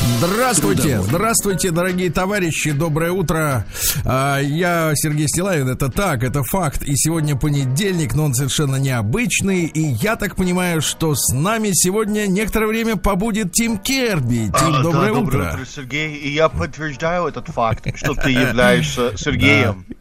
[0.00, 1.08] Здравствуйте, Трудовой.
[1.08, 3.64] здравствуйте, дорогие товарищи, доброе утро.
[4.04, 6.82] А, Я Сергей Стилавин, это так, это факт.
[6.82, 9.64] И сегодня понедельник, но он совершенно необычный.
[9.64, 14.52] И я так понимаю, что с нами сегодня некоторое время побудет Тим Керби.
[14.58, 15.22] Тим, А, доброе да, утро.
[15.38, 16.14] доброе утро, Сергей.
[16.16, 19.84] И я подтверждаю этот факт, что ты являешься Сергеем.
[19.88, 19.94] Да,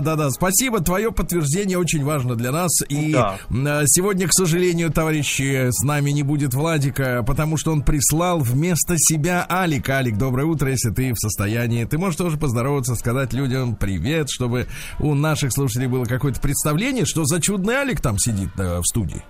[0.00, 0.30] да, да.
[0.30, 0.80] Спасибо.
[0.80, 2.70] Твое подтверждение очень важно для нас.
[2.88, 3.38] И Да.
[3.50, 8.96] м, сегодня, к сожалению, товарищи, с нами не будет Владика, потому что он прислал вместо
[8.98, 9.88] себя Алик.
[9.88, 11.84] Алик, доброе утро, если ты в состоянии.
[11.84, 14.66] Ты можешь тоже поздороваться, сказать людям привет, чтобы
[15.00, 19.22] у наших слушателей было какое-то представление, что за чудный Алик там сидит э, в студии.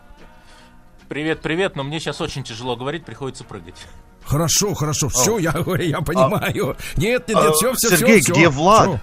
[1.08, 3.76] Привет, привет, но мне сейчас очень тяжело говорить, приходится прыгать.
[4.24, 6.76] Хорошо, хорошо, все, я, я понимаю.
[6.96, 8.32] Нет, нет, нет, А, все, все, Сергей, все.
[8.32, 9.00] где Влад?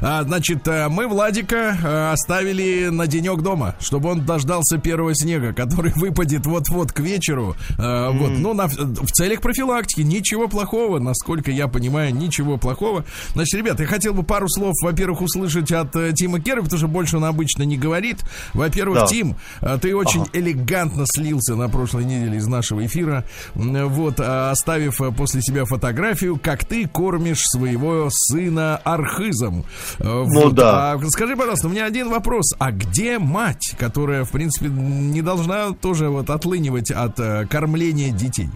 [0.00, 5.52] А, значит, э, мы Владика э, оставили на денек дома, чтобы он дождался первого снега,
[5.52, 7.56] который выпадет вот-вот к вечеру.
[7.78, 10.00] Э, Вот, ну, на- в целях профилактики.
[10.02, 13.04] Ничего плохого, насколько я понимаю, ничего плохого.
[13.34, 17.16] Значит, ребят, я хотел бы пару слов, во-первых, услышать от Тима Керри, потому что больше
[17.16, 18.18] он обычно не говорит.
[18.54, 19.06] Во-первых, Да.
[19.06, 19.36] Тим,
[19.80, 23.24] ты очень элегантно слился на прошлой неделе из нашего эфира.
[23.54, 29.53] Вот, а, оставив после себя фотографию, как ты кормишь своего сына архизом.
[29.98, 30.92] Э, Ну да.
[30.92, 32.54] А скажи, пожалуйста, у меня один вопрос.
[32.58, 38.48] А где мать, которая, в принципе, не должна тоже вот отлынивать от э, кормления детей?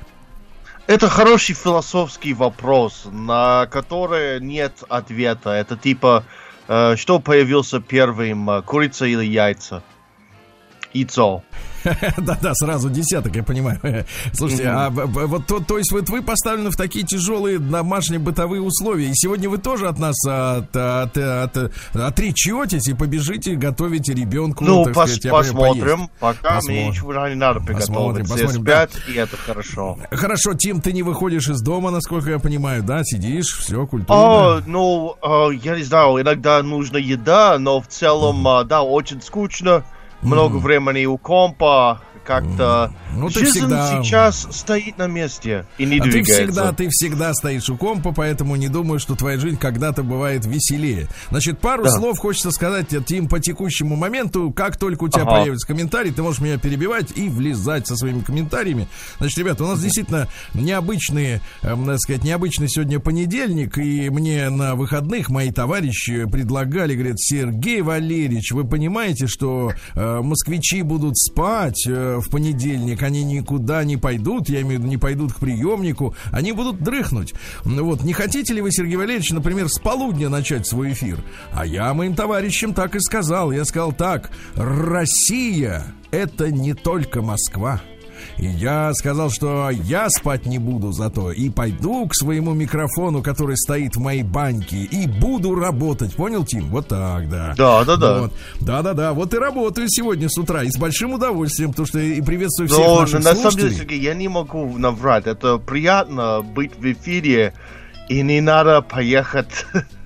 [0.87, 5.51] Это хороший философский вопрос, на который нет ответа.
[5.51, 6.25] Это типа,
[6.67, 9.83] э, что появился первым, курица или яйца?
[10.93, 11.43] Яйцо.
[12.19, 13.79] Да-да, сразу десяток, я понимаю.
[14.33, 19.09] Слушайте, а вот то, то есть вот вы поставлены в такие тяжелые домашние бытовые условия,
[19.09, 24.65] и сегодня вы тоже от нас от, от, от- отречетесь и побежите готовите ребенку.
[24.65, 26.11] Ну, так пос- сказать, посмотрим.
[26.19, 26.75] Пока Посмотрим.
[26.83, 28.27] мне ничего не надо приготовить.
[28.27, 29.99] Все посмотрим, спят, и это хорошо.
[30.11, 33.03] Хорошо, Тим, ты не выходишь из дома, насколько я понимаю, да?
[33.05, 34.63] Сидишь, все, О, культурно.
[34.67, 39.85] ну, э, я не знаю, иногда нужна еда, но в целом, э, да, очень скучно,
[40.23, 45.99] много времени у компа, как-то Ну, ты жизнь всегда- сейчас стоит на месте и не
[45.99, 46.35] А ты двигается.
[46.45, 51.09] всегда, ты всегда стоишь у компа, поэтому не думаю, что твоя жизнь когда-то бывает веселее.
[51.31, 51.91] Значит, пару Да.
[51.91, 54.53] слов хочется сказать, э, Тим, по текущему моменту.
[54.53, 55.31] Как только у тебя Ага.
[55.41, 58.89] появится комментарий, ты можешь меня перебивать и влезать со своими комментариями.
[59.19, 64.75] Значит, ребята, у нас действительно необычные, эм, так сказать, необычный сегодня понедельник, и мне на
[64.75, 72.18] выходных мои товарищи предлагали, говорят, Сергей Валерьевич, вы понимаете, что э, москвичи будут спать э,
[72.21, 76.53] в понедельник, они никуда не пойдут, я имею в виду, не пойдут к приемнику, они
[76.53, 77.35] будут дрыхнуть.
[77.65, 81.19] Ну Вот, не хотите ли вы, Сергей Валерьевич, например, с полудня начать свой эфир?
[81.53, 83.53] А я моим товарищам так и сказал.
[83.53, 87.81] Я сказал так, Россия это не только Москва.
[88.39, 93.57] И я сказал, что я спать не буду зато и пойду к своему микрофону, который
[93.57, 96.15] стоит в моей баньке, и буду работать.
[96.15, 96.69] Понял, Тим?
[96.69, 97.55] Вот так, да.
[97.57, 98.21] Да, да, да.
[98.21, 98.33] Вот.
[98.61, 99.13] Да-да-да.
[99.13, 100.63] Вот и работаю сегодня с утра.
[100.63, 103.77] И с большим удовольствием, потому что и приветствую всех Но наших на самом деле, слушателей.
[103.77, 105.27] Сергей, я не могу наврать.
[105.27, 107.55] Это приятно быть в эфире,
[108.09, 109.67] и не надо поехать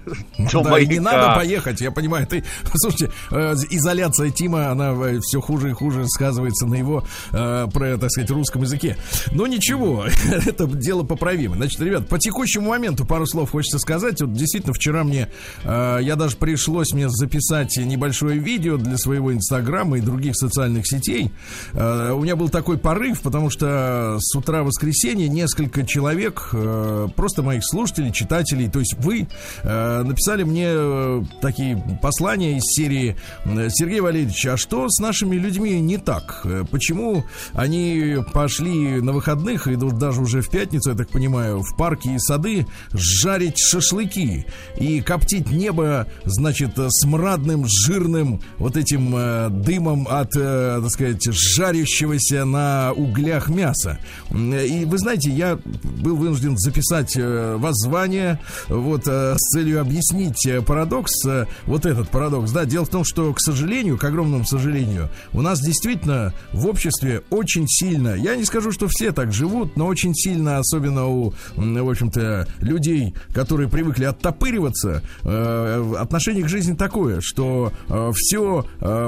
[0.52, 2.26] до Да, не надо поехать, я понимаю.
[2.26, 7.96] Ты, слушайте, э, изоляция Тима, она все хуже и хуже сказывается на его, э, про,
[7.98, 8.96] так сказать, русском языке.
[9.32, 10.06] Но ничего,
[10.46, 11.56] это дело поправимо.
[11.56, 14.20] Значит, ребят, по текущему моменту пару слов хочется сказать.
[14.20, 15.28] Вот действительно, вчера мне,
[15.64, 21.32] э, я даже пришлось мне записать небольшое видео для своего инстаграма и других социальных сетей.
[21.72, 27.42] Э, у меня был такой порыв, потому что с утра воскресенья несколько человек, э, просто
[27.42, 29.28] моих слушателей, читателей, то есть вы,
[29.62, 35.36] э, написали мне э, такие послания из серии э, Сергей Валерьевич, а что с нашими
[35.36, 36.42] людьми не так?
[36.44, 41.76] Э, Почему они пошли на выходных и даже уже в пятницу, я так понимаю, в
[41.76, 44.46] парки и сады жарить шашлыки
[44.78, 51.22] и коптить небо, значит, э, смрадным, жирным вот этим э, дымом от, э, так сказать,
[51.24, 53.98] жарящегося на углях мяса.
[54.30, 58.38] И вы знаете, я был вынужден записать э, воззвание
[58.68, 63.04] вот э, с целью объяснить э, парадокс, э, вот этот парадокс, да, дело в том,
[63.04, 68.44] что, к сожалению, к огромному сожалению, у нас действительно в обществе очень сильно, я не
[68.44, 74.04] скажу, что все так живут, но очень сильно, особенно у, в общем-то, людей, которые привыкли
[74.04, 77.72] оттопыриваться, э, отношение к жизни такое, что
[78.14, 78.64] все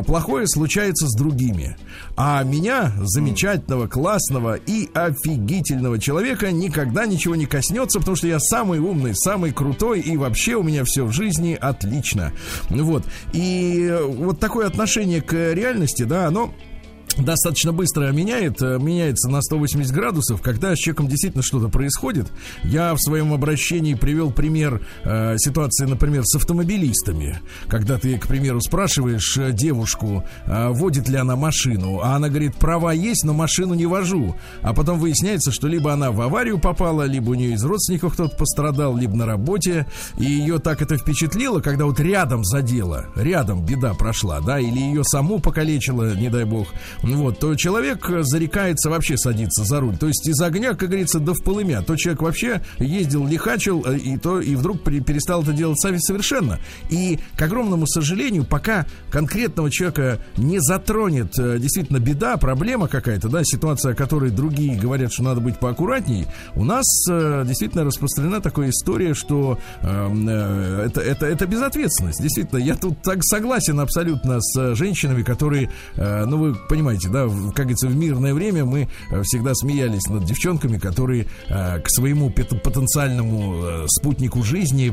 [0.06, 1.76] плохое случается с другими,
[2.16, 8.78] а меня, замечательного, классного и офигительного человека, никогда ничего не коснется, потому что я самый
[8.78, 12.32] умный, самый крутой, и вообще меня все в жизни отлично.
[12.68, 13.04] Вот.
[13.32, 16.54] И вот такое отношение к реальности, да, оно
[17.18, 22.28] достаточно быстро меняет, э, меняется на 180 градусов, когда с человеком действительно что-то происходит.
[22.64, 27.38] Я в своем обращении привел пример э, ситуации, например, с автомобилистами.
[27.68, 32.56] Когда ты, к примеру, спрашиваешь э, девушку, э, водит ли она машину, а она говорит,
[32.56, 34.34] права есть, но машину не вожу.
[34.62, 38.36] А потом выясняется, что либо она в аварию попала, либо у нее из родственников кто-то
[38.36, 39.86] пострадал, либо на работе.
[40.18, 45.04] И ее так это впечатлило, когда вот рядом задело, рядом беда прошла, да, или ее
[45.04, 46.68] саму покалечило, не дай бог,
[47.04, 49.96] вот, то человек зарекается вообще садиться за руль.
[49.96, 51.82] То есть из огня, как говорится, до в полымя.
[51.82, 56.58] То человек вообще ездил, лихачил, э, и то и вдруг перестал это делать совершенно.
[56.90, 63.42] И, к огромному сожалению, пока конкретного человека не затронет э, действительно беда, проблема какая-то, да,
[63.44, 68.70] ситуация, о которой другие говорят, что надо быть поаккуратней, у нас э, действительно распространена такая
[68.70, 72.20] история, что э, это, это, это безответственность.
[72.22, 77.52] Действительно, я тут так согласен абсолютно с женщинами, которые, э, ну, вы понимаете, понимаете, да,
[77.52, 82.30] как говорится, в мирное время мы э, всегда смеялись над девчонками, которые э, к своему
[82.30, 84.92] потенциальному э, спутнику жизни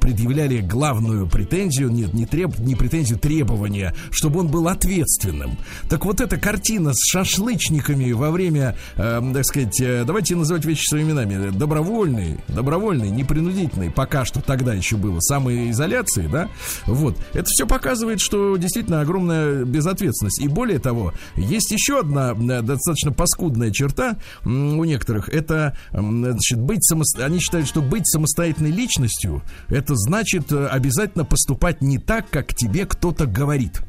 [0.00, 5.58] предъявляли главную претензию, нет, не, треб, не претензию, требования, чтобы он был ответственным.
[5.88, 9.76] Так вот эта картина с шашлычниками во время, так сказать,
[10.06, 16.48] давайте называть вещи своими именами, добровольный, добровольный, непринудительный, пока что тогда еще было, самоизоляции, да,
[16.86, 20.40] вот, это все показывает, что действительно огромная безответственность.
[20.40, 25.28] И более того, есть еще одна э, достаточно паскудная черта у некоторых.
[25.28, 27.18] Это значит, быть самост...
[27.20, 32.86] они считают, что быть самостоятельной личностью это значит э, обязательно поступать не так, как тебе
[32.86, 33.82] кто-то говорит.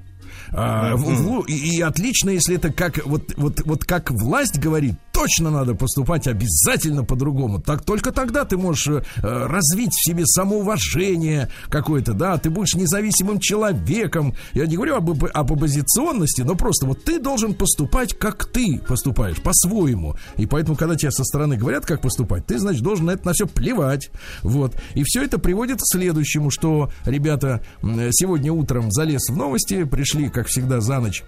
[0.52, 4.96] А, в, в, и, и отлично, если это как вот, вот, вот как власть говорит,
[5.16, 7.62] точно надо поступать обязательно по-другому.
[7.62, 13.40] Так только тогда ты можешь э, развить в себе самоуважение какое-то, да, ты будешь независимым
[13.40, 14.36] человеком.
[14.54, 19.42] Я не говорю об, об оппозиционности, но просто вот ты должен поступать, как ты поступаешь,
[19.42, 20.18] по-своему.
[20.36, 23.34] И поэтому, когда тебе со стороны говорят, как поступать, ты, значит, должен на это на
[23.34, 24.12] все плевать.
[24.44, 24.76] Вот.
[24.96, 27.62] И все это приводит к следующему, что, ребята,
[28.12, 31.24] сегодня утром залез в новости, пришли, как всегда, за ночь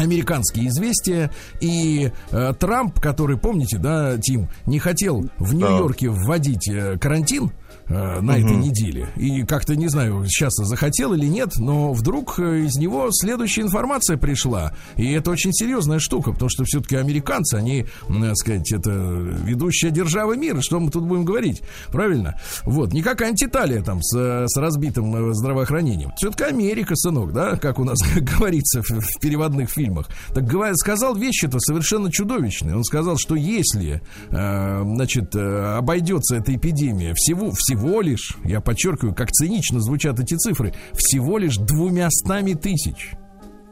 [0.00, 1.30] американские известия
[1.60, 7.52] и э, Трамп, который, помните, да, Тим, не хотел в Нью-Йорке вводить э, карантин,
[7.90, 8.40] Э, на угу.
[8.40, 9.08] этой неделе.
[9.16, 14.16] И как-то, не знаю, сейчас захотел или нет, но вдруг э, из него следующая информация
[14.16, 14.72] пришла.
[14.94, 20.34] И это очень серьезная штука, потому что все-таки американцы, они, так сказать, это ведущая держава
[20.36, 20.60] мира.
[20.60, 21.62] Что мы тут будем говорить?
[21.88, 22.40] Правильно?
[22.62, 26.12] Вот, не как антиталия там с, с разбитым э, здравоохранением.
[26.16, 27.98] Все-таки Америка, сынок, да, как у нас
[28.38, 30.06] говорится в, в переводных фильмах.
[30.32, 32.76] Так говоря, сказал вещи-то совершенно чудовищные.
[32.76, 39.14] Он сказал, что если, э, значит, обойдется эта эпидемия всего, всего всего лишь, я подчеркиваю,
[39.14, 43.12] как цинично звучат эти цифры, всего лишь двумястами тысяч.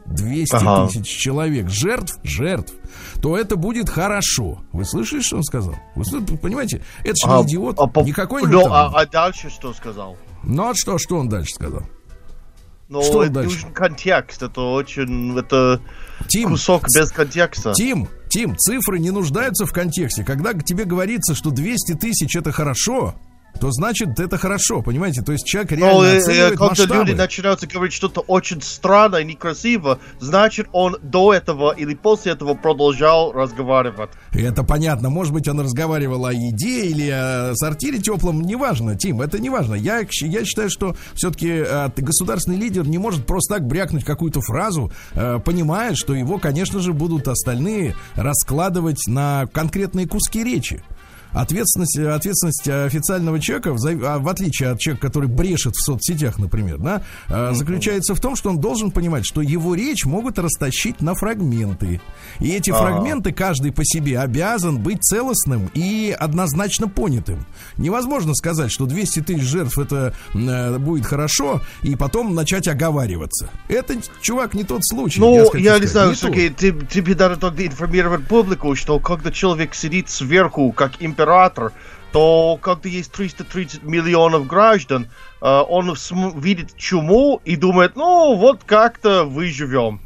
[0.07, 0.87] 200 ага.
[0.87, 2.73] тысяч человек жертв, жертв,
[3.21, 4.59] то это будет хорошо.
[4.71, 5.75] Вы слышали, что он сказал?
[5.93, 6.81] Вы понимаете?
[7.01, 10.17] Это же а, не идиот, а, никакой не а, а дальше что сказал?
[10.41, 11.83] Ну а что, что он дальше сказал?
[12.87, 13.53] Ну, что это дальше?
[13.53, 15.79] нужен контекст, это очень, это
[16.27, 17.73] Тим, кусок без контекста.
[17.73, 20.23] Тим, Тим, цифры не нуждаются в контексте.
[20.23, 23.13] Когда тебе говорится, что 200 тысяч это хорошо,
[23.59, 25.21] то значит это хорошо, понимаете?
[25.21, 26.95] То есть человек реально Но, э, оценивает когда масштабы.
[26.95, 33.31] люди начинают говорить что-то очень странное, некрасиво, значит он до этого или после этого продолжал
[33.31, 34.11] разговаривать.
[34.33, 35.09] Это понятно.
[35.09, 38.41] Может быть, он разговаривал о еде или о сортире теплом.
[38.41, 39.75] Неважно, Тим, это неважно.
[39.75, 44.91] Я, я считаю, что все-таки э, государственный лидер не может просто так брякнуть какую-то фразу,
[45.13, 50.81] э, понимая, что его, конечно же, будут остальные раскладывать на конкретные куски речи.
[51.33, 56.77] Ответственность, ответственность официального человека, в, а, в отличие от человека, который брешет в соцсетях, например,
[56.77, 57.53] да, mm-hmm.
[57.53, 62.01] заключается в том, что он должен понимать, что его речь могут растащить на фрагменты.
[62.39, 62.81] И эти А-а-а.
[62.81, 67.45] фрагменты каждый по себе обязан быть целостным и однозначно понятым.
[67.77, 73.49] Невозможно сказать, что 200 тысяч жертв это э, будет хорошо, и потом начать оговариваться.
[73.67, 75.19] Это, чувак, не тот случай.
[75.19, 79.75] Ну, я, я не знаю, Сергей, ты, тебе надо тогда информировать публику, что когда человек
[79.75, 81.73] сидит сверху, как им император,
[82.11, 85.09] то когда есть 330 миллионов граждан,
[85.41, 85.93] э, он
[86.39, 90.01] видит чуму и думает, ну вот как-то выживем.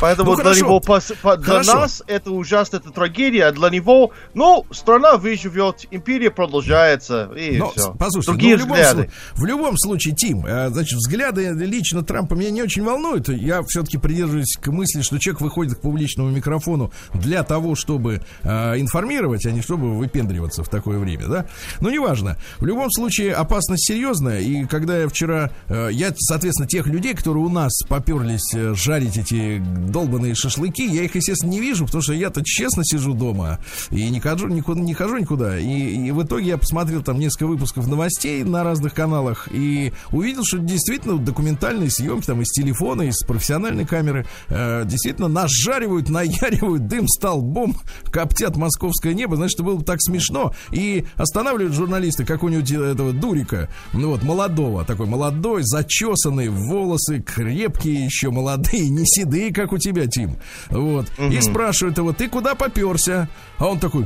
[0.00, 0.64] Поэтому Ну, для хорошо.
[0.64, 1.74] него, пос- по- для Хорошо.
[1.74, 7.70] нас это ужасная это трагедия, а для него, ну, страна выживет, империя продолжается, и Но,
[7.70, 7.94] все.
[7.98, 9.10] послушайте, Другие ну, в, любом, взгляды.
[9.34, 13.28] в любом случае, Тим, э, значит, взгляды лично Трампа меня не очень волнуют.
[13.28, 18.80] Я все-таки придерживаюсь к мысли, что человек выходит к публичному микрофону для того, чтобы э,
[18.80, 21.46] информировать, а не чтобы выпендриваться в такое время, да?
[21.80, 22.36] Но неважно.
[22.58, 24.40] В любом случае, опасность серьезная.
[24.40, 29.16] И когда я вчера, э, я, соответственно, тех людей, которые у нас поперлись э, жарить
[29.16, 29.33] эти
[29.88, 33.58] долбанные шашлыки, я их, естественно, не вижу, потому что я-то честно сижу дома
[33.90, 35.58] и не хожу никуда, не хожу никуда.
[35.58, 40.42] И, и в итоге я посмотрел там несколько выпусков новостей на разных каналах и увидел,
[40.44, 47.08] что действительно документальные съемки там из телефона, из профессиональной камеры э, действительно нажаривают, наяривают дым
[47.08, 47.76] столбом,
[48.10, 49.36] коптят московское небо.
[49.36, 50.54] Значит, было бы так смешно.
[50.70, 58.30] И останавливают журналисты какого-нибудь этого дурика, ну вот, молодого, такой молодой, зачесанный, волосы крепкие еще,
[58.30, 60.36] молодые, не седые, как у тебя, Тим.
[60.70, 61.06] Вот.
[61.18, 63.28] И спрашивают его, ты куда поперся?
[63.58, 64.04] А он такой,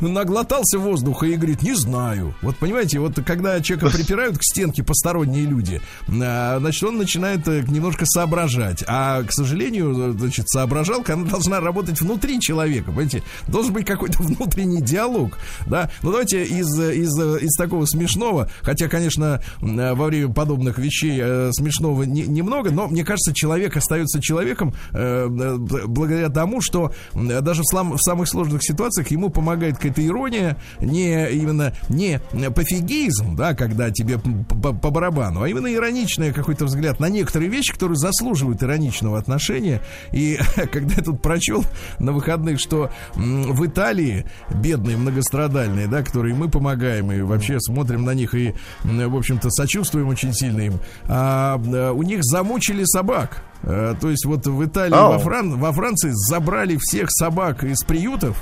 [0.00, 2.34] наглотался воздуха и говорит, не знаю.
[2.42, 7.64] Вот понимаете, вот когда человека припирают к стенке посторонние люди, а, значит, он начинает э,
[7.68, 8.82] немножко соображать.
[8.86, 13.22] А, к сожалению, э, значит, соображалка, она должна работать внутри человека, понимаете?
[13.46, 15.90] Должен быть какой-то внутренний диалог, да?
[16.02, 20.78] Ну, давайте из, э, из, э, из такого смешного, хотя, конечно, э, во время подобных
[20.78, 26.60] вещей э, смешного не- немного, но, мне кажется, человек остается человеком э, э, благодаря тому,
[26.60, 31.72] что м, даже в, слам- в самых сложных ситуациях ему помогает какая-то ирония, не именно
[31.88, 32.20] не
[32.54, 37.96] пофигизм, да, когда тебе по, барабану, а именно ироничный какой-то взгляд на некоторые вещи, которые
[37.96, 39.80] заслуживают ироничного отношения.
[40.12, 40.38] И
[40.72, 41.64] когда я тут прочел
[41.98, 48.14] на выходных, что в Италии бедные, многострадальные, да, которые мы помогаем и вообще смотрим на
[48.14, 53.42] них и, в общем-то, сочувствуем очень сильно им, а, э, у них замучили собак.
[53.62, 55.12] Э, То есть вот в Италии, Ау.
[55.12, 58.40] во, Фран- во Франции забрали всех собак из приютов,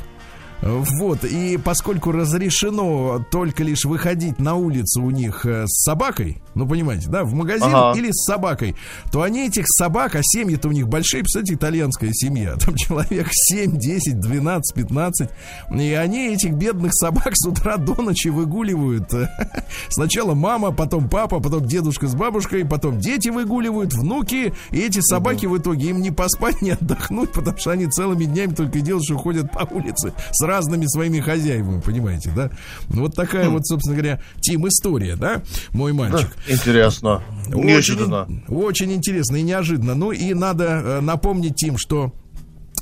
[0.62, 6.66] вот, и поскольку разрешено только лишь выходить на улицу у них э, с собакой, ну,
[6.66, 7.98] понимаете, да, в магазин Ага.
[7.98, 8.74] или с собакой,
[9.12, 13.78] то они этих собак, а семьи-то у них большие, представляете, итальянская семья, там человек 7,
[13.78, 15.30] 10, 12, 15,
[15.78, 19.12] и они этих бедных собак с утра до ночи выгуливают.
[19.88, 25.46] Сначала мама, потом папа, потом дедушка с бабушкой, потом дети выгуливают, внуки, и эти собаки
[25.46, 29.04] в итоге им не поспать, не отдохнуть, потому что они целыми днями только и делают,
[29.04, 32.50] что ходят по улице с разными своими хозяевами, понимаете, да?
[32.88, 36.28] Ну, Вот такая вот, собственно говоря, тим история, да, мой мальчик.
[36.48, 37.22] Интересно.
[37.48, 38.22] Неожиданно.
[38.22, 39.94] Очень, очень интересно и неожиданно.
[39.94, 42.12] Ну и надо э, напомнить им, что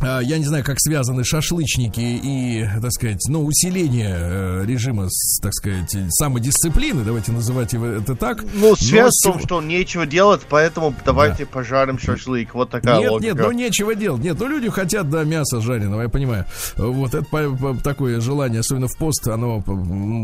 [0.05, 5.09] я не знаю, как связаны шашлычники и, так сказать, ну, усиление э, режима,
[5.43, 8.43] так сказать, самодисциплины, давайте называть его это так.
[8.55, 12.55] Ну, Но связь в том, что нечего делать, поэтому давайте пожарим шашлык.
[12.55, 13.35] Вот такая Нет, логика.
[13.35, 14.23] нет, ну нечего делать.
[14.23, 16.47] Нет, ну люди хотят, да, мяса жареного, я понимаю.
[16.77, 19.63] Вот это такое желание, особенно в пост, оно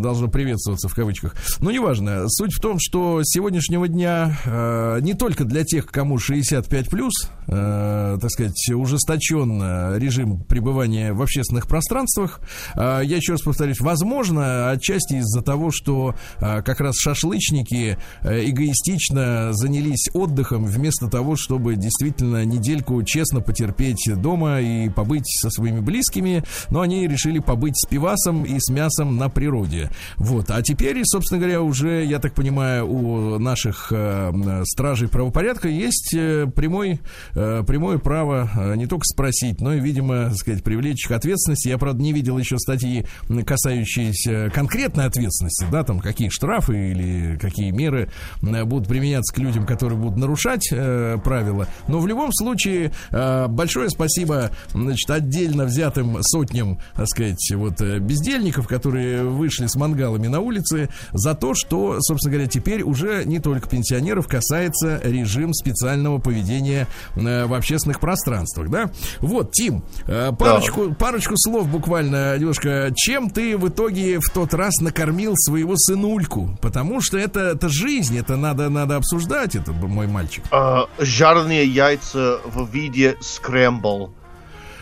[0.02, 1.34] должно приветствоваться в кавычках.
[1.60, 2.24] Ну, неважно.
[2.28, 7.30] Суть в том, что с сегодняшнего дня э, не только для тех, кому 65 плюс,
[7.50, 12.40] э, так сказать, ужесточен э, режим пребывания в общественных пространствах.
[12.76, 18.44] Э, я еще раз повторюсь, возможно, отчасти из-за того, что э, как раз шашлычники э,
[18.48, 25.80] эгоистично занялись отдыхом вместо того, чтобы действительно недельку честно потерпеть дома и побыть со своими
[25.80, 29.90] близкими, но они решили побыть с пивасом и с мясом на природе.
[30.16, 30.50] Вот.
[30.50, 36.46] А теперь, собственно говоря, уже, я так понимаю, у наших э, стражей правопорядка есть э,
[36.54, 37.00] прямой,
[37.40, 41.68] э, прямое право э, не только спросить, но и, видимо, сказать, привлечь к ответственности.
[41.68, 43.06] Я, правда, не видел еще статьи,
[43.46, 49.98] касающиеся конкретной ответственности, да, там какие штрафы или какие меры будут применяться к людям, которые
[49.98, 51.66] будут нарушать э, правила.
[51.88, 57.98] Но в любом случае, э, большое спасибо, значит, отдельно взятым сотням, так сказать, вот э,
[57.98, 63.40] бездельников, которые вышли с мангалами на улице, за то, что, собственно говоря, теперь уже не
[63.40, 66.86] только пенсионеров касается режим специального поведения
[67.30, 68.90] э, в общественных пространствах, да?
[69.20, 74.76] Вот, Тим, э, парочку, парочку слов буквально, немножко, чем ты в итоге в тот раз
[74.80, 76.58] накормил своего сынульку?
[76.60, 80.44] Потому что это, это жизнь, это надо, надо обсуждать, это мой мальчик.
[80.50, 84.12] А, жареные яйца в виде скрэмбл.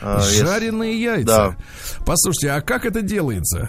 [0.00, 1.24] А, Жареные яйца.
[1.24, 1.56] Да.
[2.06, 3.68] Послушайте, а как это делается?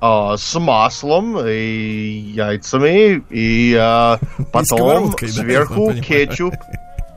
[0.00, 4.18] а, с маслом и яйцами, и а,
[4.52, 6.02] потом сковородкой, да, я сверху понимаю.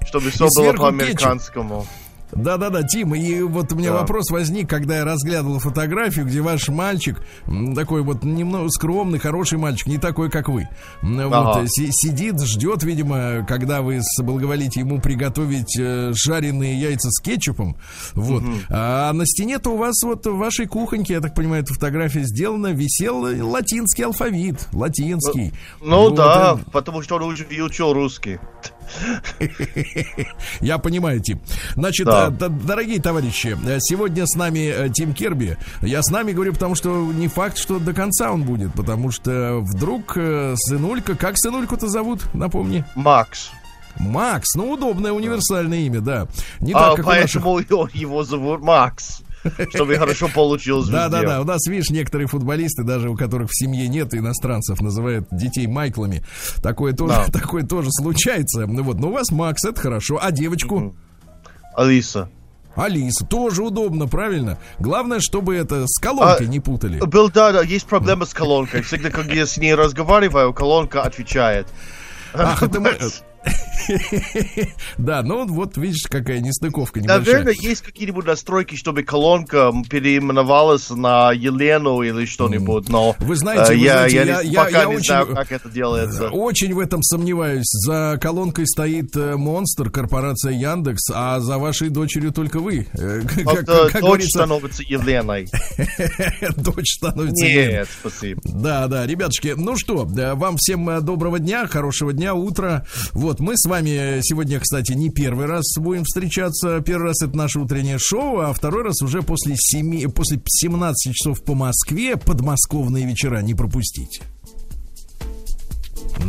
[0.05, 1.85] Чтобы все было по-американскому.
[2.35, 3.99] Да-да-да, Тим, и вот у меня Да.
[3.99, 7.21] вопрос возник, когда я разглядывал фотографию, где ваш мальчик,
[7.75, 10.67] такой вот немного скромный, хороший мальчик, не такой, как вы,
[11.03, 11.59] Ага.
[11.59, 17.77] вот, си- сидит, ждет, видимо, когда вы соблаговолите ему приготовить э, жареные яйца с кетчупом,
[18.15, 18.41] вот.
[18.67, 22.73] А на стене-то у вас вот в вашей кухоньке, я так понимаю, эта фотография сделана,
[22.73, 25.53] висел латинский алфавит, латинский.
[25.81, 28.39] Ну Вот, да, э, потому что он учил русский.
[30.61, 31.39] Я понимаю, Тим.
[31.75, 32.27] Значит, Да.
[32.29, 35.57] э, дорогие товарищи, э, сегодня с нами э, Тим Керби.
[35.81, 39.59] Я с нами говорю, потому что не факт, что до конца он будет, потому что
[39.61, 42.83] вдруг сынулька, как сынульку-то зовут, напомни?
[42.95, 43.51] Макс.
[43.99, 46.27] Макс, ну удобное универсальное имя, да.
[46.59, 47.43] Не А, так, как у наших.
[47.43, 49.21] поэтому его- его зовут Макс.
[49.69, 51.41] Чтобы хорошо получилось Да, да, да.
[51.41, 56.23] У нас, видишь, некоторые футболисты, даже у которых в семье нет иностранцев, называют детей Майклами.
[56.61, 57.31] Такое тоже, Да.
[57.39, 58.65] такое тоже случается.
[58.65, 60.19] Ну вот, но у вас Макс, это хорошо.
[60.21, 60.95] А девочку?
[61.75, 62.29] Алиса.
[62.75, 64.57] Алиса, тоже удобно, правильно?
[64.79, 66.99] Главное, чтобы это с колонкой А, не путали.
[66.99, 68.81] Был, да, да, есть проблема с колонкой.
[68.81, 71.67] Всегда, когда я с ней разговариваю, колонка отвечает.
[72.33, 72.97] Ах, это мы...
[74.97, 77.39] Да, ну вот видишь, какая нестыковка небольшая.
[77.39, 83.77] Наверное, есть какие-нибудь настройки, чтобы колонка переименовалась на Елену или что-нибудь, но Вы знаете, э,
[84.43, 86.29] я, пока не знаю, как это делается.
[86.29, 87.69] Очень в этом сомневаюсь.
[87.69, 92.87] За колонкой стоит э, монстр, корпорация Яндекс, а за вашей дочерью только вы.
[92.93, 93.21] Э,
[94.01, 95.47] дочь становится Еленой.
[96.57, 97.73] дочь становится Еленой.
[97.73, 98.41] Нет, спасибо.
[98.45, 102.85] Да, да, ребятушки, ну что, вам всем э, доброго дня, хорошего дня, утра.
[103.11, 106.81] Вот, мы с вами сегодня, кстати, не первый раз будем встречаться.
[106.81, 111.41] Первый раз это наше утреннее шоу, а второй раз уже после, 7, после 17 часов
[111.45, 114.23] по Москве подмосковные вечера не пропустите.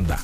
[0.06, 0.20] Да.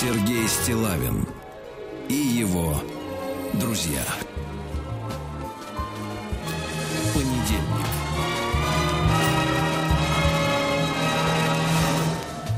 [0.00, 1.28] Сергей Стилавин
[2.08, 2.80] и его
[3.52, 4.02] друзья.
[7.12, 7.85] Понедельник.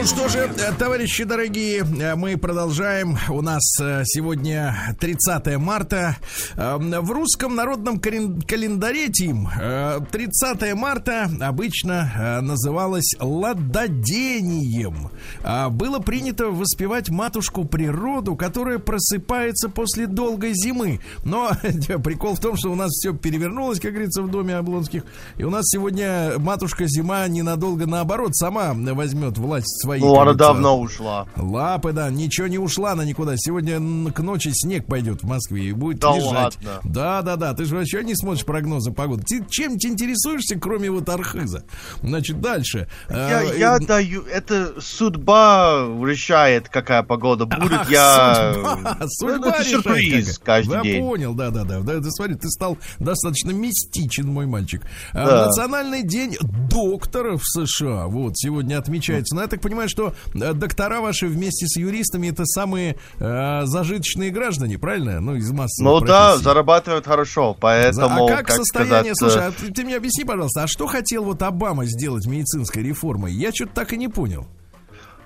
[0.00, 3.18] Ну что же, э, товарищи дорогие, э, мы продолжаем.
[3.28, 6.16] У нас э, сегодня 30 марта.
[6.56, 15.10] Э, В русском народном кален- календаре, Тим, э, 30 марта обычно называлось ладодением.
[15.42, 21.00] А Было принято воспевать матушку природу, которая просыпается после долгой зимы.
[21.24, 21.50] Но
[22.02, 25.04] прикол в том, что у нас все перевернулось, как говорится, в доме Облонских.
[25.36, 29.66] И у нас сегодня матушка зима ненадолго наоборот сама возьмет власть
[29.98, 30.00] в свои.
[30.00, 31.26] Ну, как она давно ушла.
[31.36, 33.34] Лапы, да, ничего не ушла она никуда.
[33.36, 33.78] Сегодня
[34.12, 36.30] к ночи снег пойдет в Москве и будет Да лежать.
[36.32, 36.80] ладно?
[36.84, 37.54] Да, да, да.
[37.54, 39.22] Ты же вообще не смотришь прогнозы погоды.
[39.24, 41.64] Ты чем ты интересуешься, кроме вот архиза?
[42.02, 42.88] Значит, дальше.
[43.08, 47.72] Я, Э, я э, даю, это судьба решает, какая погода будет.
[47.72, 48.52] Ах, я...
[48.54, 50.62] судьба, Ну, судьба это решает сюрприз какая.
[50.62, 51.02] каждый Я день.
[51.04, 52.00] понял, да, да, да, да.
[52.00, 54.82] Ты смотри, ты стал достаточно мистичен, мой мальчик.
[55.12, 55.46] А, Да.
[55.46, 56.36] Национальный день
[56.70, 58.06] докторов в США.
[58.06, 59.34] Вот сегодня отмечается.
[59.34, 64.30] Но я так понимаю, что э, доктора ваши вместе с юристами это самые э, зажиточные
[64.30, 65.20] граждане, правильно?
[65.20, 66.44] Ну, из массовых Ну да, профессий.
[66.44, 69.14] зарабатывают хорошо, За- поэтому, а как, как состояние?
[69.14, 72.26] сказать, Слушай, э, а ты, ты мне объясни, пожалуйста, а что хотел вот Обама сделать
[72.26, 73.32] медицинской реформой?
[73.32, 74.46] Я что-то так и не понял.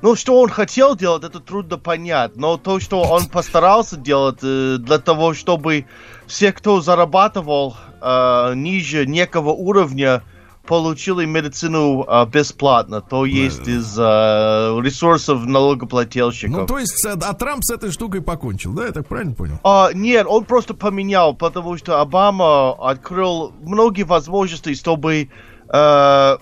[0.03, 2.37] Ну, что он хотел делать, это трудно понять.
[2.37, 5.87] Но то, что он постарался делать э, для того, чтобы
[6.27, 10.23] все, кто зарабатывал э, ниже некого уровня,
[10.67, 13.01] получили медицину э, бесплатно.
[13.01, 16.57] То есть из э, ресурсов налогоплательщиков.
[16.57, 18.87] Ну, то есть, э, а Трамп с этой штукой покончил, да?
[18.87, 19.59] Я так правильно понял?
[19.63, 25.29] А, нет, он просто поменял, потому что Обама открыл многие возможности, чтобы,
[25.69, 26.37] э,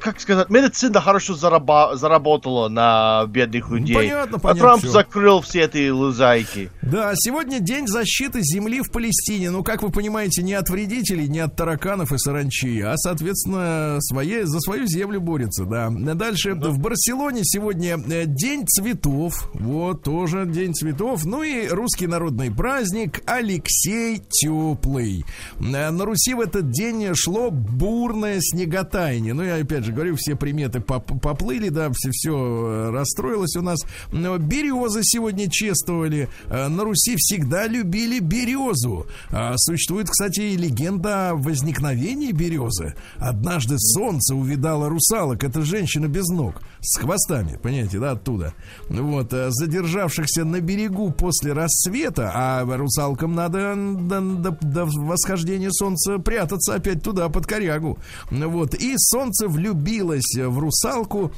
[0.00, 3.94] как сказать, медицина хорошо зараба- заработала на бедных людей.
[3.94, 4.90] понятно, а понятно, Трамп всё.
[4.92, 6.70] закрыл все эти лузайки.
[6.82, 9.50] Да, сегодня день защиты земли в Палестине.
[9.50, 14.44] Ну, как вы понимаете, не от вредителей, не от тараканов и саранчи, а, соответственно, своей,
[14.44, 15.90] за свою землю борется, да.
[15.90, 19.50] Дальше в Барселоне сегодня э, День цветов.
[19.54, 21.24] Вот, тоже День цветов.
[21.24, 25.24] Ну и русский народный праздник Алексей Теплый.
[25.60, 29.34] Э, На Руси в этот день шло бурное снеготаяние.
[29.34, 33.62] Ну, и опять же, же говорю, все приметы поп- поплыли, да, все, все расстроилось у
[33.62, 33.80] нас.
[34.12, 36.28] Но березы сегодня чествовали.
[36.46, 39.06] Э, На Руси всегда любили березу.
[39.30, 42.94] А, Существует, кстати, и легенда о возникновении березы.
[43.18, 45.42] Однажды солнце увидало русалок.
[45.44, 46.60] Это женщина без ног.
[46.80, 48.54] С хвостами, понимаете, да, оттуда.
[48.88, 56.18] Вот, э, задержавшихся на берегу после рассвета, а русалкам надо до, до- до восхождения солнца
[56.18, 57.98] прятаться опять туда, под корягу.
[58.30, 61.32] Вот, и солнце влюбилось в русалку,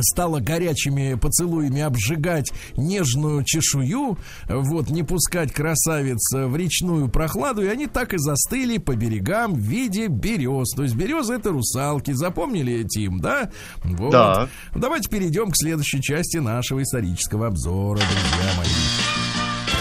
[0.00, 7.86] стала горячими поцелуями обжигать нежную чешую, вот, не пускать красавиц в речную прохладу, и они
[7.86, 10.70] так и застыли по берегам в виде берез.
[10.74, 12.12] То есть березы это русалки.
[12.12, 13.50] Запомнили, Тим, да?
[13.84, 14.10] Вот.
[14.10, 14.48] Да.
[14.74, 18.68] Давайте перейдем к следующей части нашего исторического обзора, друзья мои.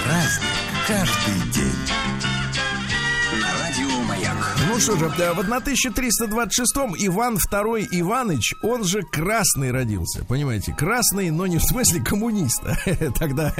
[0.03, 0.53] Праздник
[0.87, 2.12] каждый день.
[4.73, 10.73] Ну что же, да, в 1326-м Иван II Иваныч, он же Красный родился, понимаете?
[10.73, 12.75] Красный, но не в смысле коммуниста.
[13.19, 13.53] Тогда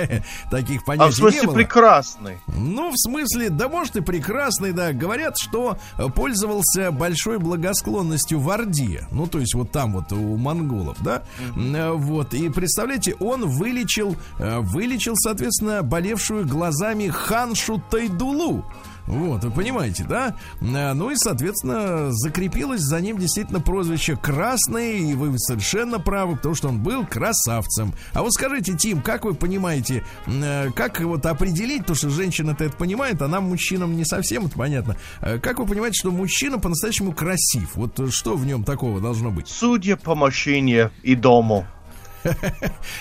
[0.49, 1.53] таких понятий А в смысле не было.
[1.53, 2.39] прекрасный.
[2.47, 4.91] Ну, в смысле, да может и прекрасный, да.
[4.91, 9.07] Говорят, что э, пользовался большой благосклонностью в Орде.
[9.11, 11.21] Ну, то есть вот там вот у монголов, да.
[11.55, 12.33] Э, Вот.
[12.33, 18.65] И представляете, он вылечил, э, вылечил, соответственно, болевшую глазами ханшу Тайдулу.
[19.07, 20.35] Вот, вы понимаете, да?
[20.61, 26.55] Э, Ну и, соответственно, закрепилось за ним действительно прозвище Красный, и вы совершенно правы, потому
[26.55, 27.93] что он был красавцем.
[28.13, 32.75] А вот скажите, Тим, как вы понимаете, э, как вот определить, то, что женщина-то это
[32.77, 34.95] понимает, а нам, мужчинам, не совсем это понятно.
[35.21, 37.75] Э, Как вы понимаете, что мужчина по-настоящему красив?
[37.75, 39.47] Вот что в нем такого должно быть?
[39.49, 41.65] Судя по машине и дому.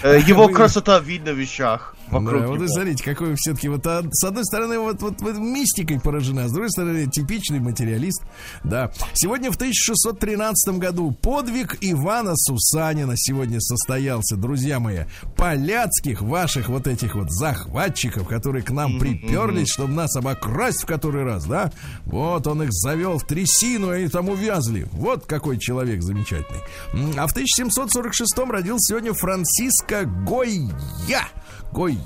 [0.03, 4.03] Его красота видна в вещах вокруг Да, вот вы смотрите, какой вы все-таки вот а,
[4.11, 8.23] с одной стороны вот, вот, вот мистикой поражена, а с другой стороны типичный материалист.
[8.65, 8.93] Да.
[9.15, 15.05] Сегодня в 1613 году подвиг Ивана Сусанина сегодня состоялся, друзья мои.
[15.37, 21.25] Поляцких ваших вот этих вот захватчиков, которые к нам приперлись, чтобы нас обокрасть в который
[21.25, 21.73] раз, да?
[22.05, 24.87] Вот он их завел в трясину, и они там увязли.
[24.93, 26.61] Вот какой человек замечательный.
[27.17, 31.29] А в 1746 родился сегодня Франциско Гойя.
[31.73, 32.02] Гойя.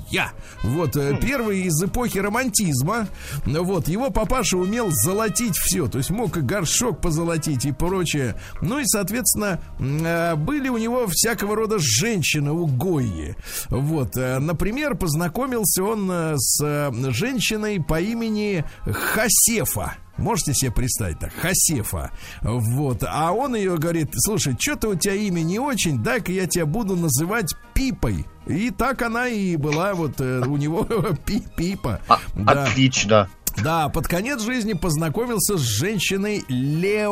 [0.63, 3.07] Вот, э, первый из эпохи романтизма.
[3.45, 5.87] Вот, его папаша умел золотить все.
[5.87, 8.39] То есть мог и горшок позолотить и прочее.
[8.61, 13.35] Ну и, соответственно, э, были у него всякого рода женщины у Гойи.
[13.69, 19.95] Вот, э, например, познакомился он с женщиной по имени Хасефа.
[20.17, 22.11] Можете себе представить так, Хасефа.
[22.41, 23.03] Вот.
[23.07, 26.95] А он ее говорит, слушай, что-то у тебя имя не очень, дай-ка я тебя буду
[26.95, 28.25] называть Пипой.
[28.47, 30.83] И так она и была вот э, у него
[31.25, 32.01] пи Пипа.
[32.07, 32.63] А, Да.
[32.63, 33.29] Отлично.
[33.63, 37.03] Да, под конец жизни познакомился с женщиной Леокадией.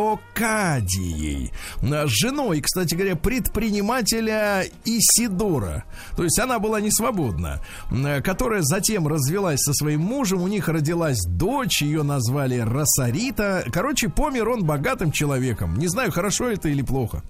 [1.81, 5.85] Э, женой, кстати говоря, предпринимателя Исидора.
[6.15, 7.61] То есть она была не свободна.
[7.91, 10.43] Э, Которая затем развелась со своим мужем.
[10.43, 13.65] У них родилась дочь, ее назвали Росарита.
[13.73, 15.77] Короче, помер он богатым человеком.
[15.79, 17.23] Не знаю, хорошо это или плохо.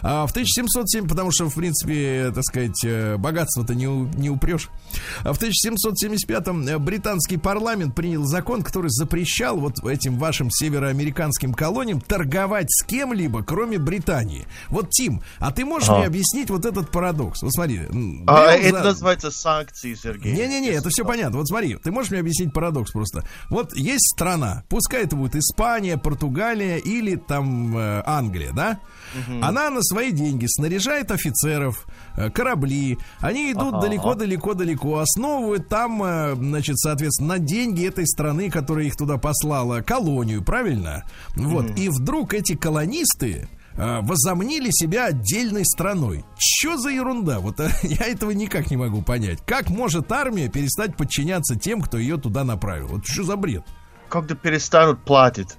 [0.00, 4.70] А в 1707, потому что, в принципе, так сказать, э, богатство-то не, не упрешь.
[5.24, 12.00] А в 1775-м э, британский парламент принял закон, который запрещал вот этим вашим североамериканским колониям
[12.00, 14.46] торговать с кем-либо, кроме Британии.
[14.68, 15.98] Вот, Тим, а ты можешь Ага.
[15.98, 17.42] мне объяснить вот этот парадокс?
[17.42, 17.80] Вот смотри.
[18.26, 20.32] А, это за- называется санкции, Сергей.
[20.32, 21.38] не-не-не, это все понятно.
[21.38, 23.24] Вот смотри, ты можешь мне объяснить парадокс просто.
[23.48, 28.80] Вот есть страна, пускай это будет Испания, Португалия или там э, Англия, да?
[29.42, 31.86] Она на свои деньги снаряжает офицеров,
[32.34, 32.98] корабли.
[33.20, 39.16] Они идут далеко-далеко-далеко, основывают там, э, значит, соответственно, на деньги этой страны, которая их туда
[39.18, 41.04] послала, колонию, правильно?
[41.34, 41.78] Вот.
[41.78, 46.24] И вдруг эти колонисты э, возомнили себя отдельной страной.
[46.38, 47.40] Что за ерунда?
[47.40, 49.40] Вот э, я этого никак не могу понять.
[49.46, 52.88] Как может армия перестать подчиняться тем, кто ее туда направил?
[52.88, 53.62] Вот что за бред?
[54.08, 55.56] Когда перестанут платить.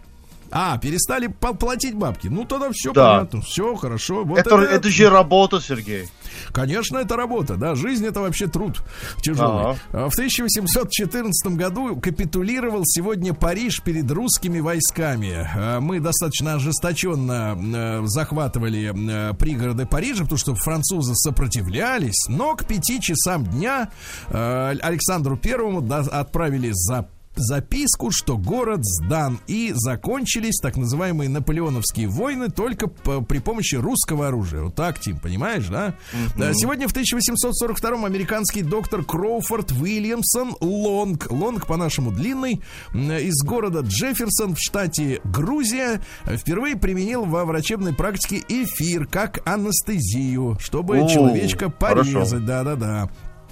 [0.55, 2.27] А, перестали платить бабки.
[2.27, 3.15] Ну, тогда все Да.
[3.17, 3.41] понятно.
[3.41, 4.23] Все хорошо.
[4.23, 6.07] Вот это, это же работа, Сергей.
[6.51, 7.73] Конечно, это работа, да.
[7.73, 8.83] Жизнь это вообще труд
[9.21, 9.71] тяжелый.
[9.71, 9.79] Ага.
[9.91, 15.49] А В 1814 году капитулировал сегодня Париж перед русскими войсками.
[15.55, 18.93] А Мы достаточно ожесточенно э, захватывали
[19.37, 22.27] пригороды Парижа, потому что французы сопротивлялись.
[22.27, 23.89] Но к пяти часам дня
[24.31, 29.39] Александру Первому отправили за записку, что город сдан.
[29.47, 34.63] И закончились так называемые наполеоновские войны только по- при помощи русского оружия.
[34.63, 35.95] Вот так, Тим, понимаешь, да?
[36.37, 42.61] Да, Сегодня в 1842 американский доктор Кроуфорд Уильямсон Лонг, Лонг по-нашему длинный,
[42.93, 50.99] из города Джефферсон в штате Грузия впервые применил во врачебной практике эфир как анестезию, чтобы
[50.99, 52.45] О, человечка порезать.
[52.45, 53.09] Да-да-да.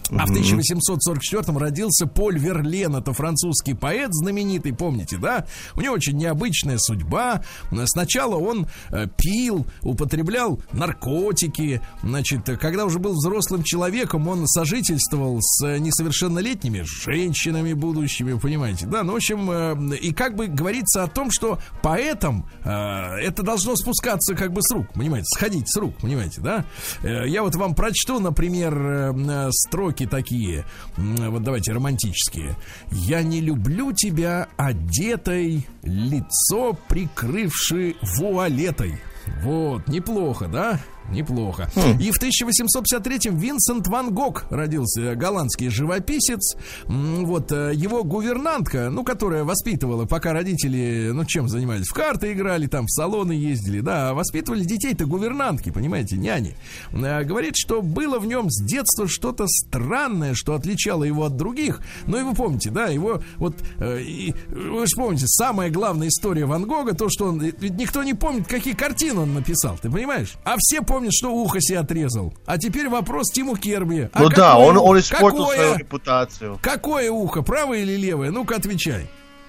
[0.09, 5.45] А в 1844 родился Поль Верлен, это французский поэт знаменитый, помните, да?
[5.75, 7.43] У него очень необычная судьба.
[7.85, 11.81] Сначала он э, пил, употреблял наркотики.
[12.03, 18.87] Значит, э, когда уже был взрослым человеком, он сожительствовал с э, несовершеннолетними женщинами будущими, понимаете,
[18.87, 19.03] да?
[19.03, 24.51] Ну, в общем, и как бы говорится о том, что поэтам это должно спускаться как
[24.51, 26.65] бы с рук, понимаете, сходить с рук, понимаете, да?
[27.03, 29.51] Я вот вам прочту, например, э,
[29.91, 30.65] строки такие,
[30.97, 32.55] вот давайте романтические.
[32.91, 38.99] Я не люблю тебя одетой, лицо прикрывши вуалетой.
[39.43, 40.79] Вот, неплохо, да?
[41.09, 41.69] Неплохо.
[41.99, 46.55] И в 1853-м Винсент Ван Гог родился, голландский живописец.
[46.85, 51.87] Вот э, его гувернантка, ну, которая воспитывала, пока родители, ну, чем занимались?
[51.87, 56.55] В карты играли, там, в салоны ездили, да, а воспитывали детей-то гувернантки, понимаете, няни.
[56.93, 61.81] Э, Говорит, что было в нем с детства что-то странное, что отличало его от других.
[62.05, 66.45] Ну, и вы помните, да, его вот, э, и, вы же помните, самая главная история
[66.45, 70.33] Ван Гога, то, что он, ведь никто не помнит, какие картины он написал, ты понимаешь?
[70.43, 72.33] А все помнят, что ухо себе отрезал.
[72.45, 74.09] А теперь вопрос Тиму Керби.
[74.13, 75.55] А Ну да, он, он испортил Какое?
[75.57, 76.59] свою репутацию.
[76.61, 78.29] Какое ухо, правое или левое?
[78.31, 79.07] Ну-ка отвечай.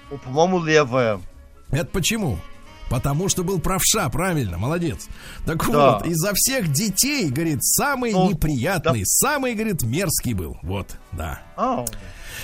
[0.09, 1.19] Ну, По-моему, левая.
[1.71, 2.37] Это почему?
[2.89, 5.07] Потому что был правша, правильно, молодец.
[5.45, 5.97] Так Да.
[5.97, 10.57] вот, изо всех детей, говорит, самый Ну, неприятный, самый, говорит, мерзкий был.
[10.61, 11.41] Вот, да.
[11.57, 11.83] А,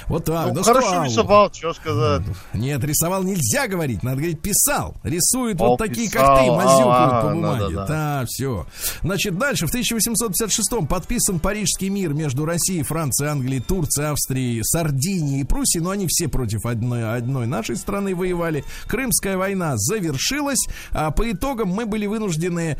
[0.07, 0.47] Вот так.
[0.47, 2.21] ну, да хорошо что, рисовал, что сказать.
[2.53, 4.95] Нет, рисовал нельзя говорить, надо говорить писал.
[5.03, 6.35] Рисует О, вот такие, писал.
[6.35, 7.75] как ты, мазюкают А, по ну бумаге.
[7.75, 7.87] да-да.
[7.87, 8.65] Да, все.
[9.01, 15.43] Значит, дальше, в 1856-м подписан Парижский мир между Россией, Францией, Англией, Турцией, Австрией, Сардинией и
[15.43, 18.63] Пруссией, но они все против одной, одной нашей страны воевали.
[18.87, 22.77] Крымская война завершилась, а по итогам мы были вынуждены,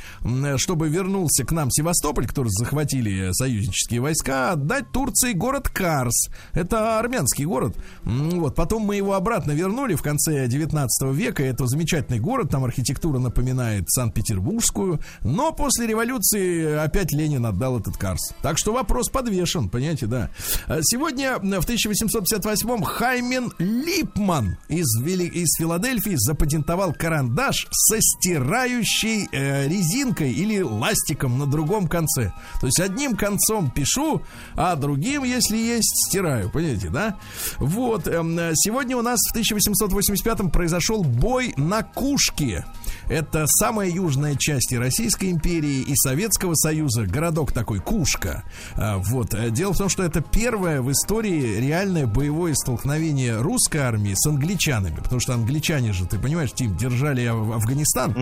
[0.57, 6.29] чтобы вернулся к нам Севастополь, который захватили союзнические войска, отдать Турции город Карс.
[6.53, 7.75] Это армянский город.
[8.03, 11.43] Вот, потом мы его обратно вернули в конце 19 века.
[11.43, 14.99] Это замечательный город, там архитектура напоминает Санкт-Петербургскую.
[15.23, 18.33] Но после революции опять Ленин отдал этот Карс.
[18.41, 20.29] Так что вопрос подвешен, понимаете, да.
[20.67, 29.67] А Сегодня, в 1858-м, Хаймен Липман из, Вели- из Филадельфии запатентовал карандаш со стирающей э,
[29.67, 32.33] резинкой или ластиком на другом конце.
[32.59, 34.21] То есть одним концом пишу,
[34.55, 36.49] а другим, если есть, стираю.
[36.51, 37.17] Понимаете, да?
[37.59, 38.07] Вот.
[38.07, 42.65] эм, э, сегодня у нас в 1885-м произошел бой на Кушке.
[43.09, 47.03] Это самая южная часть и Российской империи, и Советского Союза.
[47.05, 48.43] Городок такой, Кушка.
[48.75, 49.33] А, Вот.
[49.33, 54.25] Э, Дело в том, что это первое в истории реальное боевое столкновение русской армии с
[54.27, 54.95] англичанами.
[54.97, 58.13] Потому что англичане же, ты понимаешь, Тим, держали Аф- Афганистан.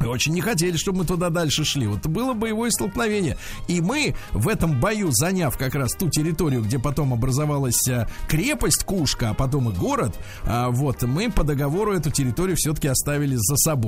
[0.00, 1.86] И Очень не хотели, чтобы мы туда дальше шли.
[1.86, 3.36] Вот было боевое столкновение.
[3.68, 8.84] И мы в этом бою, заняв как раз ту территорию, где потом образовалась а, крепость
[8.84, 13.56] Кушка, а потом и город, а, вот, мы по договору эту территорию все-таки оставили за
[13.56, 13.87] собой.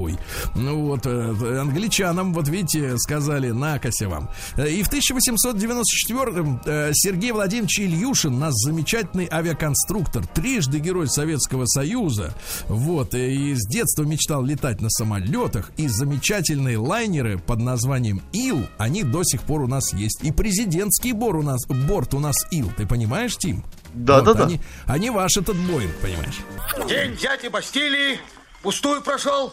[0.55, 4.31] Ну вот, э, англичанам, вот видите, сказали, накося вам.
[4.57, 12.35] Э, И в 1894-м э, Сергей Владимирович Ильюшин, наш замечательный авиаконструктор, трижды герой Советского Союза,
[12.69, 19.03] вот, и с детства мечтал летать на самолетах, и замечательные лайнеры под названием Ил, они
[19.03, 20.21] до сих пор у нас есть.
[20.23, 23.65] И президентский бор у нас, борт у нас Ил, ты понимаешь, Тим?
[23.95, 24.45] Да, да, да.
[24.45, 26.39] Они, они ваш этот Боинг, понимаешь?
[26.89, 28.19] День дяди Бастилии
[28.63, 29.53] пустую прошел.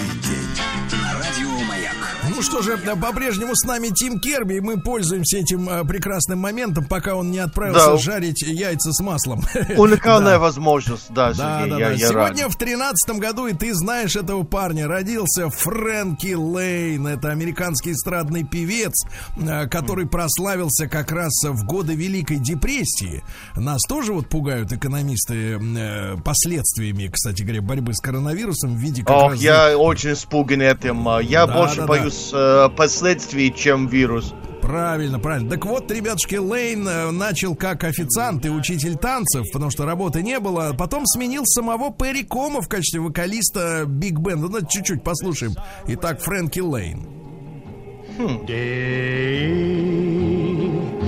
[2.41, 6.39] Ну что же, да, по-прежнему с нами Тим Керби, и мы пользуемся этим э, прекрасным
[6.39, 7.97] моментом, пока он не отправился Да.
[7.97, 9.43] жарить яйца с маслом.
[9.77, 10.39] Уникальная Да.
[10.39, 11.91] возможность, да, Да, Сергей, да, я, да.
[11.93, 12.53] я Сегодня рад.
[12.53, 17.05] в тринадцатом году, и ты знаешь этого парня, родился Фрэнки Лейн.
[17.05, 18.93] Это американский эстрадный певец,
[19.37, 23.23] э, который прославился как раз в годы Великой депрессии.
[23.55, 29.15] Нас тоже вот пугают экономисты э, последствиями, кстати говоря, борьбы с коронавирусом в виде как
[29.15, 31.07] Ох, раз я очень испуган этим.
[31.21, 31.85] Я Да, больше да.
[31.85, 34.33] боюсь э, последствий, чем вирус.
[34.61, 35.49] Правильно, правильно.
[35.49, 40.39] Так вот, ребятушки, Лейн э, начал как официант и учитель танцев, потому что работы не
[40.39, 40.73] было.
[40.77, 44.41] Потом сменил самого Перри Кома в качестве вокалиста Биг Бен.
[44.41, 45.55] Ну, чуть-чуть послушаем.
[45.87, 47.07] Итак, Фрэнки Лейн.
[48.17, 51.00] Do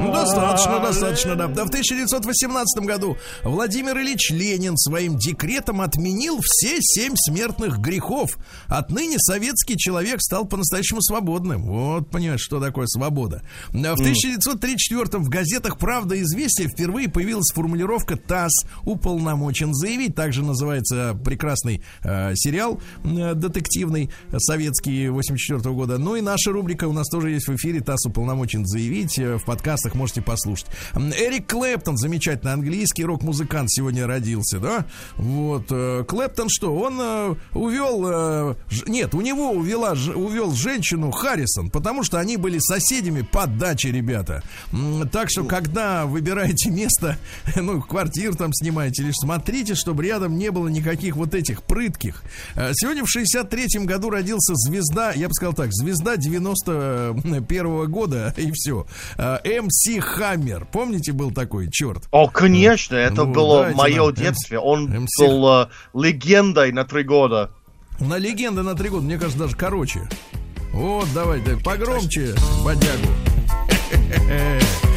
[0.00, 1.48] Ну, Достаточно, достаточно, да.
[1.48, 8.30] Да в 1918 году Владимир Ильич Ленин своим декретом отменил все семь смертных грехов.
[8.68, 11.64] Отныне советский человек стал по-настоящему свободным.
[11.64, 13.42] Вот, понимаешь, что такое свобода.
[13.70, 20.14] В 1934 в газетах «Правда и известия» впервые появилась формулировка «ТАСС уполномочен заявить».
[20.14, 25.98] Также называется прекрасный э, сериал э, детективный советский 84 года.
[25.98, 29.18] Ну и наша рубрика у нас тоже есть в эфире «ТАСС уполномочен заявить».
[29.18, 30.66] Э, В подкастах можете послушать.
[30.94, 34.84] Эрик Клэптон, замечательный английский рок-музыкант, сегодня родился, да?
[35.16, 35.66] Вот.
[35.70, 36.76] э, Клэптон что?
[36.76, 38.56] Он э, увел...
[38.86, 44.42] нет, у него увела, увел женщину Харрисон, потому что они были соседями по даче, ребята.
[45.10, 47.16] Так что, когда выбираете место,
[47.56, 52.22] ну, квартир там снимаете, лишь смотрите, чтобы рядом не было никаких вот этих прытких.
[52.54, 56.16] Сегодня в 63-м году родился звезда, я бы сказал так, звезда
[57.22, 58.86] 91 года, и все.
[59.18, 60.66] МС Хаммер.
[60.70, 62.04] Помните, был такой черт?
[62.10, 64.58] О, конечно, это Ну, было дайте мое нам, детство.
[64.58, 65.06] Он MC.
[65.18, 67.50] был э, легендой на три года.
[68.00, 70.08] На легенда на три года, мне кажется, даже короче.
[70.72, 73.08] Вот, давай, да, погромче, бодягу.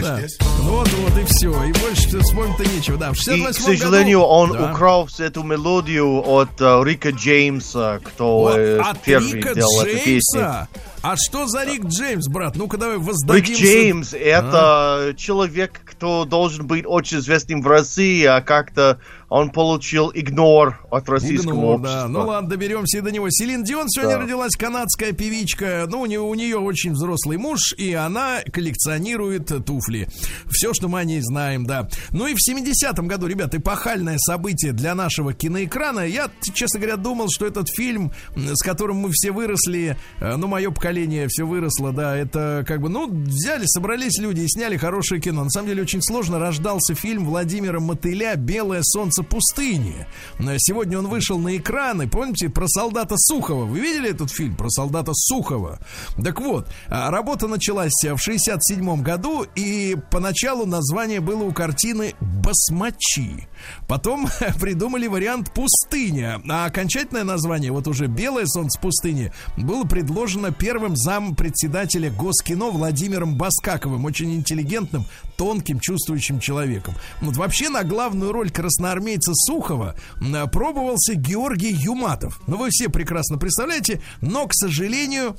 [0.00, 0.20] Да.
[0.62, 1.64] Ну вот, вот и все.
[1.64, 2.98] И больше вспомнить-то нечего.
[2.98, 4.30] Да, в И, 68 к сожалению, году...
[4.30, 4.72] он Да.
[4.72, 9.80] украл всю эту мелодию от э, Рика Джеймса, кто Вот, э, от первый Рика сделал
[9.82, 10.40] эту песню.
[10.40, 10.68] Джеймса?
[11.02, 12.56] А что за Рик Джеймс, брат?
[12.56, 13.44] Ну-ка давай воздадим...
[13.44, 20.10] Рик Джеймс это человек, кто должен быть очень известным в России, а как-то он получил
[20.14, 22.02] игнор от российского Игнор, общества.
[22.02, 22.08] да.
[22.08, 23.26] Ну ладно, доберемся и до него.
[23.30, 24.22] Селин Дион сегодня Да.
[24.22, 25.86] родилась, канадская певичка.
[25.88, 30.08] Ну, у нее, у нее очень взрослый муж, и она коллекционирует туфли.
[30.50, 31.88] Все, что мы о ней знаем, да.
[32.10, 36.00] Ну и в 70-м году, ребят, эпохальное событие для нашего киноэкрана.
[36.06, 40.70] Я, честно говоря, думал, что этот фильм, с которым мы все выросли, э, ну, мое
[40.70, 45.44] поколение все выросло, да, это как бы, ну, взяли, собрались люди и сняли хорошее кино.
[45.44, 50.06] На самом деле очень сложно рождался фильм Владимира Мотыля «Белое солнце пустыни».
[50.38, 52.08] Э, Сегодня он вышел на экраны.
[52.08, 53.64] Помните про солдата Сухова?
[53.64, 55.78] Вы видели этот фильм про солдата Сухова?
[56.22, 63.48] Так вот, а, работа началась в 67 году, и поначалу название было у картины «Басмачи».
[63.88, 64.28] Потом
[64.60, 72.10] придумали вариант «Пустыня», а окончательное название, вот уже «Белое солнце пустыни», было предложено первым зампредседателя
[72.10, 75.04] Госкино Владимиром Баскаковым, очень интеллигентным,
[75.36, 76.94] тонким, чувствующим человеком.
[77.20, 82.40] Вот вообще на главную роль красноармейца Сухова м, пробовался Георгий Юматов.
[82.46, 85.36] Ну, вы все прекрасно представляете, но, к сожалению,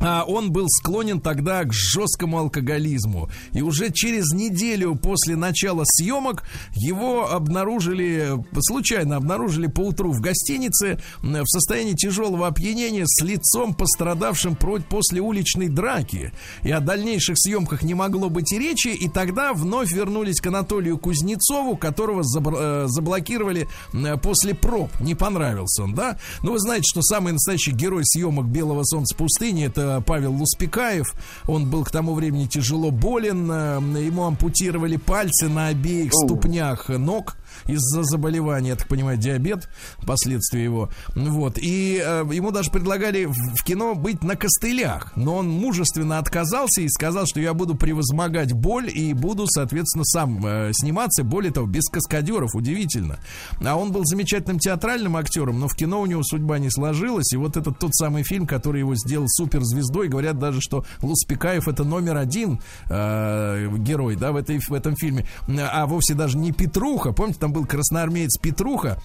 [0.00, 3.30] он был склонен тогда к жесткому алкоголизму.
[3.52, 11.46] И уже через неделю после начала съемок его обнаружили, случайно обнаружили поутру в гостинице в
[11.46, 16.32] состоянии тяжелого опьянения с лицом пострадавшим после уличной драки.
[16.62, 18.88] И о дальнейших съемках не могло быть и речи.
[18.88, 23.68] И тогда вновь вернулись к Анатолию Кузнецову, которого э, заблокировали
[24.22, 24.90] после проб.
[25.00, 26.18] Не понравился он, да?
[26.42, 31.06] Ну, вы знаете, что самый настоящий герой съемок «Белого солнца пустыни» это Павел Луспекаев.
[31.46, 33.50] Он был к тому времени тяжело болен.
[33.50, 37.36] э, Ему ампутировали пальцы на обеих ступнях ног
[37.68, 39.68] из-за заболевания, я так понимаю, диабет,
[40.06, 40.90] последствия его.
[41.14, 41.58] Вот.
[41.58, 45.12] И э, ему даже предлагали в, кино быть на костылях.
[45.16, 50.44] Но он мужественно отказался и сказал, что я буду превозмогать боль и буду, соответственно, сам
[50.46, 51.24] э, сниматься.
[51.24, 52.54] Более того, без каскадеров.
[52.54, 53.18] Удивительно.
[53.64, 57.32] А он был замечательным театральным актером, но в кино у него судьба не сложилась.
[57.32, 60.08] И вот этот тот самый фильм, который его сделал суперзвездой.
[60.08, 65.26] Говорят даже, что Луспекаев это номер один э, герой, да, в, этой, в этом фильме.
[65.48, 67.12] А вовсе даже не Петруха.
[67.12, 68.98] Помните, там был красноармеец Петруха.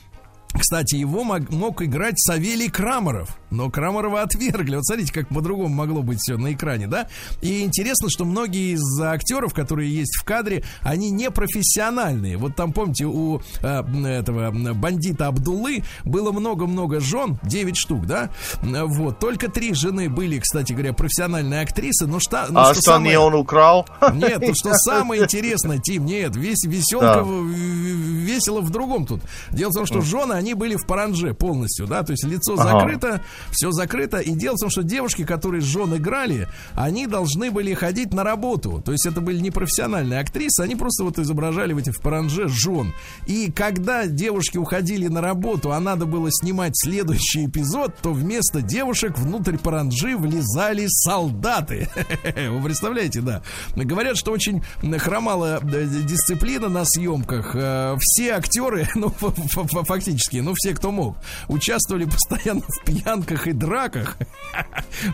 [0.53, 4.75] Кстати, его мог, мог играть Савелий Крамаров, но Крамарова отвергли.
[4.75, 7.07] Вот смотрите, как по-другому могло быть все на экране, да?
[7.41, 12.37] И интересно, что многие из актеров, которые есть в кадре, они не профессиональные.
[12.37, 18.29] Вот там, помните, у э, этого бандита Абдуллы было много-много жен, 9 штук, да?
[18.61, 22.47] Вот, только три жены были, кстати говоря, профессиональные актрисы, но что...
[22.49, 23.87] ну, А что остальные самое- он украл?
[24.13, 27.23] нет, ну что самое интересное, Тим, нет, весь веселка Да.
[27.23, 29.21] весело в другом тут.
[29.51, 32.79] Дело в том, что жены, они были в паранже полностью, да, то есть лицо Ага.
[32.79, 34.17] закрыто, все закрыто.
[34.19, 38.81] И дело в том, что девушки, которые жен играли, они должны были ходить на работу.
[38.83, 42.47] То есть это были не профессиональные актрисы, они просто вот изображали в этих в паранже
[42.47, 42.93] жен.
[43.27, 49.17] И когда девушки уходили на работу, а надо было снимать следующий эпизод, то вместо девушек
[49.17, 51.87] внутрь паранжи влезали солдаты.
[52.49, 53.41] Вы представляете, да?
[53.75, 54.63] Говорят, что очень
[54.97, 57.51] хромала э, дисциплина на съемках.
[57.55, 61.17] Э, Все актеры, ну, фактически практически, ну, все, кто мог,
[61.47, 64.17] участвовали постоянно в пьянках и драках.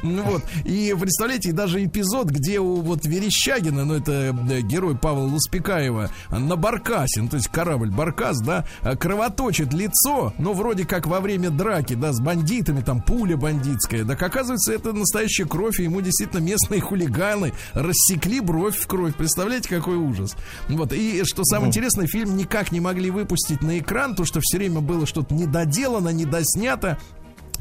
[0.03, 0.43] Ну вот.
[0.65, 6.56] И представляете, даже эпизод, где у вот Верещагина, ну, это э, герой Павла Луспекаеева, на
[6.56, 11.51] Баркасе, ну, то есть корабль Баркас, да, э, кровоточит лицо, ну, вроде как во время
[11.51, 14.04] драки, да, с бандитами, там, пуля бандитская.
[14.04, 19.15] Так оказывается, это настоящая кровь, и ему действительно местные хулиганы рассекли бровь в кровь.
[19.15, 20.35] Представляете, какой ужас.
[20.67, 20.92] Вот.
[20.92, 24.81] И что самое интересное, фильм никак не могли выпустить на экран, то что все время
[24.81, 26.99] было что-то недоделано, недоснято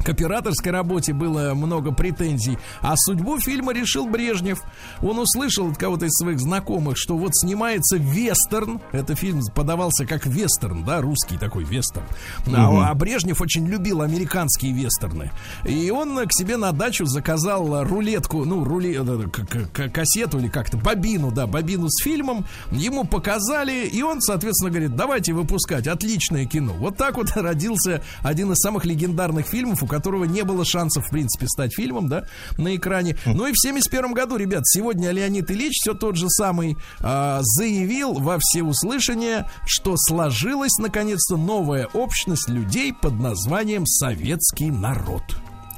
[0.03, 4.61] к операторской работе было много претензий, а судьбу фильма решил Брежнев.
[5.01, 8.79] Он услышал от кого-то из своих знакомых, что вот снимается вестерн.
[8.91, 12.05] Это фильм подавался как вестерн, да, русский такой вестерн.
[12.53, 15.31] А, а Брежнев очень любил американские вестерны.
[15.65, 19.27] И он к себе на дачу заказал рулетку, ну, рули, э,
[19.73, 22.45] к- кассету или как-то, бобину, да, бобину с фильмом.
[22.71, 26.73] Ему показали, и он, соответственно, говорит, давайте выпускать, отличное кино.
[26.73, 31.09] Вот так вот родился один из самых легендарных фильмов, у которого не было шансов, в
[31.09, 32.25] принципе, стать фильмом, да,
[32.57, 33.17] на экране.
[33.25, 38.13] Ну и в 71 году, ребят, сегодня Леонид Ильич, все тот же самый, а, заявил
[38.13, 45.23] во всеуслышание, что сложилась, наконец-то, новая общность людей под названием «Советский народ».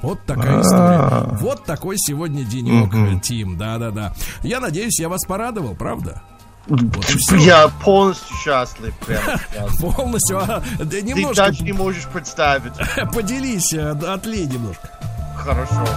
[0.02, 1.38] Вот такая история.
[1.42, 3.58] Вот такой сегодня денек, э, Тим.
[3.58, 4.16] Да-да-да.
[4.44, 6.24] Я надеюсь, я вас порадовал, правда?
[6.68, 7.10] Вот.
[7.40, 9.78] Я полностью счастлив прямо сейчас.
[9.80, 10.38] Полностью.
[10.40, 12.74] а, да, Ты немножко даже не можешь представить.
[13.14, 14.90] поделись, э, отлей немножко.
[15.36, 15.88] Хорошо.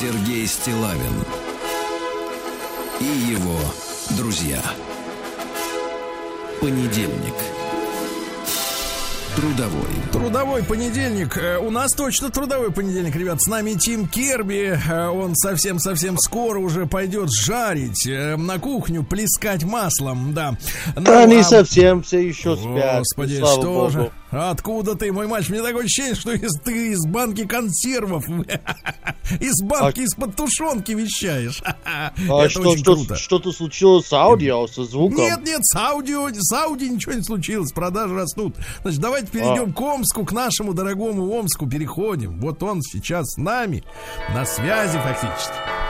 [0.00, 1.24] Сергей Стилавин
[3.00, 3.58] и его
[4.10, 4.60] друзья.
[6.60, 7.34] Понедельник.
[9.36, 9.88] Трудовой.
[10.12, 11.36] Трудовой понедельник.
[11.36, 13.42] Э, У нас точно трудовой понедельник, ребят.
[13.42, 14.78] С нами Тим Керби.
[14.88, 20.56] Э, Он совсем-совсем скоро уже пойдет жарить э, на кухню, плескать маслом, да.
[20.94, 23.00] Ну, Да они а- совсем все еще спят.
[23.00, 23.90] Господи, слава что богу.
[23.90, 24.10] же?
[24.34, 25.50] Откуда ты, мой мальчик?
[25.50, 28.24] Мне такое ощущение, что из, ты из банки консервов.
[29.40, 31.62] Из банки, из-под тушенки вещаешь.
[31.84, 33.16] А Это что, очень что, круто.
[33.16, 35.18] что-то случилось с аудио, со звуком?
[35.18, 38.56] Нет, нет, с аудио, с аудио ничего не случилось, продажи растут.
[38.82, 42.38] Значит, давайте перейдем к Омску, к нашему дорогому Омску, переходим.
[42.40, 43.84] Вот он сейчас с нами,
[44.34, 45.83] на связи фактически.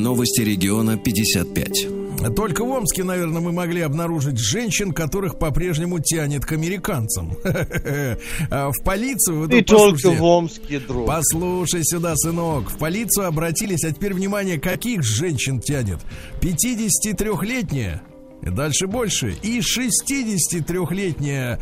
[0.00, 2.34] Новости региона 55.
[2.34, 7.36] Только в Омске, наверное, мы могли обнаружить женщин, которых по-прежнему тянет к американцам.
[8.50, 9.48] А В полицию...
[9.48, 11.06] тут только в Омске, друг.
[11.06, 12.70] Послушай сюда, сынок.
[12.70, 15.98] В полицию обратились, а теперь внимание, каких женщин тянет?
[16.40, 18.02] 53-летняя,
[18.42, 21.60] и дальше больше, и 63-летняя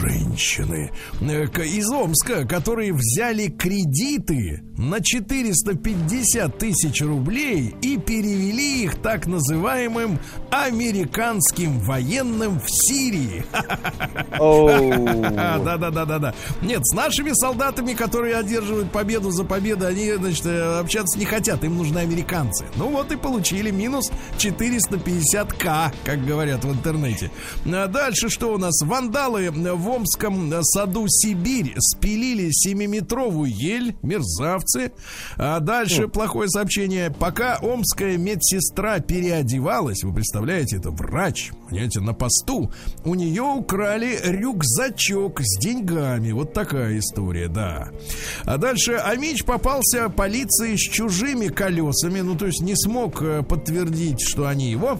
[0.00, 0.90] женщины
[1.20, 10.18] э, из Омска, которые взяли кредиты на 450 тысяч рублей и перевели их так называемым
[10.50, 13.44] американским военным в Сирии.
[14.38, 15.22] Оу.
[15.32, 16.34] Да, да, да, да, да.
[16.62, 21.64] Нет, с нашими солдатами, которые одерживают победу за победой, они, значит, э, общаться не хотят,
[21.64, 22.66] им нужны американцы.
[22.76, 27.30] Ну вот и получили минус 450к, как говорят в интернете.
[27.66, 28.80] А дальше что у нас?
[28.82, 34.71] Вандалы в Омском саду Сибирь спилили 7-метровую ель, мерзавцы.
[35.36, 37.10] А дальше плохое сообщение.
[37.10, 42.72] Пока омская медсестра переодевалась, вы представляете, это врач, понимаете, на посту,
[43.04, 46.32] у нее украли рюкзачок с деньгами.
[46.32, 47.88] Вот такая история, да.
[48.44, 54.20] А дальше Амич попался полиции с чужими колесами, ну то есть не смог э, подтвердить,
[54.20, 54.98] что они его.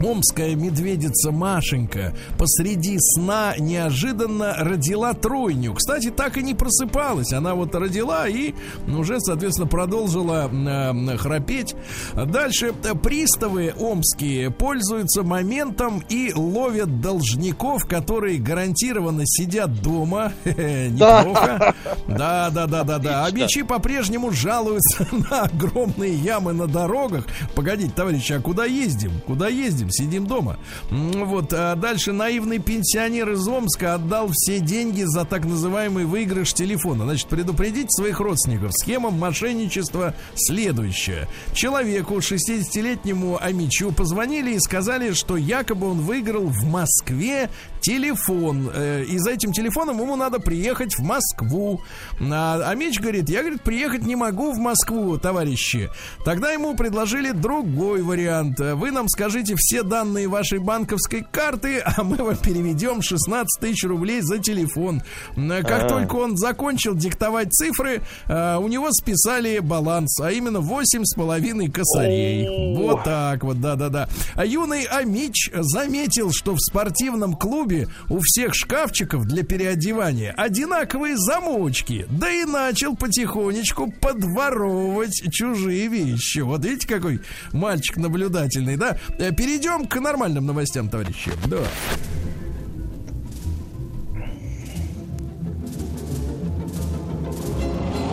[0.00, 5.74] Омская медведица Машенька посреди сна неожиданно родила тройню.
[5.74, 7.32] Кстати, так и не просыпалась.
[7.32, 8.54] Она вот родила и
[8.86, 11.74] уже, соответственно, продолжила э, храпеть.
[12.14, 12.72] Дальше
[13.02, 20.32] приставы омские пользуются моментом и ловят должников, которые гарантированно сидят дома.
[20.44, 21.74] Неплохо.
[22.06, 23.24] Да, да, да, да, да.
[23.24, 27.26] А бичи по-прежнему жалуются на огромные ямы на дорогах.
[27.54, 29.12] Погодите, товарищи, а куда ездим?
[29.26, 29.87] Куда ездим?
[29.90, 30.58] Сидим дома.
[30.90, 37.04] Вот, а дальше наивный пенсионер из Омска отдал все деньги за так называемый выигрыш телефона.
[37.04, 38.72] Значит, предупредить своих родственников.
[38.72, 41.28] Схема мошенничества следующая.
[41.52, 47.50] Человеку 60-летнему Амичу позвонили и сказали, что якобы он выиграл в Москве
[47.80, 48.70] телефон.
[48.74, 51.80] Э, И за этим телефоном ему надо приехать в Москву.
[52.20, 55.88] А Амич говорит, я, говорит, приехать не могу в Москву, товарищи.
[56.24, 58.58] Тогда ему предложили другой вариант.
[58.60, 64.20] Вы нам скажите все данные вашей банковской карты, а мы вам переведем 16 тысяч рублей
[64.20, 65.02] за телефон.
[65.36, 65.88] Э, Как А.
[65.88, 72.74] только он закончил диктовать цифры, э, у него списали баланс, а именно 8,5 косарей.
[72.76, 74.08] Вот так вот, да-да-да.
[74.34, 77.67] А юный Амич заметил, что в спортивном клубе
[78.08, 82.06] у всех шкафчиков для переодевания одинаковые замочки.
[82.10, 86.40] Да и начал потихонечку подворовывать чужие вещи.
[86.40, 87.20] Вот видите, какой
[87.52, 88.98] мальчик наблюдательный, да?
[89.18, 91.30] Э, Перейдем к нормальным новостям, товарищи.
[91.46, 91.58] Да.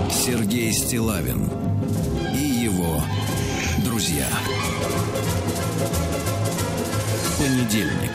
[0.10, 1.48] Сергей Стилавин
[2.34, 3.02] и его
[3.84, 4.26] друзья.
[7.38, 8.12] Понедельник.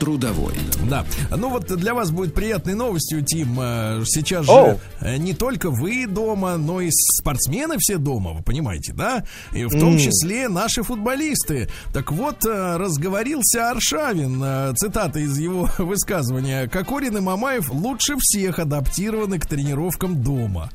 [0.00, 0.54] Трудовой.
[0.88, 1.04] Да.
[1.36, 3.58] Ну вот для вас будет приятной новостью, Тим.
[3.60, 8.94] э, Сейчас же э, не только вы дома, но и спортсмены все дома, вы понимаете,
[8.94, 9.24] да?
[9.52, 11.68] И в том числе наши футболисты.
[11.92, 16.66] Так вот, э, разговорился Аршавин, цитата из его высказывания.
[16.66, 20.70] Кокорин и Мамаев лучше всех адаптированы к тренировкам дома.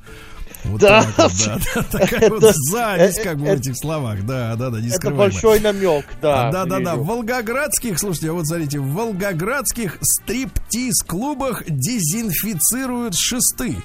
[0.69, 1.03] Вот Да.
[1.15, 4.25] так вот, да, да, такая вот Это- зависть, э, как бы в э, этих словах,
[4.25, 6.51] да, да, да, не Это большой намек, да.
[6.51, 6.91] да, да, да.
[6.91, 7.03] вижу.
[7.03, 13.77] В волгоградских, слушайте, вот смотрите, в волгоградских стриптиз-клубах дезинфицируют шесты.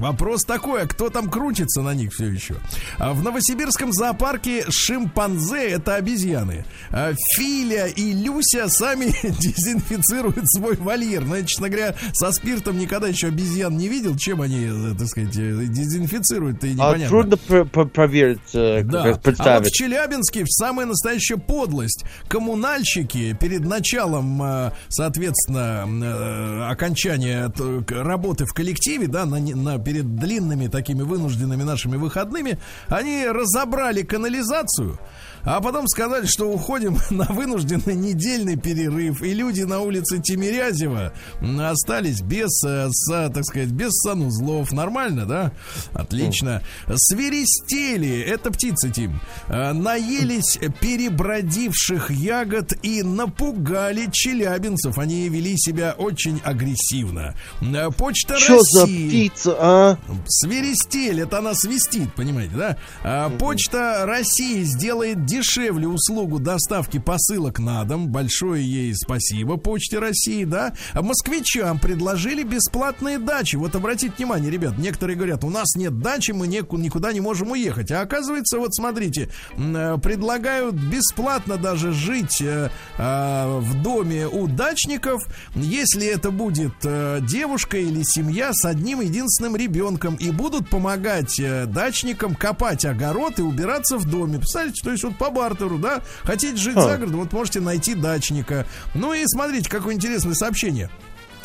[0.00, 2.56] Вопрос такой, а кто там крутится на них все еще?
[2.98, 6.64] А в Новосибирском зоопарке шимпанзе это обезьяны.
[6.90, 9.06] А Филя и Люся сами
[9.40, 11.24] дезинфицируют свой вольер.
[11.24, 14.16] Но я, честно говоря, со спиртом никогда еще обезьян не видел.
[14.16, 17.08] Чем они, э, так сказать, э, дезинфицируют, и А непонятно.
[17.08, 19.02] трудно пр- пр- проверить, э, Да.
[19.02, 19.72] как А вот в представить.
[19.72, 22.04] Челябинске самая настоящая подлость.
[22.28, 24.42] Коммунальщики перед началом,
[24.88, 27.52] соответственно, окончания
[27.88, 32.58] работы в коллективе, да, на, на- перед длинными такими вынужденными нашими выходными,
[32.88, 34.98] они разобрали канализацию.
[35.44, 39.22] А потом сказали, что уходим на вынужденный недельный перерыв.
[39.22, 41.12] И люди на улице Тимирязева
[41.60, 44.72] остались без, э, с, так сказать, без санузлов.
[44.72, 45.52] Нормально, да?
[45.92, 46.62] Отлично.
[46.94, 54.98] Свиристели, это птицы, Тим, э, наелись перебродивших ягод и напугали челябинцев.
[54.98, 57.34] Они вели себя очень агрессивно.
[57.60, 59.08] Э, Почта за России...
[59.08, 59.98] птица, а?
[60.28, 62.54] Свиристель, это она свистит, понимаете,
[63.02, 63.30] да?
[63.38, 68.08] Почта России сделает дешевле услугу доставки посылок на дом.
[68.08, 70.74] Большое ей спасибо Почте России, да?
[70.92, 73.56] А москвичам предложили бесплатные дачи.
[73.56, 77.90] Вот обратите внимание, ребят, некоторые говорят, у нас нет дачи, мы никуда не можем уехать.
[77.90, 82.68] А оказывается, вот смотрите, э, предлагают бесплатно даже жить э,
[82.98, 85.22] а, в доме у дачников,
[85.54, 91.64] если это будет э, девушка или семья с одним единственным ребенком и будут помогать э,
[91.64, 94.38] дачникам копать огород и убираться в доме.
[94.38, 96.02] Представляете, то есть вот по бартеру, да?
[96.24, 96.82] Хотите жить Ха.
[96.82, 98.66] за городом, вот можете найти дачника.
[98.92, 100.90] Ну и смотрите, какое интересное сообщение.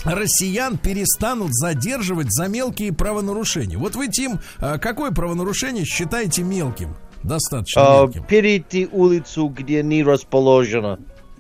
[0.04, 3.78] Россиян перестанут задерживать за мелкие правонарушения.
[3.78, 6.96] Вот вы, Тим, а, какое правонарушение считаете мелким?
[7.22, 8.24] Достаточно А, мелким.
[8.24, 10.98] перейти улицу, где не расположено.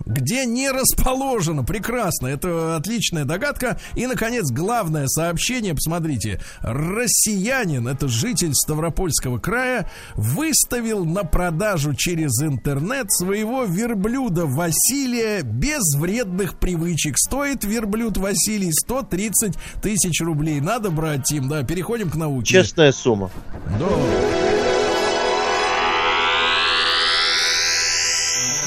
[0.08, 1.64] Где не расположено.
[1.64, 2.28] Прекрасно.
[2.28, 3.80] Это отличная догадка.
[3.96, 5.74] И, наконец, главное сообщение.
[5.74, 6.40] Посмотрите.
[6.62, 16.58] Россиянин, это житель Ставропольского края, выставил на продажу через интернет своего верблюда Василия без вредных
[16.58, 17.18] привычек.
[17.18, 20.62] Стоит верблюд Василий 130 тысяч рублей.
[20.62, 21.50] Надо брать, Тим.
[21.50, 22.46] Да, переходим к науке.
[22.46, 23.30] Честная сумма.
[23.80, 23.88] Да.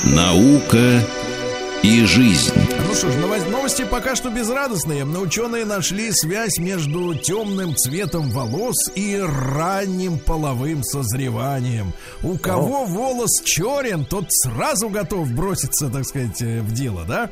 [0.04, 1.02] Наука
[1.82, 2.52] и жизнь.
[2.86, 5.04] Ну что ж, новос- новости пока что безрадостные.
[5.04, 11.92] Но ученые нашли связь между темным цветом волос и ранним половым созреванием.
[12.22, 17.30] У кого волос черен, тот сразу готов броситься, так сказать, э, в дело, да?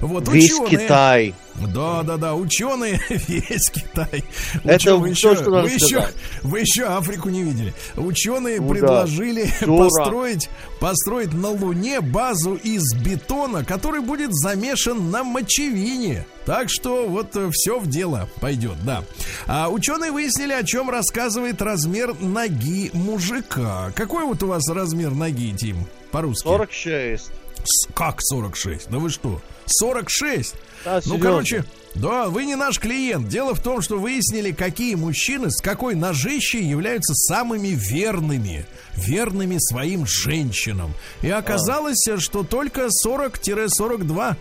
[0.00, 0.68] Вот Весь ученые...
[0.86, 1.34] Китай.
[1.66, 4.24] Да, да, да, ученые весь Китай.
[4.64, 6.08] Это вы, то, еще, что надо вы, еще,
[6.42, 7.74] вы еще Африку не видели.
[7.96, 8.74] Ученые Ну да.
[8.74, 9.84] предложили Дура.
[9.88, 10.48] построить,
[10.80, 16.26] построить на Луне базу из бетона, который будет замешан на мочевине.
[16.46, 19.04] Так что вот все в дело пойдет, да.
[19.46, 23.90] А ученые выяснили, о чем рассказывает размер ноги мужика.
[23.94, 26.44] Какой вот у вас размер ноги, Тим, по-русски?
[26.46, 27.30] 46.
[27.64, 28.88] С- Как 46?
[28.88, 29.42] Да вы что?
[29.66, 30.54] 46?
[30.84, 31.24] Да, ну, серьезно.
[31.24, 31.64] короче,
[31.94, 33.28] да, вы не наш клиент.
[33.28, 38.66] Дело в том, что выяснили, какие мужчины с какой ножищей являются самыми верными.
[38.94, 40.92] Верными своим женщинам.
[41.22, 44.36] И оказалось, что только 40-42.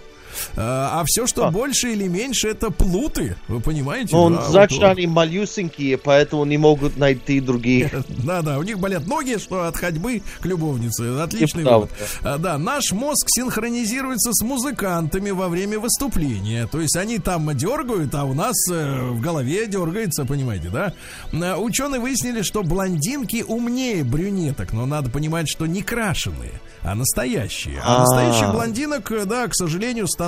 [0.55, 3.35] А, а все, что больше или меньше, это плуты.
[3.47, 4.15] Вы понимаете?
[4.15, 4.91] Ну, Да, значит, вот.
[4.91, 7.91] они малюсенькие, поэтому не могут найти других.
[8.27, 11.17] Да, да, у них болят ноги, что от ходьбы к любовнице.
[11.21, 11.91] Отличный Типа вывод.
[12.23, 16.67] А, Да, наш мозг синхронизируется с музыкантами во время выступления.
[16.67, 20.93] То есть они там дергают, а у нас э, в голове дергается, понимаете, да?
[21.33, 27.79] А, Ученые выяснили, что блондинки умнее брюнеток, но надо понимать, что не крашеные, а настоящие.
[27.83, 27.99] А А.
[28.01, 30.26] настоящих блондинок, э, да, к сожалению, становится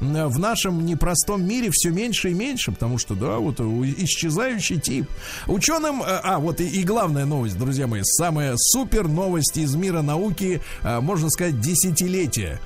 [0.00, 5.08] м, в нашем непростом мире все меньше и меньше, потому что, да, вот исчезающий тип.
[5.46, 10.02] Ученым, э, а, вот и, и главная новость, друзья мои, самая супер новость из мира
[10.02, 12.60] науки, э, можно сказать, десятилетия.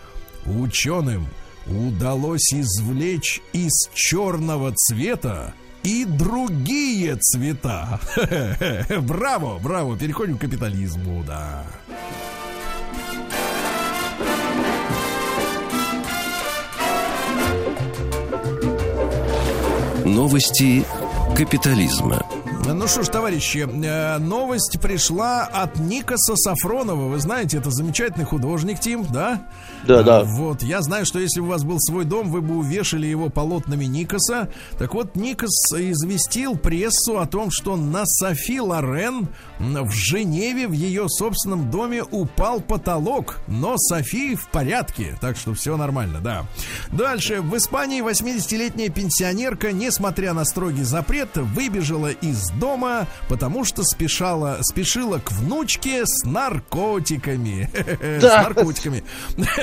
[0.46, 1.28] Ученым
[1.66, 8.00] удалось извлечь из черного цвета и другие цвета.
[9.00, 11.64] Браво, браво, переходим к капитализму, да.
[20.08, 20.86] Новости
[21.36, 22.22] капитализма.
[22.66, 27.08] Ну что ж, товарищи, э, новость пришла от Никаса Сафронова.
[27.08, 29.42] Вы знаете, это замечательный художник, Тим, да?
[29.86, 30.20] Да, да.
[30.20, 33.06] А, Вот, я знаю, что если бы у вас был свой дом, вы бы увешали
[33.06, 34.48] его полотнами Никаса.
[34.78, 41.08] Так вот, Никас известил прессу о том, что на Софи Лорен в Женеве в ее
[41.08, 46.44] собственном доме упал потолок, но Софи в порядке, так что все нормально, да.
[46.92, 47.40] Дальше.
[47.40, 55.18] В Испании 80-летняя пенсионерка, несмотря на строгий запрет, выбежала из дома, потому что спешала, спешила
[55.18, 57.70] к внучке с наркотиками.
[58.18, 58.42] С Да.
[58.42, 59.02] наркотиками.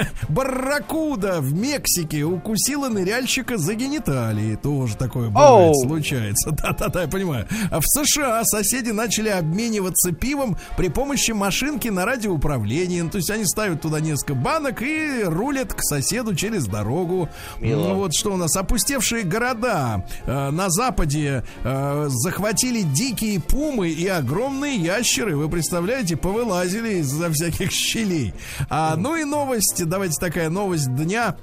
[0.30, 4.56] Барракуда в Мексике укусила ныряльщика за гениталии.
[4.56, 6.52] Тоже такое бывает, случается.
[6.64, 7.48] Да-да-да, я понимаю.
[7.72, 13.02] А в США соседи начали обмениваться пивом при помощи машинки на радиоуправлении.
[13.02, 17.30] Ну, То есть они ставят туда несколько банок и рулят к соседу через дорогу.
[17.60, 18.56] Ну, вот что у нас.
[18.56, 25.36] Опустевшие города э, на западе э, захватили дикие пумы и огромные ящеры.
[25.36, 28.34] Вы представляете, повылазили из-за всяких щелей.
[28.70, 31.38] А, ну и новость, давайте такая новость дня.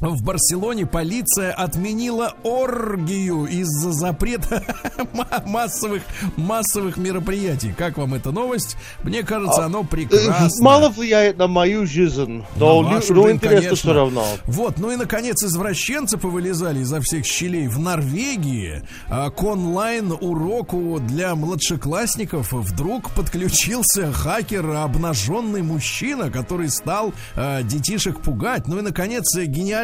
[0.00, 4.62] В Барселоне полиция отменила оргию из-за запрета
[5.12, 6.02] ма- массовых,
[6.36, 7.74] массовых мероприятий.
[7.76, 8.76] Как вам эта новость?
[9.02, 10.64] Мне кажется, оно Э, прекрасно.
[10.64, 13.76] Мало влияет на мою жизнь, но, На лю- вашу ну, жизнь, интересно конечно.
[13.76, 14.24] все равно.
[14.44, 18.82] Вот, ну и наконец извращенцы повылезали изо всех щелей в Норвегии.
[19.08, 28.68] А, К онлайн-уроку для младшеклассников вдруг подключился хакер, обнаженный мужчина, который стал а, детишек пугать.
[28.68, 29.24] Ну и наконец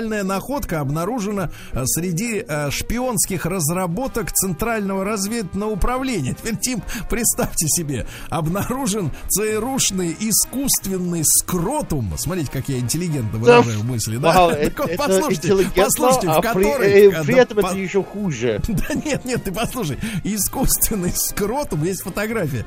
[0.05, 6.35] гениальная находка обнаружена а, среди а, шпионских разработок Центрального разведывательного управления.
[6.35, 12.13] Теперь, Тим, представьте себе, обнаружен ЦРУшный искусственный скротум.
[12.19, 14.33] Смотрите, как я интеллигентно выражаю мысли, да?
[14.33, 16.93] Вау, Так это, вот, это послушайте, послушайте, в а при, которой...
[16.93, 18.61] э, да, при этом по- это еще хуже.
[18.69, 19.99] да нет, нет, ты послушай.
[20.23, 22.65] Искусственный скротум, есть фотография,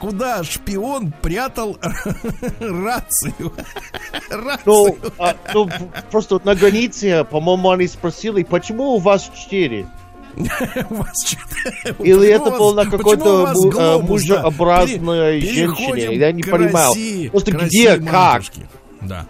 [0.00, 1.78] куда шпион прятал
[2.60, 3.34] рацию.
[4.30, 4.62] Рацию.
[4.66, 5.68] Ну, а, ну,
[6.10, 9.86] просто на границе, по-моему, они спросили, почему у вас четыре?
[10.36, 13.54] У вас что-то- Или это было на какой-то
[14.02, 16.14] мужеобразной женщине?
[16.16, 16.94] Я не понимал.
[17.30, 18.42] Просто где, как?
[19.00, 19.26] Да.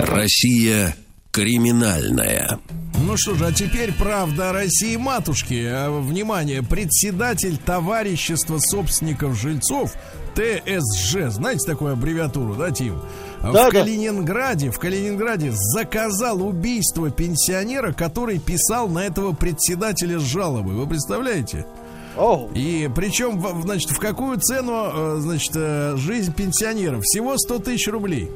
[0.00, 0.94] Россия
[1.30, 2.58] криминальная.
[3.04, 5.66] Ну что же, а теперь правда о России матушки.
[5.66, 9.94] А, Внимание, председатель товарищества собственников жильцов
[10.34, 13.00] ТСЖ, знаете такую аббревиатуру, да, Тим?
[13.40, 13.80] А Да, в да.
[13.80, 20.72] Калининграде, в Калининграде заказал убийство пенсионера, который писал на этого председателя жалобы.
[20.72, 21.66] Вы представляете?
[22.54, 27.02] И причем, значит, в какую цену, э, значит, э, жизнь пенсионеров?
[27.04, 28.28] Всего 100 тысяч рублей.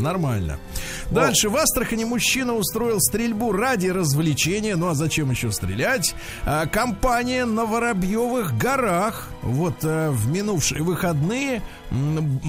[0.00, 0.58] Нормально.
[1.10, 1.48] Дальше.
[1.48, 4.76] В Астрахани мужчина устроил стрельбу ради развлечения.
[4.76, 6.14] Ну а зачем еще стрелять?
[6.44, 11.62] А, компания на Воробьевых горах вот э, в минувшие выходные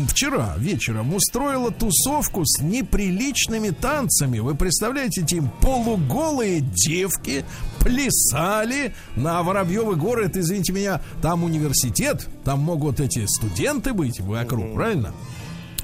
[0.09, 4.39] вчера вечером устроила тусовку с неприличными танцами.
[4.39, 7.43] Вы представляете, Тим, полуголые девки
[7.79, 10.25] плясали на Воробьевы горы.
[10.25, 15.13] Это, извините меня, там университет, там могут эти студенты быть вокруг, правильно?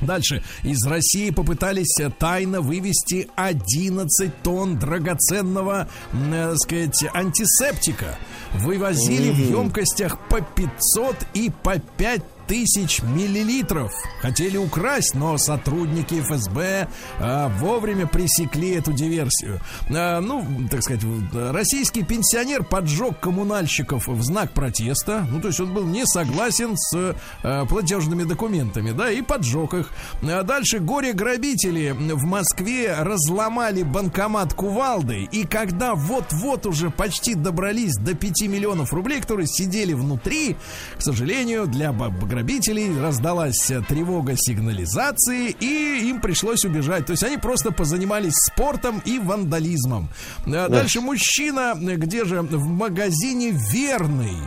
[0.01, 0.43] Дальше.
[0.63, 8.17] Из России попытались э, тайно вывести 11 тонн драгоценного, э, сказать, антисептика.
[8.53, 13.91] Вывозили в емкостях по 500 и по 5 тысяч миллилитров.
[14.21, 16.87] Хотели украсть, но сотрудники ФСБ
[17.19, 19.59] а, вовремя пресекли эту диверсию.
[19.89, 25.27] А, ну, так сказать, российский пенсионер поджег коммунальщиков в знак протеста.
[25.29, 29.89] Ну, то есть он был не согласен с а, платежными документами, да, и поджег их.
[30.23, 35.27] А дальше горе-грабители в Москве разломали банкомат кувалды.
[35.31, 40.55] И когда вот-вот уже почти добрались до 5 миллионов рублей, которые сидели внутри,
[40.97, 41.91] к сожалению, для
[42.37, 47.07] грабителей раздалась тревога сигнализации, и им пришлось убежать.
[47.07, 50.09] То есть они просто позанимались спортом и вандализмом.
[50.45, 54.37] А Дальше мужчина, где же в магазине Верный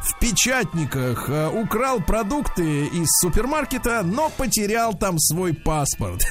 [0.00, 6.22] в печатниках э, украл продукты из супермаркета, но потерял там свой паспорт.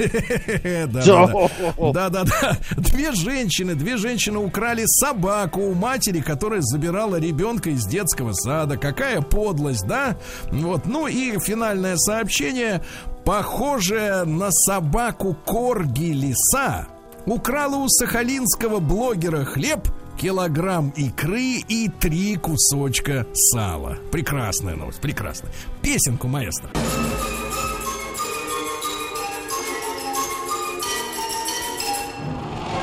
[1.93, 2.57] Да-да-да.
[2.77, 8.77] Две женщины, две женщины украли собаку у матери, которая забирала ребенка из детского сада.
[8.77, 10.17] Какая подлость, да?
[10.51, 12.83] Вот, ну и финальное сообщение.
[13.25, 16.87] Похожее на собаку Корги Лиса
[17.25, 19.87] украла у сахалинского блогера хлеб,
[20.19, 23.97] килограмм икры и три кусочка сала.
[24.11, 25.49] Прекрасная новость, прекрасно.
[25.81, 26.69] Песенку, маэстро.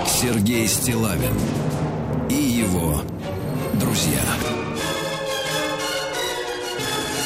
[0.07, 1.35] Сергей Стилавин
[2.31, 3.03] и его
[3.75, 4.23] друзья.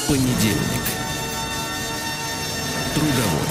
[0.09, 0.80] Понедельник.
[2.95, 3.50] Трудовой.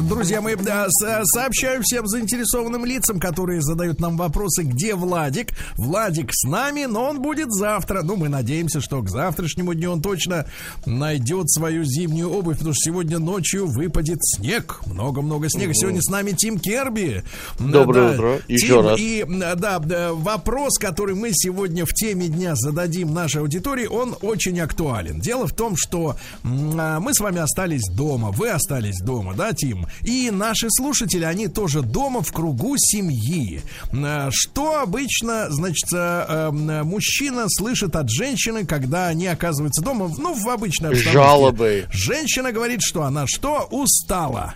[0.00, 5.48] Друзья мои, сообщаю всем заинтересованным лицам, которые задают нам вопросы, где Владик.
[5.76, 8.02] Владик с нами, но он будет завтра.
[8.02, 10.46] Ну, мы надеемся, что к завтрашнему дню он точно
[10.86, 14.80] найдет свою зимнюю обувь, потому что сегодня ночью выпадет снег.
[14.86, 15.74] Много-много снега.
[15.74, 17.22] Сегодня с нами Тим Керби.
[17.58, 18.40] Доброе да, утро.
[18.48, 18.98] Еще Тим, раз.
[18.98, 19.26] И
[19.56, 25.20] да, да, вопрос, который мы сегодня в теме дня зададим нашей аудитории, он очень актуален.
[25.20, 28.30] Дело в том, что а, мы с вами остались дома.
[28.30, 29.81] Вы остались дома, да, Тим?
[30.02, 33.62] И наши слушатели, они тоже дома в кругу семьи.
[33.92, 40.34] Э, что обычно, значит, э, э, мужчина слышит от женщины, когда они оказываются дома, ну,
[40.34, 41.12] в обычной обстановке.
[41.12, 41.86] Жалобы.
[41.90, 43.68] Женщина говорит, что она что?
[43.70, 44.54] Устала.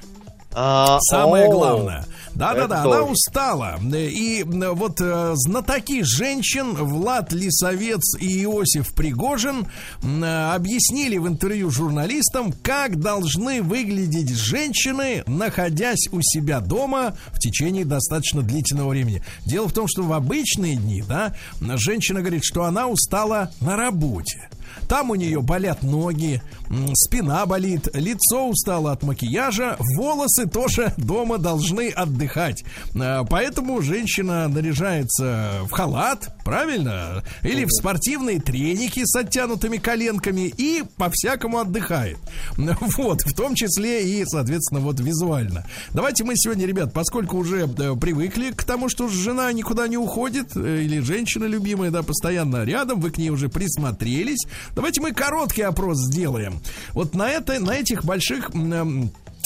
[0.52, 2.06] А, Самое главное.
[2.36, 3.78] Да-да-да, она устала.
[3.92, 9.66] И вот э, знатоки женщин Влад Лисовец и Иосиф Пригожин
[10.02, 18.42] объяснили в интервью журналистам, как должны выглядеть женщины, находясь у себя дома в течение достаточно
[18.42, 19.24] длительного времени.
[19.46, 24.48] Дело в том, что в обычные дни, да, женщина говорит, что она устала на работе.
[24.88, 26.42] Там у нее болят ноги,
[26.94, 32.64] спина болит, лицо устало от макияжа, волосы тоже дома должны отдыхать.
[32.94, 37.22] А, поэтому женщина наряжается в халат, правильно?
[37.42, 42.18] Или в спортивные треники с оттянутыми коленками и по-всякому отдыхает.
[42.96, 45.66] Вот, в том числе и, соответственно, вот визуально.
[45.92, 50.56] Давайте мы сегодня, ребят, поскольку уже э, привыкли к тому, что жена никуда не уходит,
[50.56, 55.62] э, или женщина любимая, да, постоянно рядом, вы к ней уже присмотрелись, Давайте мы короткий
[55.62, 56.60] опрос сделаем.
[56.92, 58.50] Вот на, это, на этих больших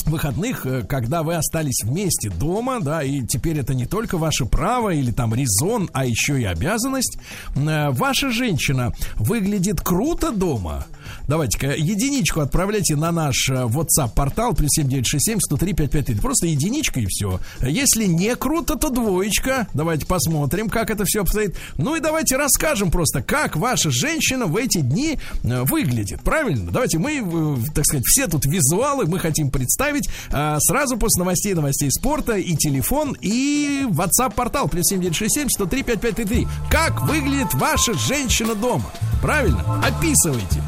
[0.09, 4.91] выходных, э, когда вы остались вместе дома, да, и теперь это не только ваше право
[4.91, 7.19] или там резон, а еще и обязанность,
[7.55, 10.87] э, ваша женщина выглядит круто дома,
[11.27, 16.21] Давайте-ка единичку отправляйте на наш э, WhatsApp-портал плюс 7967 103 553.
[16.21, 17.41] Просто единичка и все.
[17.61, 19.69] Если не круто, то двоечка.
[19.75, 21.57] Давайте посмотрим, как это все обстоит.
[21.77, 26.23] Ну и давайте расскажем просто, как ваша женщина в эти дни выглядит.
[26.23, 26.71] Правильно?
[26.71, 29.90] Давайте мы, так сказать, все тут визуалы мы хотим представить
[30.31, 36.49] сразу после новостей, новостей спорта и телефон, и WhatsApp-портал плюс 7967 103 553.
[36.71, 38.91] Как выглядит ваша женщина дома?
[39.23, 39.83] Правильно?
[39.85, 40.63] Описывайте.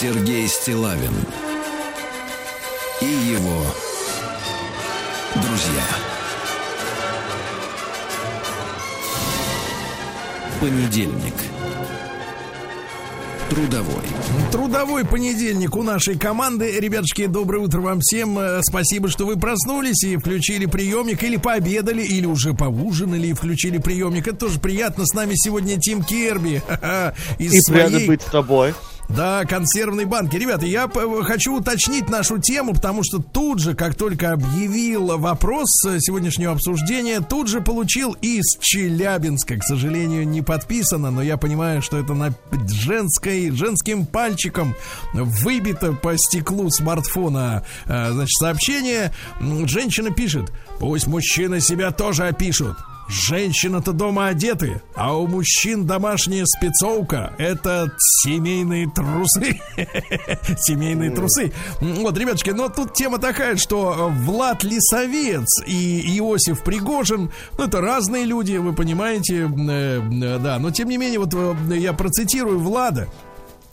[0.00, 1.12] Сергей Стилавин
[3.00, 3.64] и его
[5.34, 5.84] друзья.
[10.60, 11.47] Понедельник.
[13.50, 14.04] Трудовой.
[14.52, 16.78] Трудовой понедельник у нашей команды.
[16.78, 18.38] Ребятушки, доброе утро вам всем.
[18.38, 23.78] Э, спасибо, что вы проснулись и включили приемник, или пообедали, или уже поужинали и включили
[23.78, 24.28] приемник.
[24.28, 25.06] Это тоже приятно.
[25.06, 26.62] С нами сегодня Тим Керби.
[27.38, 27.86] Из и своей...
[27.86, 28.74] приятно быть с тобой.
[29.08, 30.36] Да, консервные банки.
[30.36, 30.88] Ребята, я
[31.22, 37.48] хочу уточнить нашу тему, потому что тут же, как только объявил вопрос сегодняшнего обсуждения, тут
[37.48, 39.56] же получил из Челябинска.
[39.56, 42.34] К сожалению, не подписано, но я понимаю, что это на
[42.68, 44.74] женской, женским пальчиком
[45.14, 49.12] выбито по стеклу смартфона, э, значит, сообщение.
[49.40, 52.76] Женщина пишет, пусть мужчины себя тоже опишут.
[53.08, 57.32] Женщина-то дома одеты, а у мужчин домашняя спецовка.
[57.38, 57.90] Это
[58.22, 59.60] семейные трусы.
[60.58, 61.52] Семейные трусы.
[61.80, 68.24] Вот, ребятушки, но тут тема такая, что Влад Лисовец и Иосиф Пригожин, ну, это разные
[68.24, 73.08] люди, вы понимаете, э, э, да, но тем не менее, вот э, я процитирую Влада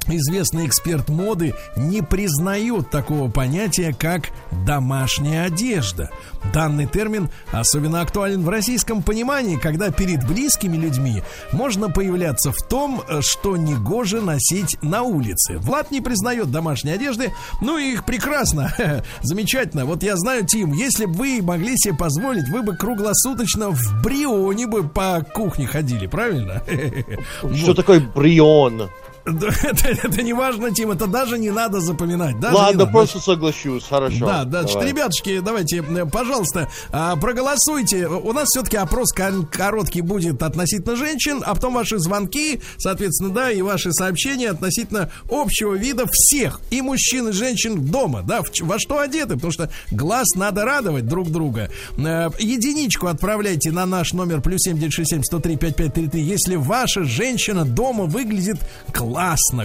[0.08, 4.30] известный эксперт моды не признает такого понятия, как
[4.66, 6.10] домашняя одежда.
[6.54, 13.04] Данный термин особенно актуален в российском понимании, когда перед близкими людьми можно появляться в том,
[13.22, 15.58] что негоже носить на улице.
[15.58, 18.74] Влад не признает домашней одежды, ну и их прекрасно,
[19.22, 19.86] замечательно.
[19.86, 24.68] Вот я знаю, Тим, если бы вы могли себе позволить, вы бы круглосуточно в Брионе
[24.68, 26.62] бы по кухне ходили, правильно?
[27.56, 28.90] Что такое брион?
[29.64, 32.40] Это, это не важно, Тим, это даже не надо запоминать.
[32.40, 32.92] Даже Ладно, надо.
[32.92, 34.26] просто соглашусь, хорошо.
[34.28, 34.90] Да, да, Давай.
[34.90, 38.08] ребятушки, давайте, пожалуйста, а, проголосуйте.
[38.08, 39.12] У нас все-таки опрос
[39.52, 45.74] короткий будет относительно женщин, а потом ваши звонки, соответственно, да, и ваши сообщения относительно общего
[45.74, 50.36] вида всех, и мужчин, и женщин дома, да, в во что одеты, потому что глаз
[50.36, 51.72] надо радовать друг друга.
[51.98, 58.60] Э, Единичку отправляйте на наш номер плюс 7967 103 5533, если ваша женщина дома выглядит
[58.94, 59.15] классно,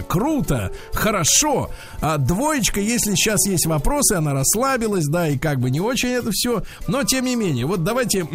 [0.07, 1.69] круто, хорошо.
[2.01, 6.31] А двоечка, если сейчас есть вопросы, она расслабилась, да, и как бы не очень это
[6.31, 6.63] все.
[6.87, 8.27] Но тем не менее, вот давайте.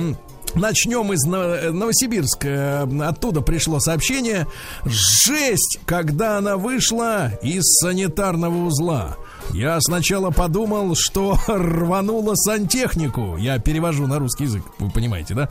[0.55, 2.49] Начнем из Ново- Новосибирска.
[2.49, 4.47] Э, Оттуда пришло сообщение.
[4.87, 9.19] Жесть, когда она вышла из санитарного узла.
[9.53, 13.37] Я сначала подумал, что рванула сантехнику.
[13.39, 15.49] Я перевожу на русский язык, вы понимаете, да?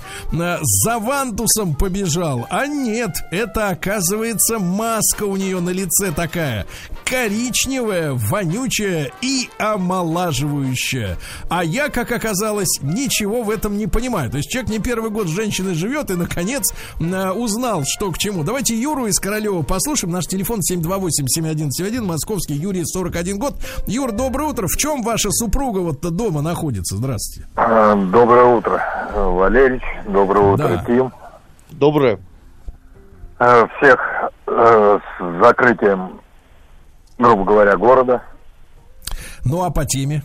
[0.61, 2.45] За вантусом побежал.
[2.49, 6.67] А нет, это оказывается маска у нее на лице такая.
[7.03, 11.17] Коричневая, вонючая и омолаживающая.
[11.49, 14.29] А я, как оказалось, ничего в этом не понимаю.
[14.29, 16.63] То есть человек не первый год с женщиной живет и, наконец,
[16.99, 18.43] узнал, что к чему.
[18.43, 20.13] Давайте Юру из Королева послушаем.
[20.13, 23.55] Наш телефон 728-7171, московский, Юрий, 41 год.
[23.87, 24.67] Юр, доброе утро.
[24.67, 26.95] В чем ваша супруга вот дома находится?
[26.97, 27.47] Здравствуйте.
[27.55, 28.81] А, Доброе утро,
[29.13, 29.83] Валерич.
[30.07, 30.83] Доброе утро, Да.
[30.85, 31.11] Тим.
[31.71, 32.19] Доброе.
[33.39, 33.99] Э, Всех
[34.47, 36.19] э, с закрытием,
[37.19, 38.23] грубо говоря, города.
[39.43, 40.23] Ну, а по теме?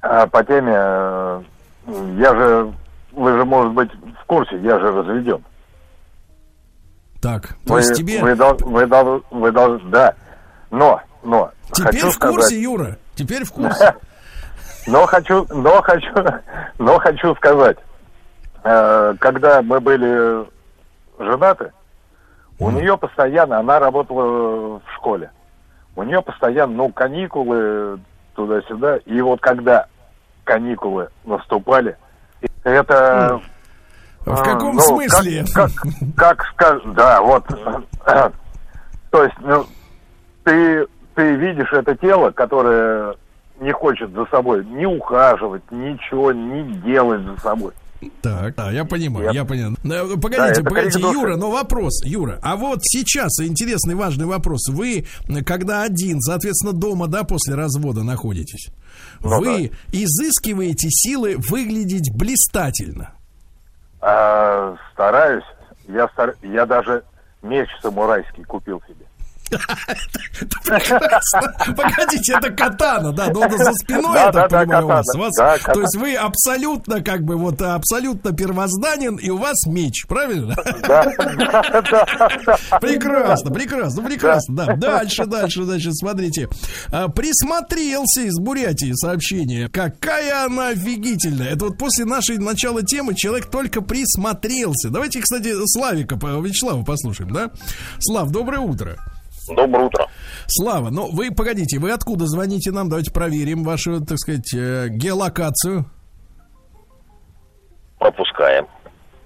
[0.00, 1.42] А по теме, э,
[2.18, 2.72] я же,
[3.12, 5.44] вы же, может быть, в курсе, я же разведен.
[7.20, 8.22] Так, то Вы, есть тебе...
[8.22, 10.14] вы, дол- вы, дол- вы должны, да.
[10.70, 12.98] Но, но, Теперь хочу в курсе, сказать, Юра.
[13.14, 13.94] Теперь в курсе.
[14.86, 16.08] но хочу, но хочу,
[16.78, 17.76] но хочу сказать,
[18.62, 20.46] э, когда мы были
[21.18, 21.72] женаты,
[22.58, 25.30] у нее постоянно, она работала в школе,
[25.96, 27.98] у нее постоянно, ну, каникулы
[28.34, 29.86] туда-сюда, и вот когда
[30.44, 31.96] каникулы наступали,
[32.62, 33.40] это...
[34.20, 35.44] В а, каком ну, смысле?
[35.54, 37.44] Как, как, как сказать, да, вот,
[39.10, 39.66] то есть, ну,
[40.44, 40.86] ты,
[41.16, 43.16] ты видишь это тело, которое
[43.58, 47.72] не хочет за собой ни ухаживать, ничего не делать за собой.
[48.20, 49.74] Так, да, я понимаю, Я- я понимаю.
[49.82, 51.14] Да, Погодите, это погодите, души.
[51.18, 54.68] Юра, но вопрос, Юра, а вот сейчас интересный важный вопрос.
[54.68, 55.06] Вы,
[55.46, 58.68] когда один, соответственно, дома, да, после развода находитесь,
[59.22, 63.12] Ну вы изыскиваете силы выглядеть блистательно.
[64.02, 65.44] А, стараюсь,
[65.88, 66.34] я, стар...
[66.42, 67.02] я даже
[67.42, 69.05] меч самурайский купил себе.
[71.76, 75.06] Погодите, это катана, да, но за спиной, я так понимаю, у вас.
[75.06, 80.56] То есть вы абсолютно, как бы, вот абсолютно первозданен, и у вас меч, правильно?
[80.86, 81.04] Да.
[82.80, 84.54] Прекрасно, прекрасно, прекрасно.
[84.54, 84.76] Да.
[84.76, 86.48] Дальше, дальше, дальше, смотрите.
[86.90, 89.68] А, Присмотрелся из Бурятии сообщение.
[89.68, 91.50] Какая она офигительная.
[91.50, 94.90] Это вот после нашей начала темы человек только присмотрелся.
[94.90, 97.50] Давайте, кстати, Славика, Вячеслава послушаем, да?
[97.98, 98.96] Слав, доброе утро.
[99.48, 100.06] Доброе утро.
[100.46, 102.88] Слава, ну вы погодите, вы откуда звоните нам?
[102.88, 105.86] Давайте проверим вашу, так сказать, э, геолокацию.
[107.98, 108.66] Пропускаем.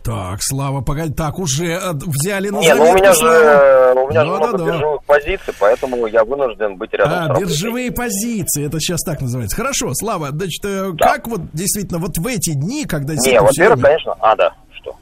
[0.02, 3.34] Так, Слава, погоди, так уже э, взяли на Не, ну у меня Славу.
[3.34, 4.64] же, у меня же Да, много да, да.
[4.72, 9.56] биржевых позиций, поэтому я вынужден быть рядом А, биржевые позиции, это сейчас так называется.
[9.56, 11.06] Хорошо, Слава, значит, э, Да.
[11.14, 13.12] как вот действительно вот в эти дни, когда...
[13.14, 14.96] Не, во-первых, всё- конечно, а, да, что?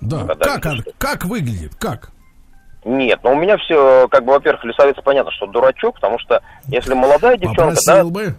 [0.00, 2.10] Да, когда как, видишь, он- как выглядит, как?
[2.84, 6.94] Нет, ну у меня все, как бы, во-первых, лесовец понятно, что дурачок, потому что если
[6.94, 8.34] молодая девчонка, да, Попросил бы.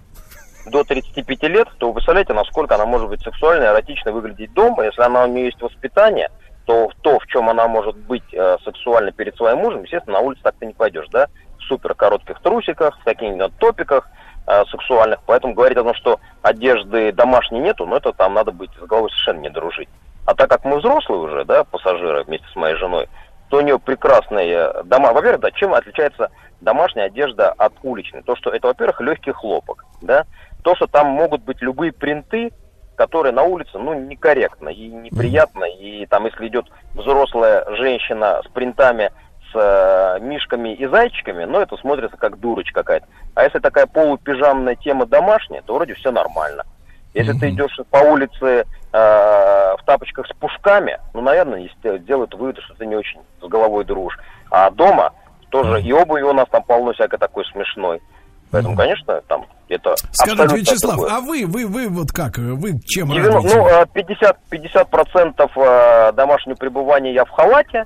[0.66, 4.86] до 35 лет, то вы представляете, насколько она может быть сексуально эротично выглядеть дома.
[4.86, 6.30] Если она у нее есть воспитание,
[6.66, 10.42] то то, в чем она может быть э, сексуально перед своим мужем, естественно, на улице
[10.44, 11.28] так ты не пойдешь, да?
[11.60, 14.08] В супер коротких трусиках, в каких-нибудь топиках
[14.48, 15.20] э, сексуальных.
[15.28, 19.10] Поэтому говорить о том, что одежды домашней нету, ну это там надо быть с головой
[19.12, 19.90] совершенно не дружить.
[20.26, 23.10] А так как мы взрослые уже, да, пассажиры вместе с моей женой,
[23.52, 25.12] то у нее прекрасные дома.
[25.12, 26.32] Во-первых, да, чем отличается
[26.62, 28.24] домашняя одежда от уличной?
[28.24, 30.24] То, что это, во-первых, легкий хлопок, да,
[30.64, 32.54] то, что там могут быть любые принты,
[32.96, 39.12] которые на улице, ну, некорректно и неприятно, и там, если идет взрослая женщина с принтами,
[39.52, 43.08] с э, мишками и зайчиками, ну, это смотрится как дурочка какая-то.
[43.36, 46.64] А если такая полупижамная тема домашняя, то вроде все нормально.
[47.14, 52.74] Если ты идешь по улице э, в тапочках с пушками, ну, наверное, делают вывод, что
[52.76, 54.18] ты не очень с головой дружишь.
[54.50, 55.12] А дома
[55.50, 58.02] тоже и обуви у нас там полно всякой такой смешной.
[58.52, 61.16] Поэтому, конечно, там это Скажите, Вячеслав, такое.
[61.16, 63.58] а вы, вы, вы вот как, вы чем 90, радуете?
[63.58, 67.86] Ну, 50, 50 процентов э, домашнего пребывания я в халате,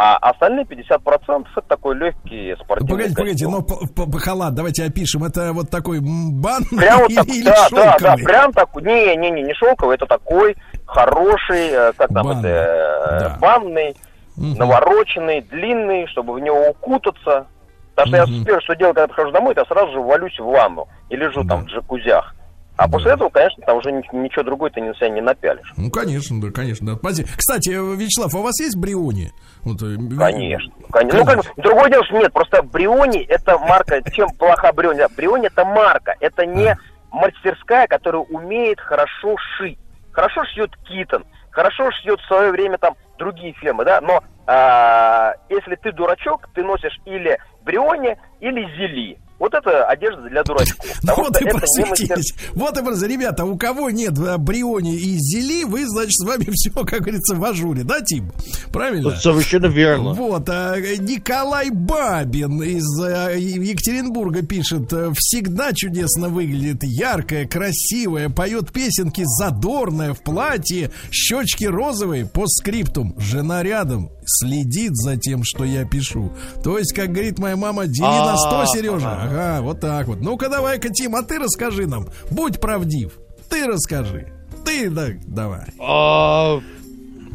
[0.00, 5.24] а остальные 50% это такой легкий спортивный Погодите, погодите, но по, по, халат давайте опишем.
[5.24, 7.92] Это вот такой банный прям вот так, или да, шелковый?
[7.98, 8.82] Да, да, прям такой.
[8.84, 10.54] Не, не, не, не шелковый, это такой
[10.86, 12.38] хороший, э, как там Бан.
[12.38, 13.38] это, э, да.
[13.40, 13.96] банный,
[14.36, 14.56] угу.
[14.56, 17.48] навороченный, длинный, чтобы в него укутаться.
[17.96, 18.32] Потому что угу.
[18.34, 21.42] я первое, что делаю, когда прихожу домой, я сразу же валюсь в ванну и лежу
[21.42, 21.56] да.
[21.56, 22.36] там в джакузях.
[22.78, 25.72] А после этого, конечно, там уже ничего другое ты на себя не напялишь.
[25.76, 26.94] Ну, конечно, да, конечно.
[26.94, 27.10] Да.
[27.36, 29.32] Кстати, Вячеслав, а у вас есть бриони?
[29.64, 31.18] Вот, э, конечно, конечно.
[31.18, 35.02] Ну, как, другое дело, что нет, просто Бриони это марка, чем плоха Бриони?
[35.16, 36.78] Бриони это марка, это не
[37.10, 39.78] мастерская, которая умеет хорошо шить.
[40.12, 45.74] Хорошо шьет Китон, хорошо шьет в свое время там другие фирмы, да, но а, если
[45.74, 49.18] ты дурачок, ты носишь или Бриони, или Зели.
[49.38, 50.84] Вот это одежда для дурачков.
[51.16, 52.34] Вот и просветились.
[52.54, 53.18] Вот и просветились.
[53.18, 57.34] Ребята, у кого нет э, Бриони и Зели, вы, значит, с вами все, как говорится,
[57.34, 58.30] в ажуре, да, Тим?
[58.72, 59.16] Правильно?
[59.16, 60.12] Совершенно верно.
[60.12, 60.48] Вот.
[60.48, 64.92] А Николай Бабин из э, Екатеринбурга пишет.
[65.16, 66.82] Всегда чудесно выглядит.
[66.82, 73.14] Яркая, красивая, поет песенки, задорная, в платье, щечки розовые, по скриптум.
[73.18, 76.32] Жена рядом, следит за тем, что я пишу.
[76.62, 79.22] То есть, как говорит моя мама, дели на сто, Сережа.
[79.22, 80.20] Ага, вот так вот.
[80.20, 82.08] Ну-ка, давай-ка, Тим, а ты расскажи нам.
[82.30, 83.12] Будь правдив.
[83.48, 84.32] Ты расскажи.
[84.64, 85.66] Ты, да, давай.
[85.80, 86.60] А,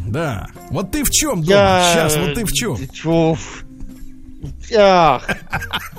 [0.08, 0.48] да.
[0.70, 1.84] Вот ты в чем дома?
[1.92, 2.78] Сейчас, вот ты в чем?
[4.78, 5.28] Ах,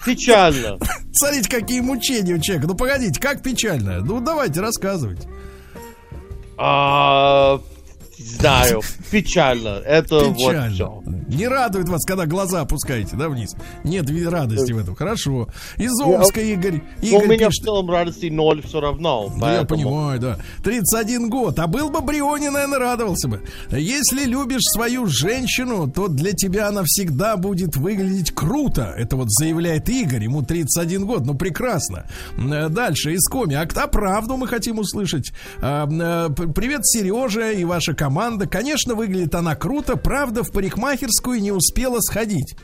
[0.05, 0.79] печально.
[1.13, 2.69] Смотрите, какие мучения у человека.
[2.69, 4.01] Ну, погодите, как печально?
[4.01, 5.29] Ну, давайте, рассказывайте.
[6.57, 7.61] А,
[8.19, 9.81] Знаю, печально.
[9.85, 10.67] Это печально.
[10.67, 11.03] вот все.
[11.29, 13.55] Не радует вас, когда глаза опускаете, да, вниз?
[13.83, 14.95] Нет радости в этом.
[14.95, 15.49] Хорошо.
[15.77, 16.83] Из Омска Игорь.
[17.03, 17.63] Игорь Но у меня пишет...
[17.63, 19.33] в целом радости ноль все равно.
[19.35, 19.81] Да, поэтому...
[19.81, 20.39] я понимаю, да.
[20.63, 21.59] 31 год.
[21.59, 23.43] А был бы Бриони, наверное, радовался бы.
[23.71, 28.95] Если любишь свою женщину, то для тебя она всегда будет выглядеть круто.
[28.97, 30.25] Это вот заявляет Игорь.
[30.25, 31.27] Ему 31 год.
[31.27, 32.07] Ну, прекрасно.
[32.37, 33.55] Дальше, из Коми.
[33.55, 35.33] А кто правду мы хотим услышать?
[35.61, 38.47] А, э, привет, Сережа и ваша команда.
[38.47, 39.97] Конечно, выглядит она круто.
[39.97, 42.55] Правда, в парикмахерскую не успела сходить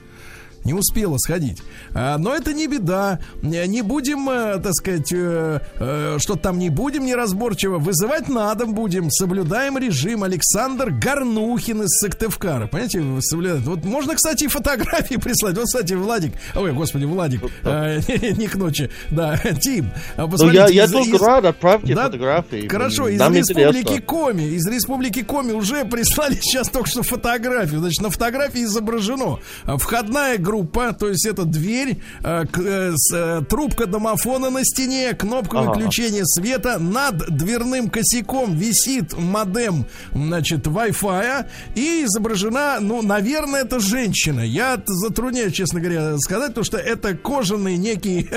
[0.65, 1.63] не успела сходить.
[1.95, 3.19] А, но это не беда.
[3.43, 7.79] Не будем, э, так сказать, э, э, что там не будем неразборчиво.
[7.79, 9.11] Вызывать на дом будем.
[9.11, 10.23] Соблюдаем режим.
[10.23, 12.67] Александр Горнухин из Сыктывкара.
[12.67, 13.63] Понимаете, соблюдает.
[13.63, 15.57] Вот можно, кстати, фотографии прислать.
[15.57, 16.33] Вот, кстати, Владик.
[16.55, 17.43] Ой, господи, Владик.
[17.65, 18.91] не к ночи.
[19.11, 19.91] Да, Тим.
[20.17, 22.69] А ну, я, я только рад, отправьте фотографии.
[22.69, 24.01] Хорошо, из Республики.
[24.01, 24.43] Коми.
[24.43, 27.81] Из Республики Коми уже прислали сейчас только что фотографию.
[27.81, 33.43] Значит, на фотографии изображено входная группа группа, то есть это дверь, э, э, с, э,
[33.49, 35.71] трубка домофона на стене, кнопка ага.
[35.71, 41.47] выключения света, над дверным косяком висит модем, значит, Wi-Fi,
[41.77, 44.41] и изображена, ну, наверное, это женщина.
[44.41, 48.29] Я затрудняюсь, честно говоря, сказать, потому что это кожаный некий,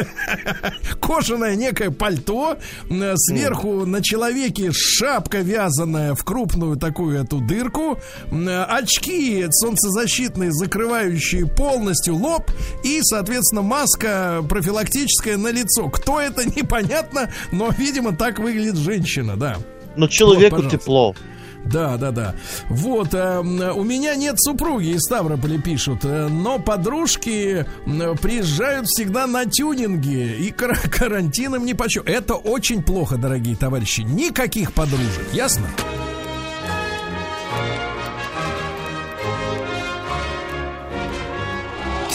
[1.02, 2.58] кожаное некое пальто,
[2.90, 7.98] э, сверху на человеке шапка вязаная в крупную такую эту дырку,
[8.32, 12.52] э, очки солнцезащитные, закрывающие полностью полностью лоб
[12.84, 15.90] и, соответственно, маска профилактическая на лицо.
[15.90, 19.58] Кто это, непонятно, но, видимо, так выглядит женщина, да.
[19.96, 21.16] Но человеку вот, тепло.
[21.66, 22.36] Да, да, да.
[22.68, 29.28] Вот, э, у меня нет супруги из Ставрополя пишут, э, но подружки э, приезжают всегда
[29.28, 32.04] на тюнинги и кар карантином не почему.
[32.06, 34.02] Это очень плохо, дорогие товарищи.
[34.02, 35.68] Никаких подружек, ясно?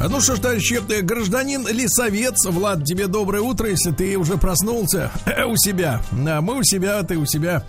[0.00, 4.36] А Ну что ж, товарищи, э, гражданин Лисовец, Влад, тебе доброе утро, если ты уже
[4.36, 5.10] проснулся
[5.48, 6.00] у себя.
[6.12, 7.64] Мы у себя, ты у себя.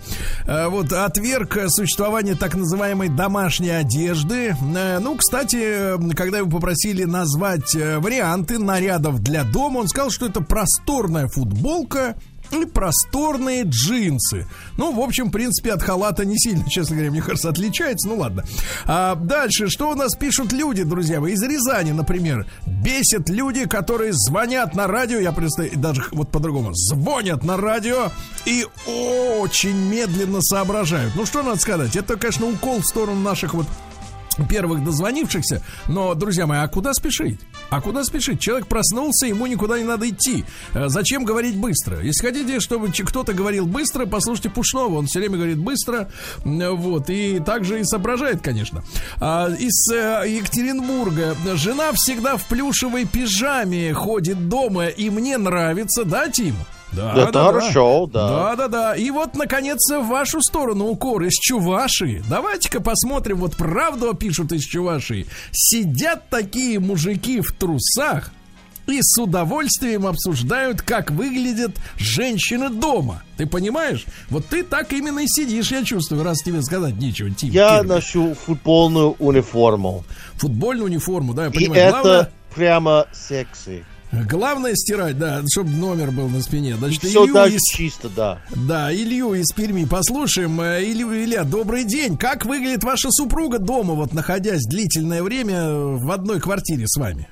[0.46, 4.56] А Вот отверг существование так называемой домашней одежды.
[4.76, 10.10] Э, Ну, кстати, э, когда его попросили назвать э, варианты нарядов для дома, он сказал,
[10.10, 12.14] что это просторная футболка,
[12.52, 14.46] и просторные джинсы.
[14.76, 18.08] Ну, в общем, в принципе, от халата не сильно, честно говоря, мне кажется, отличается.
[18.08, 18.44] Ну, ладно.
[18.86, 21.34] А дальше, что у нас пишут люди, друзья мои?
[21.34, 22.46] Из Рязани, например.
[22.66, 28.10] Бесят люди, которые звонят на радио, я представляю, даже вот по-другому, звонят на радио
[28.44, 31.14] и очень медленно соображают.
[31.14, 31.96] Ну, что надо сказать?
[31.96, 33.66] Это, конечно, укол в сторону наших вот
[34.48, 35.62] первых дозвонившихся.
[35.88, 37.40] Но, друзья мои, а куда спешить?
[37.70, 38.40] А куда спешить?
[38.40, 40.44] Человек проснулся, ему никуда не надо идти.
[40.74, 42.00] Э, Зачем говорить быстро?
[42.00, 44.96] Если хотите, чтобы кто-то говорил быстро, послушайте Пушного.
[44.96, 46.10] Он все время говорит быстро.
[46.44, 47.10] Вот.
[47.10, 48.82] И также и соображает, конечно.
[49.20, 51.36] А, Из э, Екатеринбурга.
[51.54, 56.54] Жена всегда в плюшевой пижаме ходит дома, и мне нравится, да, Тим?
[56.92, 58.28] Да, Это хорошо, да.
[58.28, 58.96] Да, да, да.
[58.96, 62.22] И вот, наконец, в вашу сторону укор из Чувашии.
[62.28, 65.26] Давайте-ка посмотрим, вот правду пишут из Чувашии.
[65.52, 68.32] Сидят такие мужики в трусах
[68.86, 73.22] и с удовольствием обсуждают, как выглядят женщины дома.
[73.36, 74.04] Ты понимаешь?
[74.30, 77.30] Вот ты так именно и сидишь, я чувствую, раз тебе сказать нечего.
[77.30, 77.94] Тим, Я Кирилл.
[77.94, 80.04] ношу футбольную униформу.
[80.34, 81.80] Футбольную униформу, да, я И понимаю.
[81.82, 83.84] это Главное, прямо секси.
[84.12, 86.74] Главное стирать, да, чтобы номер был на спине.
[86.76, 88.38] Значит, Все Илью даже из- чисто, да.
[88.54, 90.60] Да, Илью из Перми послушаем.
[90.60, 92.16] Э, Илью, Илья, добрый день.
[92.16, 97.28] Как выглядит ваша супруга дома, вот находясь длительное время в одной квартире с вами?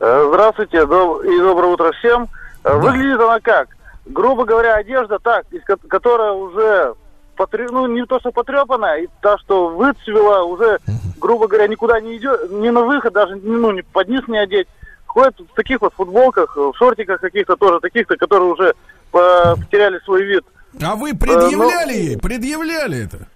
[0.00, 2.28] Э, Здравствуйте доб- и доброе утро всем.
[2.64, 3.68] Э, Выглядит она как?
[4.06, 6.94] Грубо говоря, одежда так, из ко- которая уже
[7.36, 10.78] потре- ну не то что потрепанная, и та, что выцвела, уже,
[11.20, 14.66] грубо говоря, никуда не идет, ни на выход, даже ну, ни под низ не одеть.
[15.08, 18.74] Ходят в таких вот футболках, в шортиках каких-то тоже, таких-то, которые уже
[19.10, 20.44] по- потеряли свой вид.
[20.82, 22.18] А вы Э, предъявляли ну- ей?
[22.18, 23.26] Предъявляли это?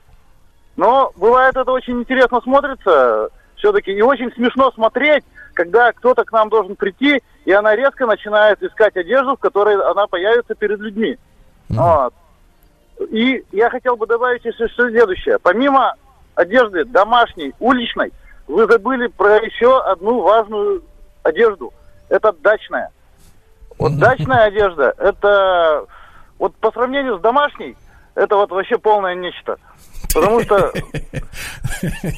[0.76, 6.48] Но бывает это очень интересно смотрится все-таки и очень смешно смотреть, когда кто-то к нам
[6.50, 11.16] должен прийти, и она резко начинает искать одежду, в которой она появится перед людьми.
[11.70, 12.12] Вот.
[13.10, 15.38] И я хотел бы добавить еще следующее.
[15.42, 15.94] Помимо
[16.34, 18.12] одежды домашней, уличной,
[18.46, 20.82] вы забыли про еще одну важную
[21.22, 21.72] одежду.
[22.08, 22.90] Это дачная.
[23.78, 25.86] Вот дачная одежда, это
[26.38, 27.76] вот по сравнению с домашней,
[28.14, 29.56] это вот вообще полное нечто.
[30.14, 30.72] Потому что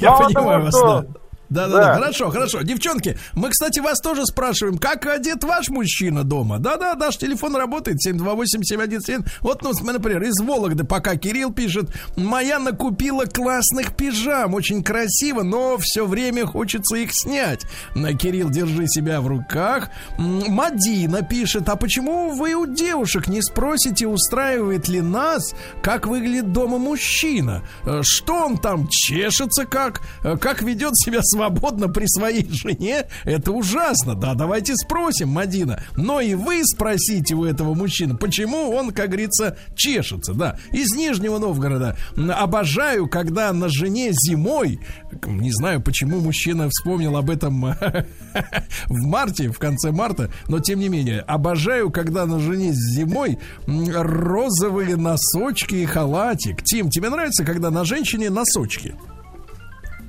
[0.01, 1.21] Я понимаю вас, что- да.
[1.55, 2.63] Да, да, да, хорошо, хорошо.
[2.63, 6.59] Девчонки, мы, кстати, вас тоже спрашиваем, как одет ваш мужчина дома?
[6.59, 9.25] Да, да, наш телефон работает, 728-7171.
[9.41, 15.79] Вот, ну, например, из Вологды пока Кирилл пишет, моя накупила классных пижам, очень красиво, но
[15.79, 17.63] все время хочется их снять.
[17.95, 19.91] На, Кирилл, держи себя в руках.
[20.19, 26.79] Мадина пишет, а почему вы у девушек не спросите, устраивает ли нас, как выглядит дома
[26.79, 27.63] мужчина?
[27.85, 30.01] Э, Что он там чешется как?
[30.25, 33.07] Э, Как ведет себя свободно при своей жене?
[33.24, 34.14] Это ужасно.
[34.14, 35.82] Да, давайте спросим, Мадина.
[35.97, 40.34] Но и вы спросите у этого мужчины, почему он, как говорится, чешется.
[40.34, 41.97] Да, из Нижнего Новгорода.
[42.16, 44.80] Обожаю, когда на жене зимой,
[45.26, 47.61] не знаю, почему мужчина вспомнил об этом
[48.86, 54.97] в марте, в конце марта, но тем не менее, обожаю, когда на жене зимой розовые
[54.97, 56.62] носочки и халатик.
[56.62, 58.95] Тим, тебе нравится, когда на женщине носочки?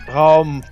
[0.08, 0.64] Ам,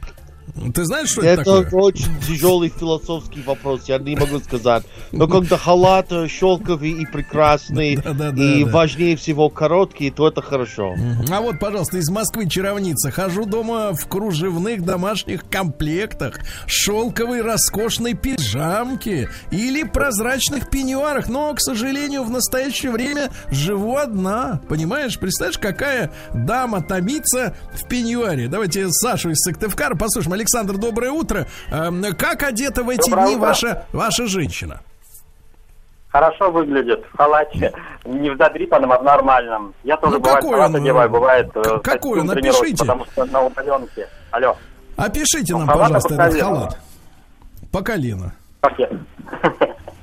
[0.74, 1.82] Ты знаешь, что это, это такое?
[1.82, 4.84] очень тяжелый философский вопрос, я не могу сказать.
[5.12, 7.93] Но когда халат шелковый и прекрасный,
[8.38, 8.72] и да.
[8.72, 10.95] важнее всего короткий, то это хорошо.
[11.32, 13.10] А вот, пожалуйста, из Москвы чаровница.
[13.10, 21.30] Хожу дома в кружевных домашних комплектах, шелковой роскошной пижамке или прозрачных пеньюарах.
[21.30, 24.62] Но, к сожалению, в настоящее время живу одна.
[24.70, 25.18] Понимаешь?
[25.18, 28.47] Представляешь, какая дама томится в пеньюаре.
[28.47, 30.43] Давайте Сашу из Сыктывкара послушаем.
[30.44, 31.48] Александр, доброе утро.
[31.72, 33.48] Эм, Как одета в эти Доброе дни утро.
[33.48, 34.82] ваша, ваша женщина?
[36.10, 37.72] Хорошо выглядит в халате,
[38.04, 39.74] не в задрипанном, а в нормальном.
[39.86, 42.28] Я тоже Ну, бывает какой он, одеваю, бывает э, к- какой костюм он?
[42.30, 42.78] тренировочный, Напишите.
[42.78, 44.08] потому что на удаленке.
[44.32, 44.58] Алло,
[44.98, 46.78] Опишите Ну, нам, пожалуйста, по этот халат.
[47.72, 48.34] По колено.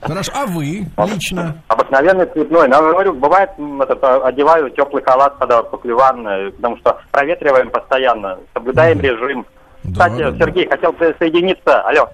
[0.00, 0.32] Хорошо.
[0.34, 1.62] А вы лично?
[1.68, 2.66] Обыкновенный цветной.
[2.68, 3.50] Но говорю, бывает,
[3.82, 9.44] этот, э, одеваю теплый халат, когда после ванны, потому что проветриваем постоянно, соблюдаем режим.
[9.84, 10.38] Кстати, да, да.
[10.38, 12.06] Сергей, хотел присоединиться, алло,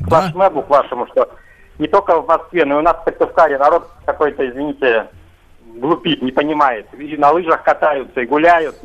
[0.00, 0.20] к Да.
[0.22, 1.28] вашему эбу, к вашему, что
[1.78, 5.06] не только в Москве, но и у нас в Сыктывкаре народ какой-то, извините,
[5.80, 6.86] глупит, не понимает.
[6.98, 8.76] И на лыжах катаются, и гуляют.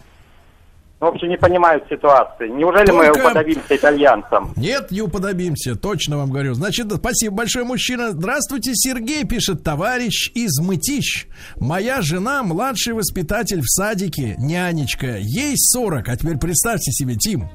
[1.00, 2.48] вообще не понимают ситуации.
[2.48, 4.52] Неужели мы Только- уподобимся итальянцам?
[4.56, 6.56] Нет, не уподобимся, точно вам говорю.
[6.56, 8.14] Значит, спасибо большое, мужчина.
[8.14, 11.28] Здравствуйте, Сергей, пишет товарищ из Мытищ.
[11.58, 15.18] Моя жена младший воспитатель в садике, нянечка.
[15.20, 17.48] Ей 40, а теперь представьте себе, Тим.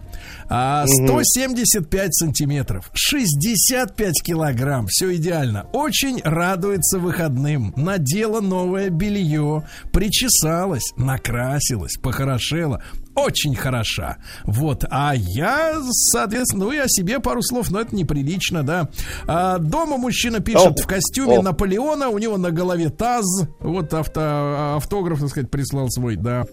[0.49, 5.67] А, 175 сантиметров, 65 килограмм, все идеально.
[5.73, 7.73] Очень радуется выходным.
[7.77, 12.83] Надела новое белье, причесалась, накрасилась, похорошела.
[13.15, 14.17] Очень хороша.
[14.45, 14.85] Вот.
[14.91, 15.79] А я,
[16.13, 18.89] соответственно, ну и о себе пару слов, но это неприлично, да.
[19.27, 21.43] А, дома мужчина пишет О, в костюме о.
[21.43, 23.27] Наполеона, у него на голове таз.
[23.61, 26.47] Вот авто, автограф, так сказать, прислал свой, да.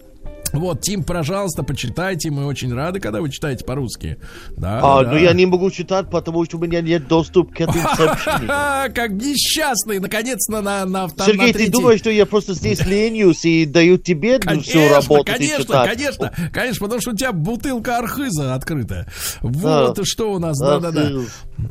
[0.52, 2.30] Вот, Тим, пожалуйста, почитайте.
[2.30, 4.18] Мы очень рады, когда вы читаете по-русски.
[4.56, 5.20] Да, А, да, ну да.
[5.20, 8.48] я не могу читать, потому что у меня нет доступа к этим сообщениям.
[8.94, 13.44] Как несчастный, наконец-то на, на, авто- Сергей, на ты думаешь, что я просто здесь ленюсь
[13.44, 15.88] и даю тебе ну, всю Конечно, работу ты конечно, читать?
[15.96, 19.06] конечно, конечно, потому что у тебя бутылка архиза открытая.
[19.40, 21.10] Вот А, что у нас, да-да-да.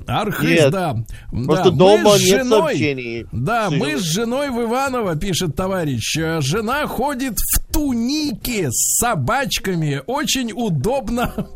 [0.08, 0.50] Архиз.
[0.50, 0.72] Нет.
[0.72, 0.96] да.
[1.32, 3.26] Просто Да, мы дома с нет женой- сообщений.
[3.32, 6.14] Да, мы с женой в Иваново, пишет товарищ.
[6.40, 10.02] Жена ходит в тунике с собачками.
[10.08, 11.48] Очень удобно.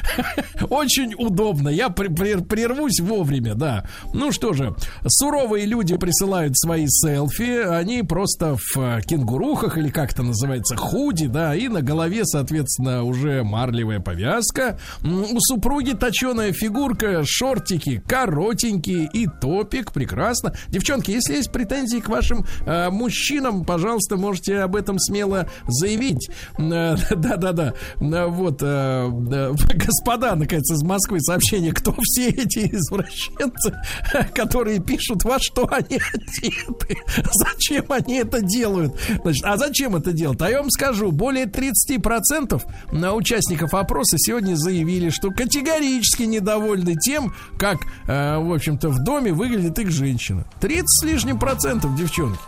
[0.70, 1.68] Очень удобно.
[1.68, 3.86] Я прервусь вовремя, да.
[4.12, 4.74] Ну что же,
[5.06, 7.62] суровые люди присылают свои селфи.
[7.62, 13.04] Они просто в э, кенгурухах или как это называется, худи, да, и на голове, соответственно,
[13.04, 14.78] уже марлевая повязка.
[15.02, 19.92] У супруги точеная фигурка, шортики коротенькие и топик.
[19.92, 20.54] Прекрасно.
[20.68, 26.30] Девчонки, если есть претензии к вашим э, мужчинам, пожалуйста, можете об этом смело заявить.
[26.58, 27.74] Э, Да-да-да.
[28.00, 33.74] Э, Вот, э, да, господа, наконец, из Москвы сообщение, кто все эти извращенцы,
[34.34, 36.96] которые пишут, во что они одеты,
[37.32, 38.94] зачем они это делают.
[39.22, 40.40] Значит, а зачем это делать?
[40.42, 47.34] А я вам скажу, более 30% на участников опроса сегодня заявили, что категорически недовольны тем,
[47.58, 50.44] как, э, в общем-то, в доме выглядит их женщина.
[50.60, 52.38] 30 с лишним процентов, девчонки.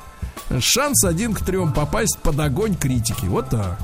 [0.60, 3.26] Шанс один к трем попасть под огонь критики.
[3.26, 3.78] Вот так.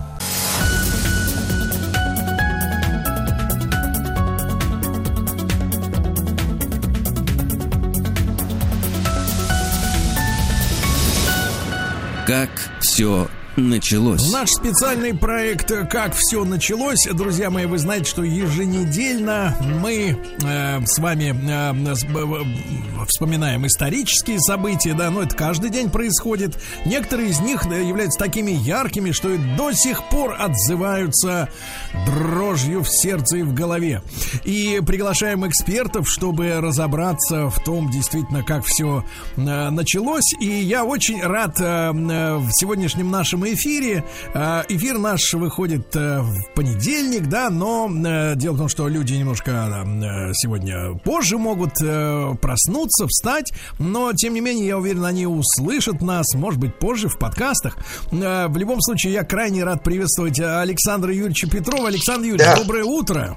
[12.26, 12.50] Как
[12.80, 13.28] все
[13.60, 14.32] началось?
[14.32, 17.06] Наш специальный проект «Как все началось».
[17.12, 25.10] Друзья мои, вы знаете, что еженедельно мы э, с вами э, вспоминаем исторические события, да,
[25.10, 26.58] но это каждый день происходит.
[26.84, 31.48] Некоторые из них э, являются такими яркими, что и до сих пор отзываются
[32.06, 34.02] дрожью в сердце и в голове.
[34.44, 39.04] И приглашаем экспертов, чтобы разобраться в том, действительно, как все
[39.36, 40.32] э, началось.
[40.40, 44.04] И я очень рад э, э, в сегодняшнем нашем эфире.
[44.34, 49.14] Э, эфир наш выходит э, в понедельник, да, но э, дело в том, что люди
[49.14, 51.74] немножко э, сегодня позже могут
[52.40, 57.18] проснуться, встать, но тем не менее, я уверен, они услышат нас, может быть, позже в
[57.18, 57.76] подкастах.
[58.10, 61.88] В любом случае, я крайне рад приветствовать Александра Юрьевича Петрова.
[61.88, 62.56] Александр Юрьевич, Да.
[62.56, 63.36] доброе утро.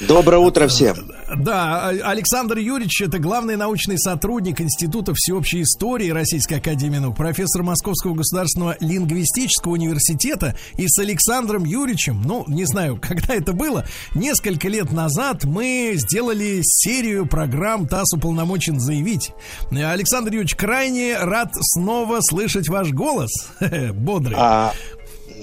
[0.00, 1.12] Доброе утро всем.
[1.36, 8.14] Да, Александр Юрьевич это главный научный сотрудник Института всеобщей истории Российской Академии Наук, профессор Московского
[8.14, 10.56] государственного лингвистического университета.
[10.78, 16.60] И с Александром Юрьевичем, ну, не знаю, когда это было, несколько лет назад мы сделали
[16.62, 19.32] серию программ «ТАСС уполномочен заявить».
[19.70, 23.30] Александр Юрьевич, крайне рад снова слышать ваш голос.
[23.92, 24.36] Бодрый.
[24.38, 24.72] А,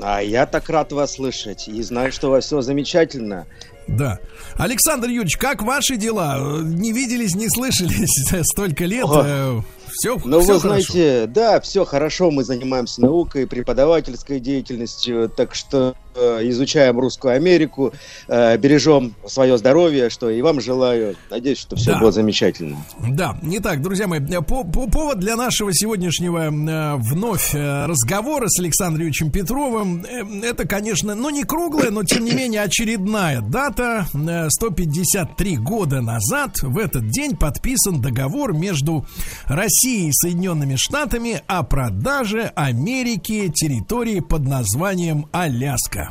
[0.02, 3.46] а я так рад вас слышать и знаю, что у вас все замечательно.
[3.88, 4.20] Да.
[4.56, 6.38] Александр Юрьевич, как ваши дела?
[6.40, 9.06] Э, Не виделись, не слышались столько лет.
[9.06, 9.64] О.
[9.92, 16.07] Все, Ну, вы знаете, да, все хорошо, мы занимаемся наукой, преподавательской деятельностью, так что э,
[16.18, 17.94] изучаем русскую Америку,
[18.28, 21.16] э, бережем свое здоровье, что и вам желаю.
[21.30, 22.00] Надеюсь, что все Да.
[22.00, 22.78] будет замечательно.
[23.10, 27.86] Да, не так, друзья мои, э, по, по- повод для нашего сегодняшнего э, вновь э,
[27.86, 32.62] разговора с Александром Юрьевичем Петровым, э, это, конечно, ну не круглая, но тем не менее
[32.64, 34.08] очередная дата.
[34.14, 39.06] Э, 153 года назад в этот день подписан договор между
[39.46, 46.07] Россией и Соединенными Штатами о продаже Америки территории под названием Аляска.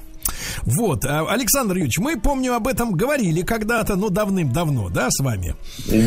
[0.62, 5.54] Вот, а, Александр Юрьевич, мы, помню, об этом говорили когда-то, ну, давным-давно, да, с вами?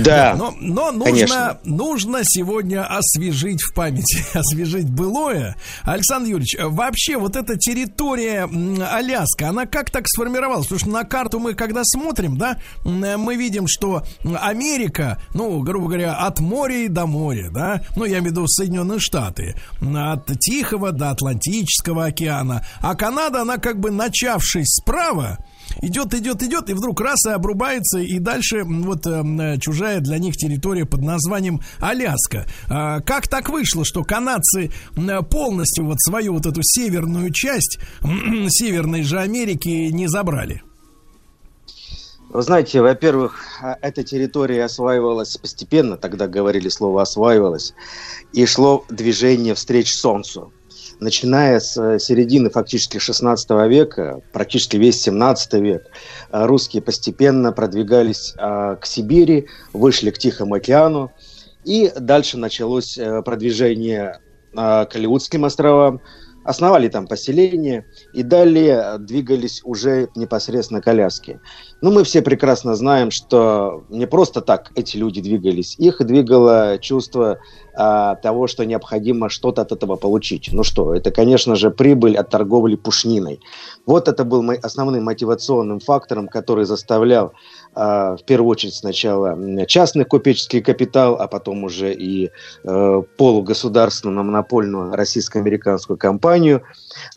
[0.03, 1.59] Да, Но, но нужно, конечно.
[1.63, 5.55] нужно сегодня освежить в памяти, освежить былое.
[5.83, 8.49] Александр Юрьевич, вообще вот эта территория
[8.91, 10.67] Аляска, она как так сформировалась?
[10.67, 16.15] Потому что на карту мы когда смотрим, да, мы видим, что Америка, ну, грубо говоря,
[16.15, 20.91] от моря и до моря, да, ну, я имею в виду Соединенные Штаты, от Тихого
[20.91, 25.37] до Атлантического океана, а Канада, она как бы начальник начавшись справа,
[25.81, 30.35] идет, идет, идет, и вдруг раз и обрубается, и дальше вот э, чужая для них
[30.35, 32.45] территория под названием Аляска.
[32.69, 37.79] А, как так вышло, что канадцы э, полностью вот свою вот эту северную часть
[38.49, 40.63] северной же Америки не забрали?
[42.29, 47.73] Вы знаете, во-первых, а, эта территория осваивалась постепенно, тогда говорили слово «осваивалась»,
[48.33, 50.51] и шло движение встреч Солнцу
[50.99, 55.87] начиная с э, середины фактически 16 века, практически весь 17 век,
[56.31, 61.11] э, русские постепенно продвигались э, к Сибири, вышли к Тихому океану,
[61.63, 64.19] и дальше началось продвижение
[64.53, 66.01] к Алиутским островам,
[66.43, 71.39] основали там поселение и далее двигались уже непосредственно к Аляске.
[71.81, 77.39] Ну, мы все прекрасно знаем, что не просто так эти люди двигались, их двигало чувство
[77.81, 80.49] а, того, что необходимо что-то от этого получить.
[80.51, 83.39] Ну что, это, конечно же, прибыль от торговли пушниной.
[83.85, 87.31] Вот это был основным мотивационным фактором, который заставлял
[87.73, 92.31] а, в первую очередь сначала частный купеческий капитал, а потом уже и
[92.65, 96.63] э, полугосударственную монопольную российско-американскую компанию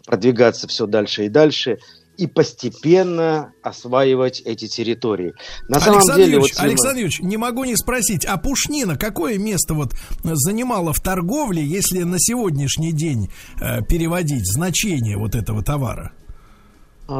[0.06, 1.78] продвигаться все дальше и дальше
[2.16, 5.32] и постепенно осваивать эти территории.
[5.68, 9.38] На Александр самом деле, Юрьевич, вот, Александр Юрьевич, не могу не спросить, а Пушнина какое
[9.38, 13.30] место вот занимала в торговле, если на сегодняшний день
[13.60, 16.12] э, переводить значение вот этого товара?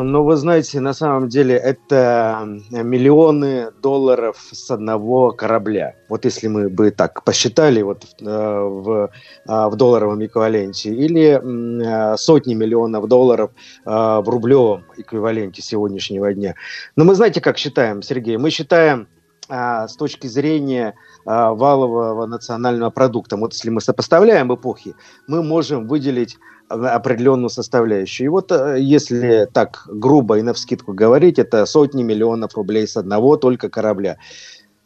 [0.01, 5.97] Ну, вы знаете, на самом деле это миллионы долларов с одного корабля.
[6.09, 9.11] Вот если мы бы так посчитали вот в, э, в,
[9.47, 13.51] а, в долларовом эквиваленте, или э, сотни миллионов долларов
[13.85, 16.55] э, в рублевом эквиваленте сегодняшнего дня.
[16.97, 18.39] Но мы знаете, как считаем, Сергей?
[18.39, 19.09] Мы считаем
[19.49, 20.95] а, с точки зрения
[21.27, 23.37] а, валового национального продукта.
[23.37, 24.95] Вот если мы сопоставляем эпохи,
[25.27, 26.39] мы можем выделить
[26.73, 28.27] определенную составляющую.
[28.27, 33.37] И вот э, если так грубо и навскидку говорить, это сотни миллионов рублей с одного
[33.37, 34.19] только корабля.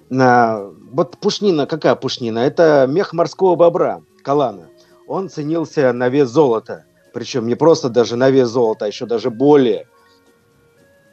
[0.08, 2.40] На, вот пушнина, какая пушнина?
[2.40, 4.68] Это мех морского бобра, калана.
[5.06, 6.84] Он ценился на вес золота.
[7.12, 9.86] Причем не просто даже на вес золота, а еще даже более.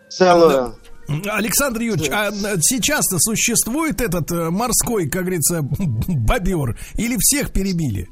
[0.09, 0.75] Целую...
[1.07, 2.31] Александр Юрьевич, а
[2.61, 5.61] сейчас-то существует этот э, морской, как говорится,
[6.07, 6.77] бобер?
[6.95, 8.07] Или всех перебили?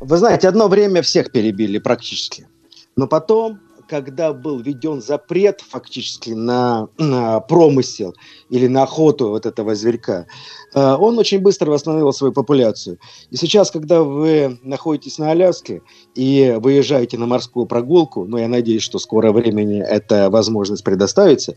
[0.00, 2.48] Вы знаете, одно время всех перебили практически.
[2.96, 3.60] Но потом,
[3.90, 8.14] когда был введен запрет фактически на, на промысел
[8.48, 10.26] или на охоту вот этого зверька,
[10.74, 12.98] э, он очень быстро восстановил свою популяцию.
[13.30, 15.82] И сейчас, когда вы находитесь на Аляске
[16.14, 21.56] и выезжаете на морскую прогулку, ну, я надеюсь, что скоро времени эта возможность предоставится,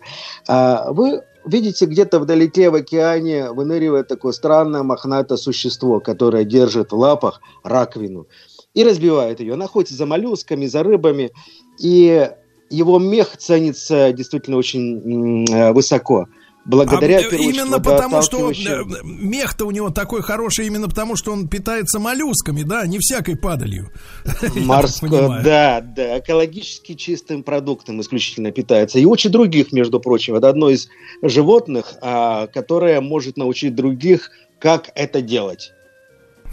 [0.50, 6.98] э, вы видите, где-то вдалеке в океане выныривает такое странное мохнатое существо, которое держит в
[6.98, 8.26] лапах раковину
[8.74, 9.54] и разбивает ее.
[9.54, 11.32] Она охотится за моллюсками, за рыбами,
[11.80, 12.30] и
[12.70, 16.28] его мех ценится действительно очень э, высоко.
[16.66, 21.50] Благодаря, а, именно потому, что э, мех-то у него такой хороший, именно потому, что он
[21.50, 23.92] питается моллюсками, да, не всякой падалью.
[24.56, 25.10] Морской,
[25.44, 28.98] да, да, экологически чистым продуктом исключительно питается.
[28.98, 30.36] И очень других, между прочим.
[30.36, 30.88] Это одно из
[31.22, 35.74] животных, а, которое может научить других, как это делать.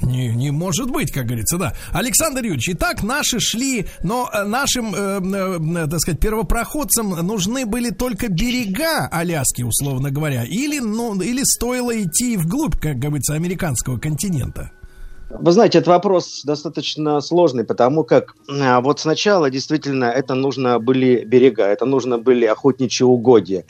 [0.02, 1.74] Не, не может быть, как говорится, да.
[1.92, 7.90] Александр Юрьевич, итак, наши шли, но э, нашим, э, э, так сказать, первопроходцам нужны были
[7.90, 14.70] только берега Аляски, условно говоря, или, ну, или стоило идти вглубь, как говорится, американского континента?
[15.30, 21.24] Вы знаете, этот вопрос достаточно сложный, потому как а, вот сначала действительно это нужно были
[21.24, 23.64] берега, это нужно были охотничьи угодья.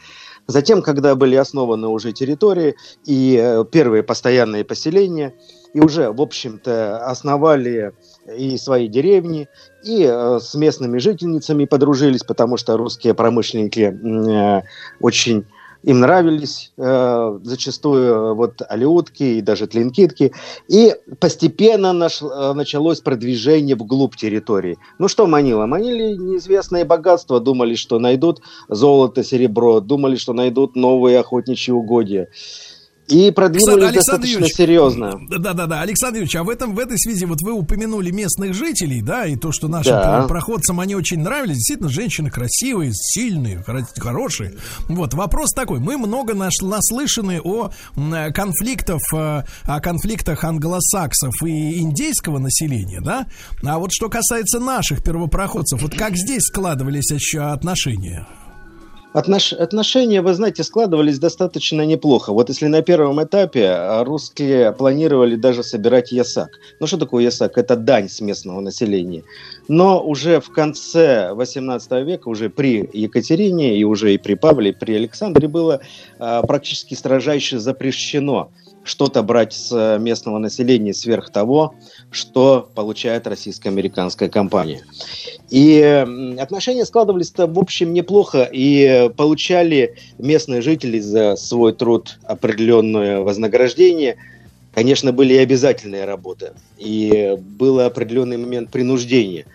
[0.46, 5.34] Затем, когда были основаны уже территории и э, первые постоянные поселения,
[5.72, 7.92] и уже, в общем-то, основали
[8.36, 9.48] и свои деревни,
[9.84, 14.62] и э, с местными жительницами подружились, потому что русские промышленники э,
[15.00, 15.46] очень
[15.82, 20.32] им нравились э, зачастую э, вот алиутки и даже тлинкитки.
[20.68, 24.76] И постепенно наш, началось продвижение вглубь территории.
[24.98, 25.64] Ну что манило?
[25.64, 32.28] Манили неизвестные богатства, думали, что найдут золото, серебро, думали, что найдут новые охотничьи угодья.
[33.10, 35.20] И продвинулись Александр, достаточно Юрьевич, серьезно.
[35.28, 35.80] Да, да, да.
[35.82, 39.36] Александр Юрьевич, а в этом в этой связи вот вы упомянули местных жителей, да, и
[39.36, 40.26] то, что нашим да.
[40.28, 41.56] проходцам они очень нравились.
[41.56, 43.64] Действительно, женщины красивые, сильные,
[43.98, 44.54] хорошие.
[44.88, 47.70] Вот вопрос такой: мы много наш, наслышаны о
[48.32, 53.26] конфликтах, э, о конфликтах англосаксов и индейского населения, да.
[53.62, 58.26] А вот что касается наших первопроходцев, вот как здесь складывались еще отношения?
[59.12, 59.52] Отнош...
[59.52, 62.32] Отношения, вы знаете, складывались достаточно неплохо.
[62.32, 66.50] Вот если на первом этапе а, русские планировали даже собирать ясак.
[66.78, 67.58] Ну что такое ясак?
[67.58, 69.24] Это дань с местного населения.
[69.66, 74.72] Но уже в конце 18 века, уже при Екатерине и уже и при Павле, и
[74.72, 75.80] при Александре было
[76.20, 78.50] а, практически строжайше запрещено
[78.84, 81.74] что-то брать с местного населения сверх того,
[82.10, 84.82] что получает российско-американская компания.
[85.50, 85.80] И
[86.38, 94.16] отношения складывались-то, в общем, неплохо, и получали местные жители за свой труд определенное вознаграждение.
[94.72, 99.46] Конечно, были и обязательные работы, и был определенный момент принуждения.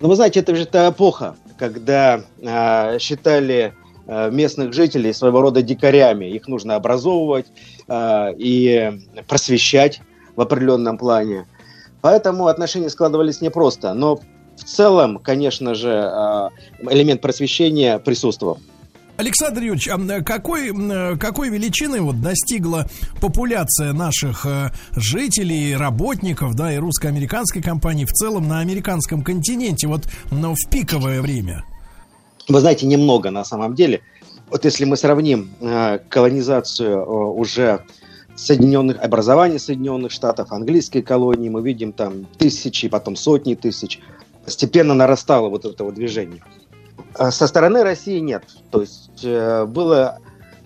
[0.00, 5.62] Но вы знаете, это же та эпоха, когда э, считали э, местных жителей своего рода
[5.62, 6.26] дикарями.
[6.26, 7.46] Их нужно образовывать
[7.88, 10.00] э, и просвещать
[10.36, 11.46] в определенном плане.
[12.00, 13.94] Поэтому отношения складывались непросто.
[13.94, 14.20] Но
[14.56, 16.50] в целом, конечно же, а,
[16.80, 18.58] элемент просвещения присутствовал.
[19.16, 20.72] Александр Юрьевич, а какой,
[21.18, 22.88] какой величины вот достигла
[23.20, 30.08] популяция наших э, жителей, работников, да, и русско-американской компании в целом на американском континенте, вот
[30.30, 31.62] но в пиковое время?
[32.52, 34.02] Вы знаете, немного на самом деле.
[34.50, 37.84] Вот если мы сравним э, колонизацию э, уже
[38.34, 44.00] Соединенных, образования Соединенных Штатов, английской колонии, мы видим там тысячи, потом сотни тысяч.
[44.44, 46.42] Постепенно нарастало вот это вот движение.
[47.14, 48.44] А со стороны России нет.
[48.70, 50.18] То есть э, было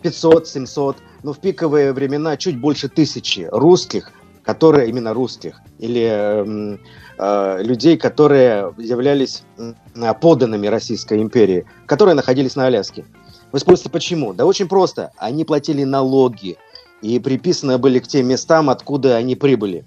[0.03, 4.11] 500-700, но в пиковые времена чуть больше тысячи русских,
[4.43, 6.81] которые именно русских, или
[7.19, 13.05] э, людей, которые являлись э, подданными Российской империи, которые находились на Аляске.
[13.53, 14.33] Вы спросите, почему?
[14.33, 15.13] Да очень просто.
[15.17, 16.57] Они платили налоги,
[17.03, 19.85] и приписаны были к тем местам, откуда они прибыли.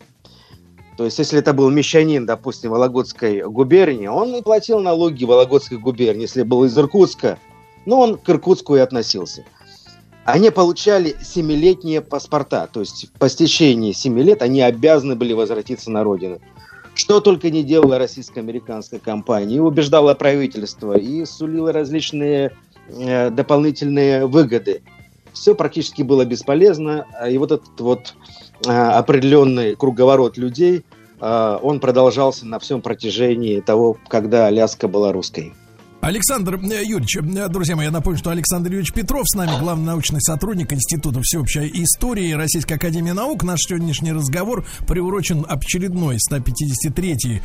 [0.97, 6.23] То есть, если это был мещанин, допустим, Вологодской губернии, он и платил налоги Вологодской губернии.
[6.23, 7.39] Если был из Иркутска,
[7.85, 9.45] ну, он к Иркутску и относился.
[10.25, 16.03] Они получали семилетние паспорта, то есть по стечении семи лет они обязаны были возвратиться на
[16.03, 16.39] родину.
[16.99, 19.55] Что только не делала российско-американская компания.
[19.55, 22.51] И убеждала правительство, и сулила различные
[22.89, 24.81] э, дополнительные выгоды
[25.31, 28.15] все практически было бесполезно, и вот этот вот
[28.67, 30.83] а, определенный круговорот людей,
[31.21, 35.53] а, он продолжался на всем протяжении того, когда Аляска была русской.
[36.01, 39.85] Александр э, Юрьевич, э, друзья мои, я напомню, что Александр Юрьевич Петров с нами, главный
[39.85, 43.43] научный сотрудник Института всеобщей истории Российской Академии Наук.
[43.43, 47.41] Наш сегодняшний разговор приурочен очередной 153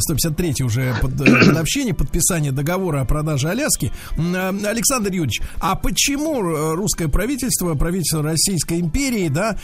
[0.00, 3.92] 153 э, уже годовщине подписания договора о продаже Аляски.
[4.16, 6.40] Александр Юрьевич, а почему
[6.74, 9.56] русское правительство, правительство Российской империи, да,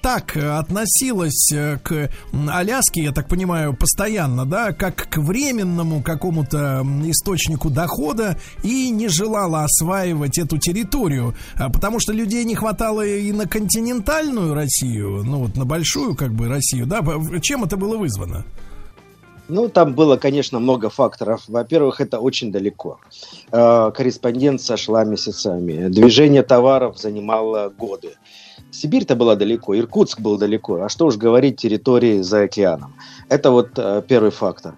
[0.00, 1.50] так относилось
[1.82, 2.10] к
[2.48, 9.08] Аляске, я так понимаю, постоянно, да, как к временному какому-то источнику источнику дохода и не
[9.08, 15.38] желала осваивать эту территорию, а потому что людей не хватало и на континентальную Россию, ну
[15.38, 17.02] вот на большую как бы Россию, да?
[17.40, 18.44] Чем это было вызвано?
[19.46, 21.42] Ну, там было, конечно, много факторов.
[21.48, 22.98] Во-первых, это очень далеко.
[23.52, 25.88] Э, корреспонденция шла месяцами.
[25.88, 28.14] Движение товаров занимало годы.
[28.70, 30.82] Сибирь-то была далеко, Иркутск был далеко.
[30.82, 32.94] А что уж говорить территории за океаном.
[33.28, 34.76] Это вот э, первый фактор.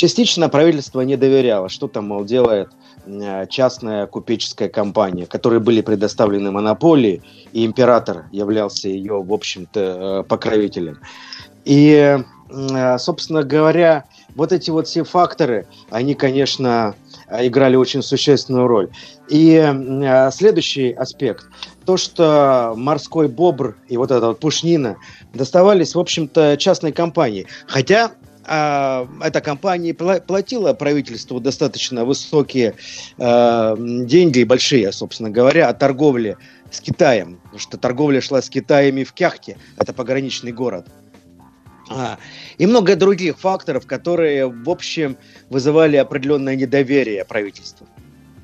[0.00, 2.70] Частично правительство не доверяло, что там, мол, делает
[3.04, 7.22] э, частная купеческая компания, которой были предоставлены монополии,
[7.52, 11.00] и император являлся ее, в общем-то, э, покровителем.
[11.66, 12.16] И,
[12.48, 14.04] э, собственно говоря,
[14.36, 16.94] вот эти вот все факторы, они, конечно,
[17.30, 18.88] играли очень существенную роль.
[19.28, 19.62] И
[20.32, 21.44] следующий аспект,
[21.84, 24.96] то, что морской бобр и вот эта вот пушнина
[25.34, 27.46] доставались, в общем-то, частной компании.
[27.66, 28.12] Хотя
[28.44, 32.74] а, эта компания платила правительству достаточно высокие
[33.18, 36.36] э, деньги, большие, собственно говоря, о торговле
[36.70, 37.36] с Китаем.
[37.42, 40.86] Потому что торговля шла с Китаем и в Кяхте, это пограничный город.
[41.90, 42.18] А,
[42.56, 45.16] и много других факторов, которые, в общем,
[45.48, 47.88] вызывали определенное недоверие правительству.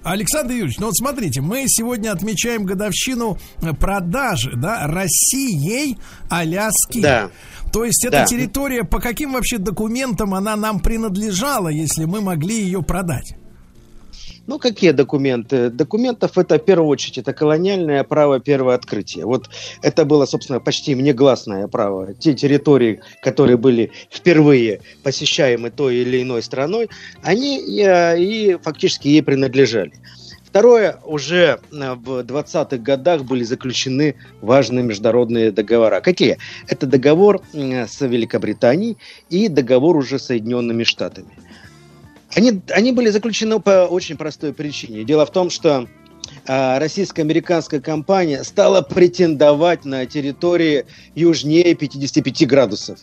[0.02, 3.38] Александр Юрьевич, ну вот смотрите, мы сегодня отмечаем годовщину
[3.80, 5.98] продажи, да, Россией
[6.30, 7.00] Аляски.
[7.00, 7.30] Да.
[7.76, 8.24] То есть эта да.
[8.24, 13.34] территория, по каким вообще документам она нам принадлежала, если мы могли ее продать?
[14.46, 15.68] Ну, какие документы?
[15.68, 19.26] Документов это, в первую очередь, это колониальное право первого открытия.
[19.26, 19.50] Вот
[19.82, 22.14] это было, собственно, почти внегласное право.
[22.14, 26.88] Те территории, которые были впервые посещаемы той или иной страной,
[27.22, 29.92] они и, э, и фактически ей принадлежали.
[30.46, 36.00] Второе, уже э, в 20-х годах были заключены важные международные договора.
[36.00, 36.38] Какие?
[36.68, 38.96] Это договор с Великобританией
[39.28, 41.28] и договор уже с Соединенными Штатами.
[42.34, 45.04] Они, они были заключены по очень простой причине.
[45.04, 45.88] Дело в том, что
[46.46, 53.00] а, российско-американская компания стала претендовать на территории южнее 55 градусов,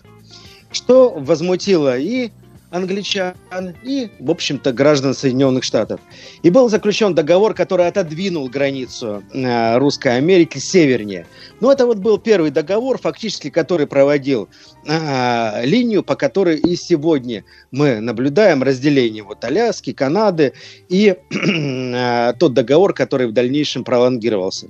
[0.71, 2.31] что возмутило и
[2.73, 3.35] англичан
[3.83, 6.01] и, в общем-то, граждан Соединенных Штатов.
[6.41, 11.27] И был заключен договор, который отодвинул границу э, Русской Америки севернее.
[11.61, 14.49] Но это вот был первый договор, фактически, который проводил
[14.87, 20.53] э, линию, по которой и сегодня мы наблюдаем разделение вот Аляски, Канады
[20.89, 24.67] и э, тот договор, который в дальнейшем пролонгировался.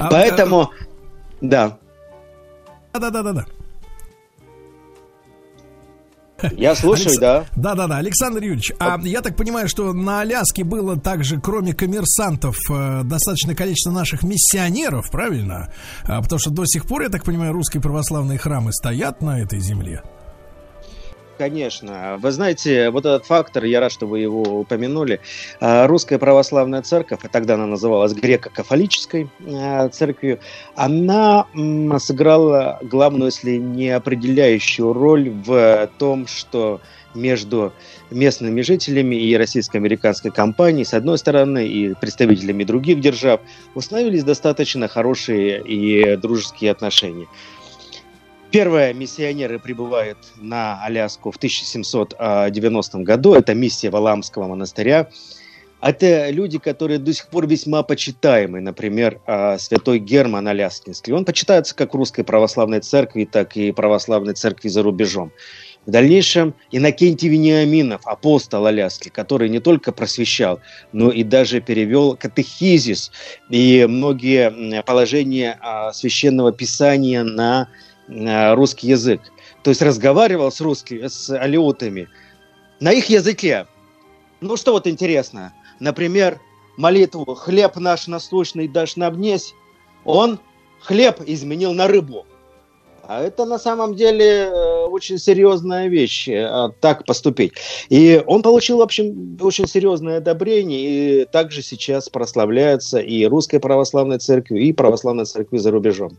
[0.00, 0.70] А, Поэтому,
[1.40, 1.78] да.
[2.92, 3.46] Да-да-да-да.
[6.56, 7.20] Я слушаю, Алекс...
[7.20, 7.44] да.
[7.56, 13.02] Да-да-да, Александр Юрьевич, а я так понимаю, что на Аляске было также, кроме коммерсантов, э,
[13.04, 15.72] достаточное количество наших миссионеров, правильно?
[16.04, 19.60] А, потому что до сих пор, я так понимаю, русские православные храмы стоят на этой
[19.60, 20.02] земле.
[21.38, 22.18] Конечно.
[22.20, 25.20] Вы знаете, вот этот фактор, я рад, что вы его упомянули.
[25.60, 30.40] А, Русская православная церковь, а тогда она называлась греко-кафолической а, церковью,
[30.74, 31.46] она
[32.00, 36.80] сыграла главную, если не определяющую роль в том, что
[37.14, 37.72] между
[38.10, 43.40] местными жителями и российско-американской компанией, с одной стороны, и представителями других держав,
[43.74, 47.26] установились достаточно хорошие и дружеские отношения.
[48.50, 53.34] Первые миссионеры прибывают на Аляску в 1790 году.
[53.34, 55.10] Это миссия Валамского монастыря.
[55.82, 58.60] Это люди, которые до сих пор весьма почитаемы.
[58.60, 61.12] Например, а, святой Герман Аляскинский.
[61.12, 65.30] Он почитается как в русской православной церкви, так и православной церкви за рубежом.
[65.86, 70.60] В дальнейшем Иннокентий Вениаминов, апостол Аляски, который не только просвещал,
[70.92, 73.12] но и даже перевел катехизис
[73.48, 77.68] и многие положения а, священного писания на
[78.08, 79.20] русский язык.
[79.62, 82.08] То есть разговаривал с русскими, с алиутами
[82.80, 83.66] на их языке.
[84.40, 86.40] Ну что вот интересно, например,
[86.76, 89.54] молитву «Хлеб наш насущный дашь нам днесь»,
[90.04, 90.38] он
[90.80, 92.24] хлеб изменил на рыбу.
[93.02, 97.54] А это на самом деле э, очень серьезная вещь, э, так поступить.
[97.88, 104.18] И он получил, в общем, очень серьезное одобрение, и также сейчас прославляется и Русской Православной
[104.18, 106.18] Церкви, и Православной Церкви за рубежом.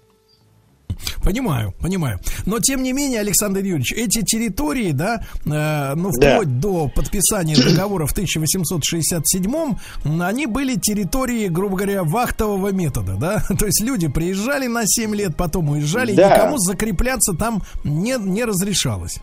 [1.24, 2.20] Понимаю, понимаю.
[2.46, 6.62] Но тем не менее, Александр Юрьевич, эти территории, да, э, ну вплоть да.
[6.62, 9.76] до подписания договора в 1867
[10.22, 13.44] они были территории, грубо говоря, вахтового метода, да.
[13.60, 16.36] То есть люди приезжали на 7 лет, потом уезжали, да.
[16.36, 19.20] никому закрепляться там не, не разрешалось.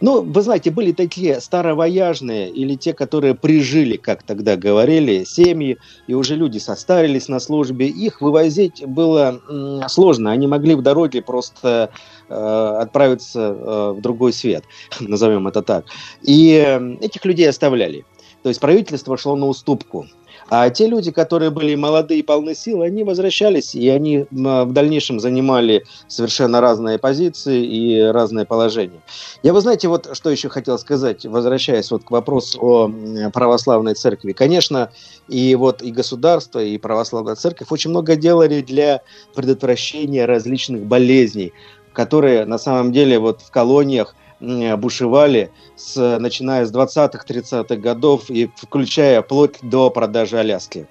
[0.00, 6.14] Ну, вы знаете, были такие старовояжные или те, которые прижили, как тогда говорили, семьи, и
[6.14, 7.88] уже люди состарились на службе.
[7.88, 9.40] Их вывозить было
[9.88, 10.32] сложно.
[10.32, 11.90] Они могли в дороге просто
[12.28, 14.64] э, отправиться э, в другой свет,
[15.00, 15.86] назовем это так.
[16.22, 18.04] И э, этих людей оставляли.
[18.42, 20.06] То есть правительство шло на уступку.
[20.48, 25.18] А те люди, которые были молодые и полны сил, они возвращались, и они в дальнейшем
[25.18, 29.00] занимали совершенно разные позиции и разные положения.
[29.42, 32.90] Я, вы знаете, вот что еще хотел сказать, возвращаясь вот к вопросу о
[33.32, 34.32] православной церкви.
[34.32, 34.90] Конечно,
[35.28, 39.02] и вот и государство, и православная церковь очень много делали для
[39.34, 41.52] предотвращения различных болезней,
[41.92, 49.22] которые на самом деле вот в колониях– бушевали, с, начиная с 20-30-х годов и включая
[49.22, 50.86] вплоть до продажи Аляски.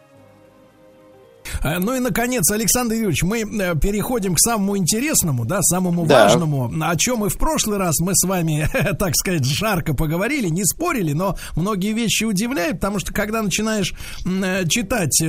[1.64, 6.26] Э, ну и, наконец, Александр Юрьевич, мы э, переходим к самому интересному, да, самому да.
[6.26, 8.68] важному, о чем и в прошлый раз мы с вами,
[9.00, 13.94] так сказать, жарко поговорили, не спорили, но многие вещи удивляют, потому что когда начинаешь
[14.26, 15.22] э, читать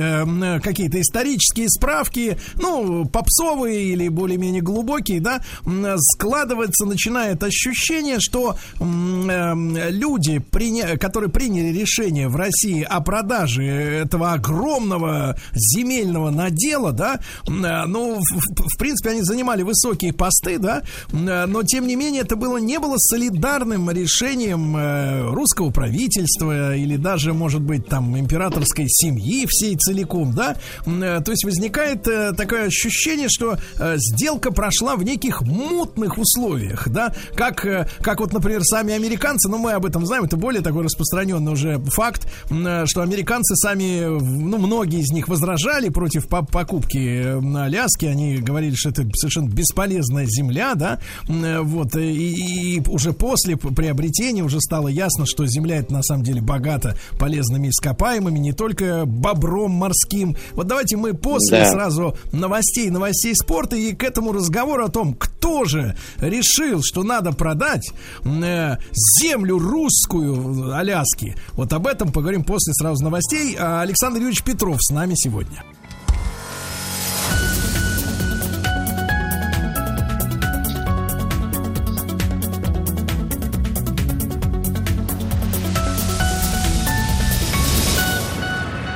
[0.63, 5.41] какие-то исторические справки, ну, попсовые или более-менее глубокие, да,
[6.15, 10.39] складывается, начинает ощущение, что люди,
[10.99, 18.19] которые приняли решение в России о продаже этого огромного земельного отдельного надела, да, э, ну,
[18.19, 22.57] в, в принципе, они занимали высокие посты, да, э, но, тем не менее, это было,
[22.57, 29.75] не было солидарным решением э, русского правительства или даже, может быть, там, императорской семьи всей
[29.75, 30.55] целиком, да,
[30.85, 33.57] то есть возникает такое ощущение, что
[33.95, 37.61] сделка прошла в неких мутных условиях, да, как,
[38.01, 41.79] как вот, например, сами американцы, ну, мы об этом знаем, это более такой распространенный уже
[41.87, 48.09] факт, что американцы сами, ну, многие из них возражали против покупки на Аляске.
[48.09, 50.99] Они говорили, что это совершенно бесполезная земля, да.
[51.27, 56.39] Вот, и, и уже после приобретения уже стало ясно, что земля это на самом деле
[56.39, 60.37] богата полезными ископаемыми, не только бобром морским.
[60.53, 61.71] Вот давайте мы после да.
[61.71, 67.31] сразу новостей, новостей спорта и к этому разговору о том, кто же решил, что надо
[67.31, 67.89] продать
[68.23, 68.75] э,
[69.19, 71.35] землю русскую Аляски.
[71.53, 73.55] Вот об этом поговорим после сразу новостей.
[73.57, 75.63] А Александр Юрьевич Петров с нами сегодня.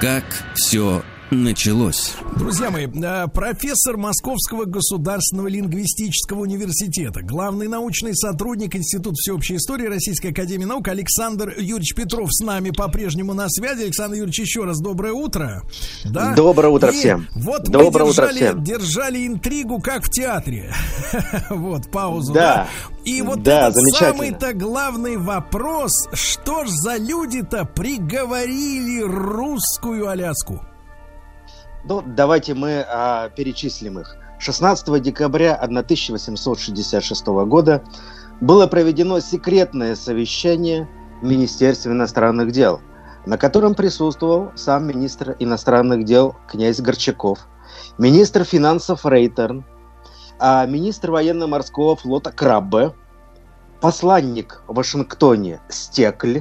[0.02, 0.24] Как
[0.56, 2.14] все началось.
[2.36, 10.28] Друзья мои, э, профессор Московского государственного лингвистического университета, главный научный сотрудник Института всеобщей истории Российской
[10.28, 13.84] Академии Наук Александр Юрьевич Петров с нами по-прежнему на связи.
[13.84, 15.64] Александр Юрьевич, еще раз доброе утро.
[16.06, 16.36] Да?
[16.36, 17.28] Доброе утро И всем.
[17.36, 18.64] Вот доброе мы держали, утро всем.
[18.64, 20.74] держали интригу, как в театре.
[21.50, 22.34] вот, паузу.
[22.34, 22.68] Да.
[23.06, 30.62] И вот да, самый-то главный вопрос, что ж за люди-то приговорили русскую Аляску?
[31.84, 34.16] Ну, давайте мы а, перечислим их.
[34.40, 37.84] 16 декабря 1866 года
[38.40, 40.88] было проведено секретное совещание
[41.22, 42.82] в Министерстве иностранных дел,
[43.26, 47.48] на котором присутствовал сам министр иностранных дел князь Горчаков,
[47.98, 49.64] министр финансов Рейтерн,
[50.40, 52.94] а министр военно-морского флота Краббе,
[53.80, 56.40] посланник в Вашингтоне Стекль,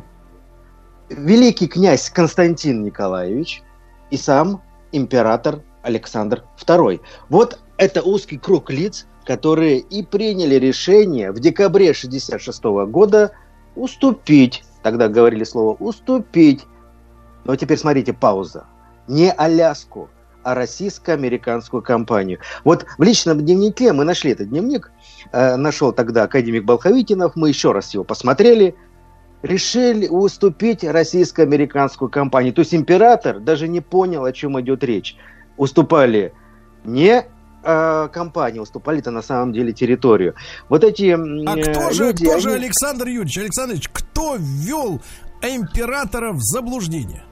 [1.10, 3.62] великий князь Константин Николаевич
[4.10, 4.62] и сам
[4.92, 7.00] император Александр II.
[7.28, 13.32] Вот это узкий круг лиц, которые и приняли решение в декабре 1966 года
[13.76, 16.66] уступить, тогда говорили слово уступить,
[17.44, 18.66] но теперь смотрите, пауза,
[19.08, 20.10] не Аляску,
[20.42, 22.38] а российско-американскую компанию.
[22.64, 24.90] Вот в личном дневнике мы нашли этот дневник,
[25.32, 28.74] э, нашел тогда академик Болховитинов, мы еще раз его посмотрели–
[29.42, 32.52] решили уступить российско-американскую компанию.
[32.52, 35.16] То есть император даже не понял, о чем идет речь.
[35.56, 36.32] Уступали
[36.84, 37.24] не
[37.62, 40.34] э, компании, уступали-то на самом деле территорию.
[40.68, 42.40] Вот эти А кто же, люди, кто они...
[42.42, 45.00] же Александр Юрьевич, Александр Юрьевич, кто ввел
[45.42, 47.24] императора в заблуждение?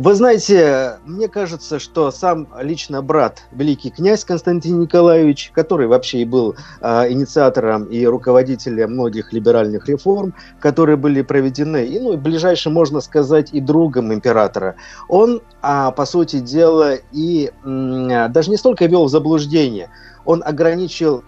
[0.00, 6.24] Вы знаете, мне кажется, что сам лично брат, великий князь Константин Николаевич, который вообще и
[6.24, 13.00] был э, инициатором и руководителем многих либеральных реформ, которые были проведены, и, ну, ближайшим, можно
[13.00, 14.76] сказать, и другом императора,
[15.08, 19.90] он, а, по сути дела, и м, даже не столько вел в заблуждение,
[20.24, 21.24] он ограничил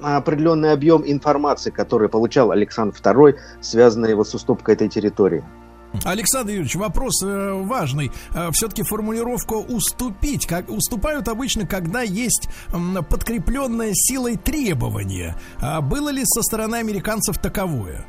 [0.00, 5.44] определенный объем информации, который получал Александр II, связанный его с уступкой этой территории.
[6.02, 8.10] Александр Юрьевич, вопрос э, важный.
[8.34, 10.46] Э, все-таки формулировка уступить.
[10.46, 15.36] Как уступают обычно, когда есть э, подкрепленное силой требования.
[15.60, 18.06] А было ли со стороны американцев таковое?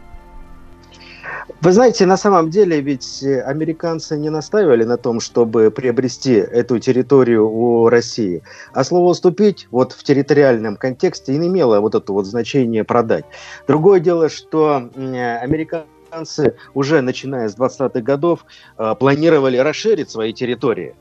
[1.61, 7.47] Вы знаете, на самом деле ведь американцы не настаивали на том, чтобы приобрести эту территорию
[7.47, 8.41] у России.
[8.73, 13.25] А слово «уступить» вот в территориальном контексте не имело вот это вот значение «продать».
[13.67, 18.45] Другое дело, что американцы американцы уже начиная с 20-х годов
[18.77, 20.95] э, планировали расширить свои территории.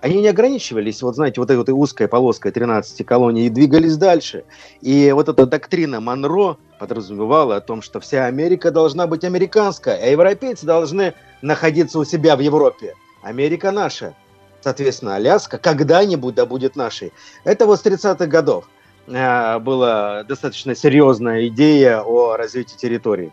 [0.00, 4.44] Они не ограничивались, вот знаете, вот этой узкой полоской 13 колоний и двигались дальше.
[4.80, 10.06] И вот эта доктрина Монро подразумевала о том, что вся Америка должна быть американская, а
[10.06, 12.94] европейцы должны находиться у себя в Европе.
[13.22, 14.14] Америка наша.
[14.60, 17.12] Соответственно, Аляска когда-нибудь да будет нашей.
[17.44, 18.68] Это вот с 30-х годов
[19.06, 23.32] э, была достаточно серьезная идея о развитии территории.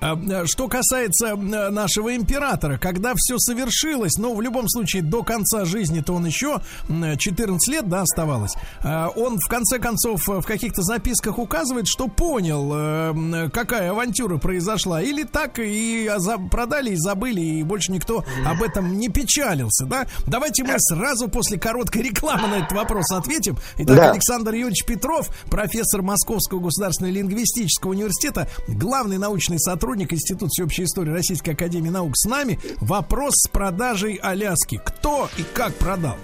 [0.00, 5.22] А, э, что касается э, нашего императора, когда все совершилось, но в любом случае до
[5.22, 8.52] конца жизни-то он еще 14 лет, да, оставалось,
[8.82, 15.02] а, он в конце концов в каких-то записках указывает, что понял, э, какая авантюра произошла,
[15.02, 16.10] или так и
[16.50, 20.06] продали и забыли, и больше никто об этом не печалился, да?
[20.26, 23.58] Давайте мы сразу после короткой рекламы на этот вопрос ответим.
[23.76, 24.10] Итак, да.
[24.12, 31.10] Александр Юрьевич Петров, профессор Московского государственного лингвистического университета, главный научный сотрудник сотрудник Института всеобщей истории
[31.10, 32.60] Российской Академии Наук с нами.
[32.80, 34.80] Вопрос с продажей Аляски.
[34.84, 36.16] Кто и как продал?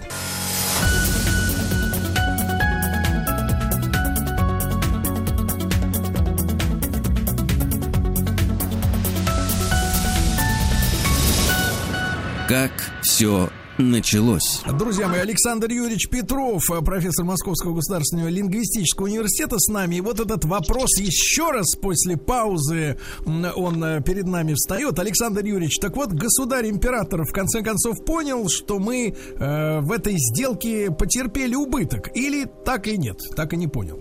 [12.48, 12.70] Как
[13.02, 14.62] все началось.
[14.78, 19.96] Друзья мои, Александр Юрьевич Петров, профессор Московского государственного лингвистического университета с нами.
[19.96, 24.98] И вот этот вопрос еще раз после паузы он э, перед нами встает.
[24.98, 30.90] Александр Юрьевич, так вот, государь-император в конце концов понял, что мы э, в этой сделке
[30.90, 32.10] потерпели убыток.
[32.14, 34.00] Или так и нет, так и не понял.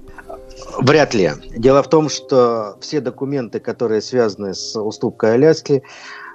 [0.80, 1.32] Вряд ли.
[1.56, 5.84] Дело в том, что все документы, которые связаны с уступкой Аляски,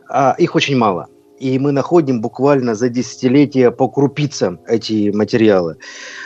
[0.08, 1.08] а, их очень мало.
[1.40, 5.78] И мы находим буквально за десятилетия по крупицам эти материалы.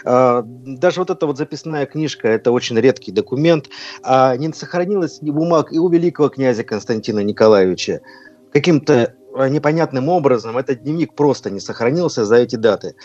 [0.05, 3.71] А, даже вот эта вот записная книжка– это очень редкий документ.
[4.03, 8.01] А не сохранилось ни бумаг и у великого князя Константина Николаевича.
[8.53, 9.15] Каким-то
[9.51, 12.97] непонятным образом этот дневник просто не сохранился за эти даты.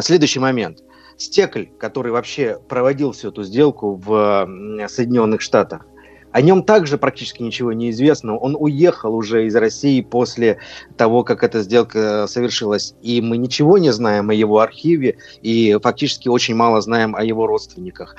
[0.00, 0.82] Следующий момент.
[1.18, 4.48] Стекль, который вообще проводил всю эту сделку в
[4.88, 5.86] Соединенных Штатах,
[6.36, 8.36] о нем также практически ничего не известно.
[8.36, 10.58] Он уехал уже из России после
[10.98, 12.94] того, как эта сделка совершилась.
[13.00, 17.46] И мы ничего не знаем о его архиве и фактически очень мало знаем о его
[17.46, 18.16] родственниках.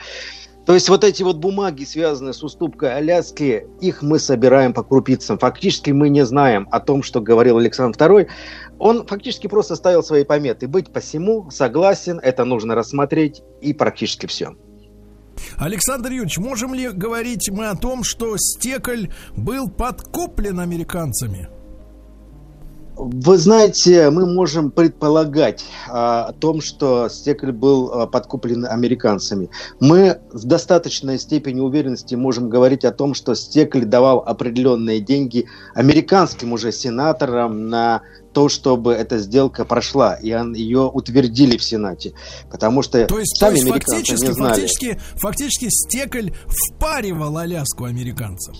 [0.66, 5.38] То есть вот эти вот бумаги, связанные с уступкой Аляски, их мы собираем по крупицам.
[5.38, 8.28] Фактически мы не знаем о том, что говорил Александр II.
[8.80, 10.68] Он фактически просто ставил свои пометы.
[10.68, 14.56] Быть посему, согласен, это нужно рассмотреть и практически все.
[15.58, 21.50] Александр Юрьевич, можем ли говорить мы о том, что стекль был подкуплен американцами?
[23.00, 29.52] Вы знаете, мы можем предполагать а, о том, что стекль был а, подкуплен американцами.
[29.80, 35.46] Мы в достаточной степени уверенности можем говорить о том, что стекль давал определенные деньги
[35.76, 38.02] американским уже сенаторам на
[38.38, 42.14] то, чтобы эта сделка прошла, и он, ее утвердили в Сенате.
[42.52, 44.54] Потому что то есть, сами то есть американцы фактически, не знали.
[44.54, 48.54] Фактически, фактически стекль впаривал Аляску американцам.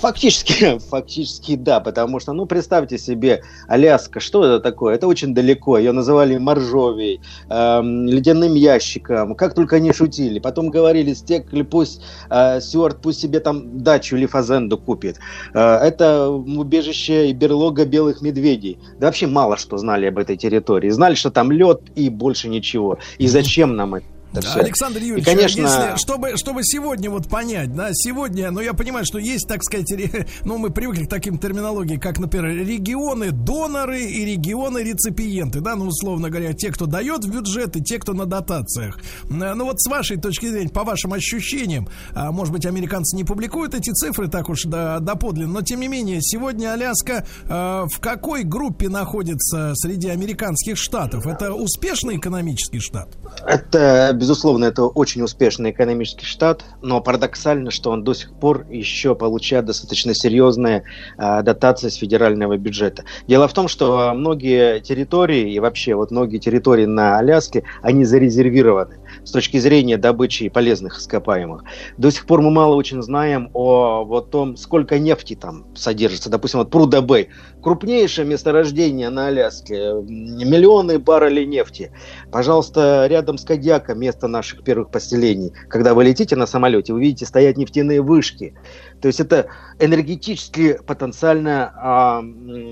[0.00, 4.94] Фактически, фактически да, потому что, ну, представьте себе, Аляска, что это такое?
[4.94, 7.20] Это очень далеко, ее называли Моржовей,
[7.50, 10.38] эм, ледяным ящиком, как только они шутили.
[10.38, 12.00] Потом говорили, стекль пусть,
[12.30, 15.18] э, Сюарт пусть себе там дачу или фазенду купит.
[15.52, 18.78] Э, это убежище и берлога белых медведей.
[18.98, 20.88] Да вообще мало что знали об этой территории.
[20.90, 22.98] Знали, что там лед и больше ничего.
[23.18, 24.06] И зачем нам это?
[24.42, 25.60] Да, Александр Юрьевич, и, конечно...
[25.60, 29.92] если, чтобы, чтобы сегодня вот понять, да, сегодня, ну, я понимаю, что есть, так сказать,
[30.44, 35.86] ну, мы привыкли к таким терминологии, как, например, регионы доноры и регионы реципиенты, да, ну,
[35.86, 38.98] условно говоря, те, кто дает в бюджет и те, кто на дотациях.
[39.28, 43.74] Ну, вот с вашей точки зрения, по вашим ощущениям, а, может быть, американцы не публикуют
[43.74, 48.42] эти цифры так уж до, доподлинно, но, тем не менее, сегодня Аляска а, в какой
[48.42, 51.26] группе находится среди американских штатов?
[51.26, 53.08] Это успешный экономический штат?
[53.46, 59.14] Это безусловно, это очень успешный экономический штат, но парадоксально, что он до сих пор еще
[59.14, 60.82] получает достаточно серьезные
[61.16, 63.04] э, дотации с федерального бюджета.
[63.28, 68.96] Дело в том, что многие территории и вообще вот многие территории на Аляске, они зарезервированы
[69.26, 71.64] с точки зрения добычи полезных ископаемых.
[71.98, 76.30] До сих пор мы мало очень знаем о вот том, сколько нефти там содержится.
[76.30, 77.28] Допустим, вот Пруда Бэй,
[77.60, 81.90] крупнейшее месторождение на Аляске, миллионы баррелей нефти.
[82.30, 85.52] Пожалуйста, рядом с Кадьяком место наших первых поселений.
[85.68, 88.54] Когда вы летите на самолете, вы видите стоят нефтяные вышки.
[89.02, 89.48] То есть это
[89.80, 92.24] энергетически потенциально а,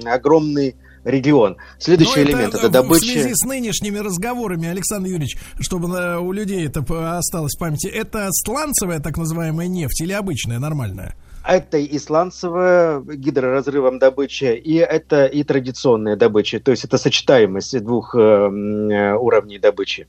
[0.06, 1.56] огромный регион.
[1.78, 3.05] Следующий Но элемент это, это добыча.
[3.05, 6.81] В связи с нынешними разговорами, Александр Юрьевич, чтобы у людей это
[7.18, 11.14] осталось в памяти, это сланцевая так называемая нефть или обычная, нормальная?
[11.47, 16.59] Это и сланцевая гидроразрывом добыча, и это и традиционная добыча.
[16.59, 20.06] То есть это сочетаемость двух э, э уровней добычи.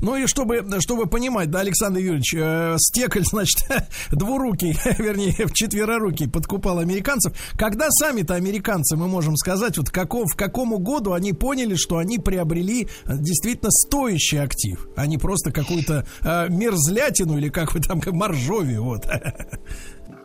[0.00, 3.66] Ну и чтобы, чтобы понимать, да, Александр Юрьевич, э, стекль, значит,
[4.10, 7.32] двурукий, вернее, в четверорукий подкупал американцев.
[7.56, 12.18] Когда сами-то американцы, мы можем сказать, вот каков, в какому году они поняли, что они
[12.18, 18.00] приобрели э, действительно стоящий актив, а не просто какую-то э, мерзлятину или как вы там,
[18.00, 19.06] как моржовию, вот.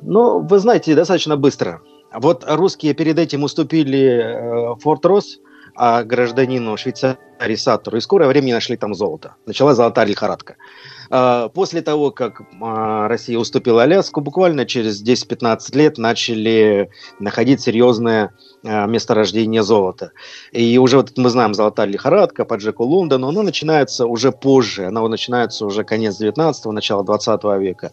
[0.01, 1.81] Ну, вы знаете, достаточно быстро.
[2.13, 5.39] Вот русские перед этим уступили э, Форт Росс,
[5.75, 9.35] а гражданину Швейцарии Сатуру, и скорое время нашли там золото.
[9.45, 10.55] Началась золотая лихорадка.
[11.09, 16.89] А, после того, как а, Россия уступила Аляску, буквально через 10-15 лет начали
[17.19, 18.31] находить серьезное
[18.63, 20.11] а, месторождение золота.
[20.51, 25.07] И уже вот мы знаем золотая лихорадка по Джеку Лондону, она начинается уже позже, она
[25.07, 27.91] начинается уже конец 19-го, начало 20 века.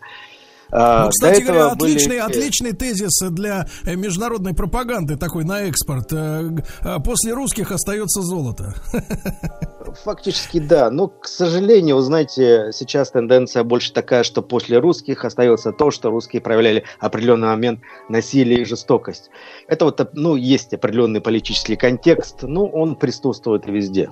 [0.72, 2.18] А, ну, кстати говоря, отличный, были...
[2.18, 6.10] отличный тезис для э, международной пропаганды такой на экспорт.
[6.12, 6.50] Э,
[6.80, 8.74] э, после русских остается золото.
[10.04, 15.72] Фактически да, но, к сожалению, вы знаете, сейчас тенденция больше такая, что после русских остается
[15.72, 19.30] то, что русские проявляли определенный момент насилие и жестокость.
[19.68, 24.10] Это вот, ну, есть определенный политический контекст, но он присутствует везде.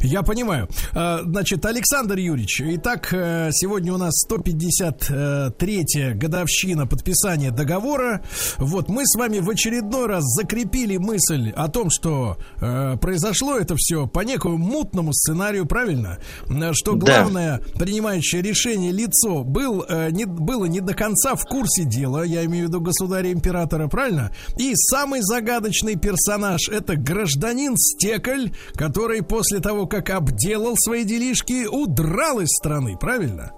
[0.00, 0.68] Я понимаю.
[0.92, 8.22] А, Значит, Александр Юрьевич, итак, э, сегодня у нас 153-я годовщина подписания договора.
[8.58, 13.76] Вот мы с вами в очередной раз закрепили мысль о том, что э, произошло это
[13.76, 16.18] все по некому мутному сценарию, правильно?
[16.48, 17.06] Э, Что Да.
[17.22, 22.44] главное принимающее решение лицо был, э, не, было не до конца в курсе дела, я
[22.44, 24.32] имею в виду государя-императора, правильно?
[24.58, 32.40] И самый загадочный персонаж это гражданин Стекль, который после того, как обделал свои делишки, удрал
[32.40, 33.52] из страны, правильно?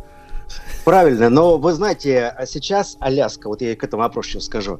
[0.84, 4.78] Правильно, но вы знаете, а сейчас Аляска, вот я к этому вопросу скажу,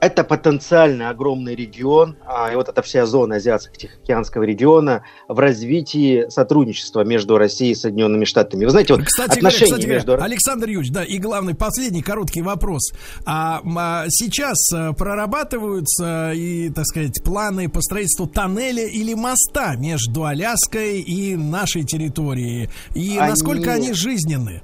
[0.00, 7.04] это потенциально огромный регион, а, и вот эта вся зона Азиатско-Тихоокеанского региона в развитии сотрудничества
[7.04, 8.64] между Россией и Соединенными Штатами.
[8.64, 10.22] Вы знаете, вот Кстати, отношения кстати между...
[10.22, 12.92] Александр Юрьевич, да, и главный, последний короткий вопрос.
[13.24, 20.24] А, а, сейчас а, прорабатываются и, так сказать, планы по строительству тоннеля или моста между
[20.24, 22.70] Аляской и нашей территорией?
[22.94, 24.62] И Они- насколько они жизненны?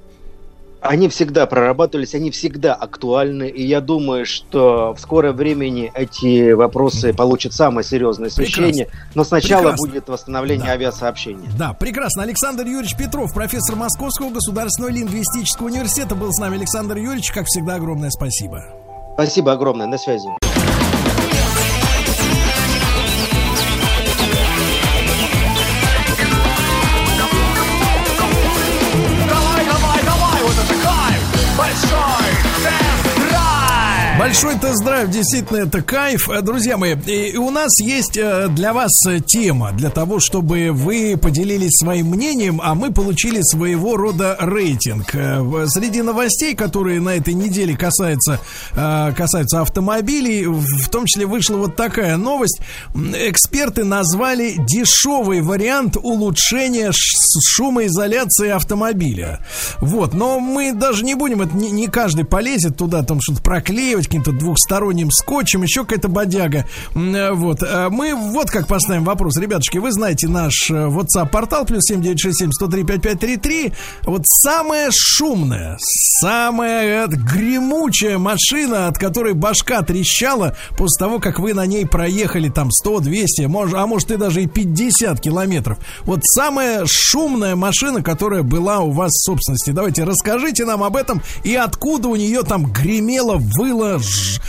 [0.87, 7.13] Они всегда прорабатывались, они всегда актуальны, и я думаю, что в скором времени эти вопросы
[7.13, 9.87] получат самое серьезное освещение, но сначала Прекрасно.
[9.87, 11.49] будет восстановление авиасообщения.
[11.57, 12.23] Да, прекрасно.
[12.23, 16.57] Александр Юрьевич Петров, профессор Московского государственного лингвистического университета, был с нами.
[16.57, 18.63] Александр Юрьевич, как всегда, огромное спасибо.
[19.15, 20.29] Спасибо огромное, на связи.
[34.25, 36.31] Большой тест-драйв, действительно, это кайф.
[36.31, 40.71] Э, Друзья мои, и у нас есть э, для вас э, тема, для того, чтобы
[40.71, 45.11] вы поделились своим мнением, а мы получили своего рода рейтинг.
[45.67, 48.39] Среди новостей, которые на этой неделе касаются,
[48.71, 52.61] касаются автомобилей, в том числе вышла вот такая новость.
[52.95, 59.45] Эксперты назвали дешевый вариант улучшения шумоизоляции автомобиля.
[59.81, 64.31] Вот, но мы даже не будем, это не, каждый полезет туда, там что-то проклеивать каким-то
[64.43, 66.65] двухсторонним скотчем, еще какая-то бодяга.
[66.95, 69.37] Э, Вот, э, мы вот как поставим вопрос.
[69.37, 73.73] Ребятушки, вы знаете наш э, WhatsApp-портал, плюс 7967 103 5533.
[74.03, 81.65] Вот самая шумная, самая гремучая машина, от которой башка трещала после того, как вы на
[81.65, 85.77] ней проехали там 100, 200, мож- а может и даже и 50 километров.
[86.03, 89.71] Вот самая шумная машина, которая была у вас в собственности.
[89.71, 94.39] Давайте расскажите нам об этом и откуда у нее там гремело, выло, ж-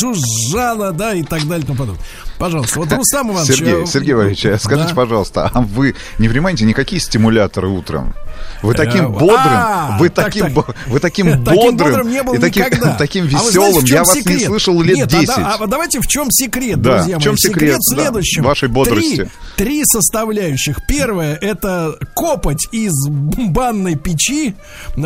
[0.00, 2.04] жужжало, да, и так далее и тому подобное.
[2.38, 3.56] Пожалуйста, вот Рустам Иванович.
[3.58, 4.94] Сергей, э, Сергей Валерьевич, скажите, да.
[4.94, 8.14] пожалуйста, а вы не принимаете никакие стимуляторы утром?
[8.62, 10.74] Вы таким бодрым, а, вы так, таким, так.
[10.86, 12.64] вы таким Таким бодрым не был и таким,
[12.98, 15.28] таким А знаете, веселым, я вас не слышал лет Нет, 10.
[15.30, 18.42] А, да- а давайте в чем секрет, Да, друзья в чем секрет, в да, следующем.
[18.44, 19.28] вашей бодрости?
[19.56, 20.78] Три, три составляющих.
[20.86, 24.54] Первое это копоть из банной печи.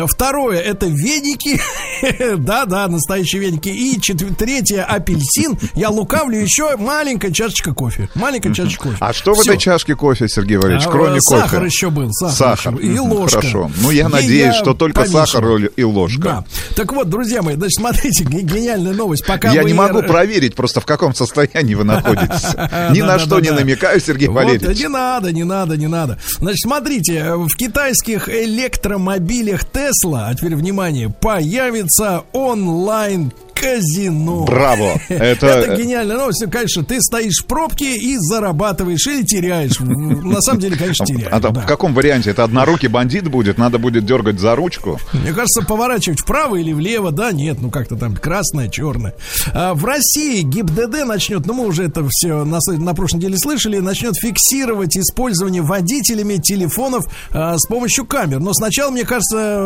[0.07, 1.59] Второе это веники.
[2.37, 3.69] Да-да, настоящие веники.
[3.69, 5.57] И четвер- третье апельсин.
[5.75, 8.09] Я лукавлю еще маленькая чашечка кофе.
[8.15, 8.97] Маленькая чашечка кофе.
[8.99, 11.41] А что в этой чашке кофе, Сергей Валерьевич, А, кроме кофе?
[11.41, 12.11] Сахар еще был.
[12.13, 12.79] Сахар, еще был.
[12.79, 13.39] И Мгм, ложка.
[13.41, 13.71] Хорошо.
[13.81, 15.45] Ну, я надеюсь, я что только сахар
[15.75, 16.21] и ложка.
[16.21, 16.43] Да.
[16.75, 19.25] Так вот, друзья мои, значит, смотрите, ге- гениальная новость.
[19.25, 22.43] Пока Я вы- не могу проверить просто, в каком состоянии вы находитесь.
[22.91, 24.79] Ни на что не намекаю, Сергей Валерьевич.
[24.79, 26.17] не надо, не надо, не надо.
[26.39, 34.45] Значит, смотрите, в китайских электромобилях Тесла, а теперь внимание, появится онлайн казино.
[34.45, 34.99] Браво.
[35.09, 36.43] Это- Это гениальная новость.
[36.51, 39.79] Конечно, ты стоишь в пробке и зарабатываешь или теряешь.
[39.79, 41.29] На самом деле, конечно, теряешь.
[41.31, 41.49] А да.
[41.51, 42.31] в каком варианте?
[42.31, 43.57] Это однорукий бандит будет?
[43.57, 44.99] Надо будет дергать за ручку?
[45.13, 49.13] Мне кажется, поворачивать вправо или влево, да, нет, ну как-то там красное, черное.
[49.53, 53.79] А, в России ГИБДД начнет, ну мы уже это все на, на прошлой неделе слышали,
[53.79, 58.39] начнет фиксировать использование водителями телефонов а, с помощью камер.
[58.39, 59.61] Но сначала, мне кажется,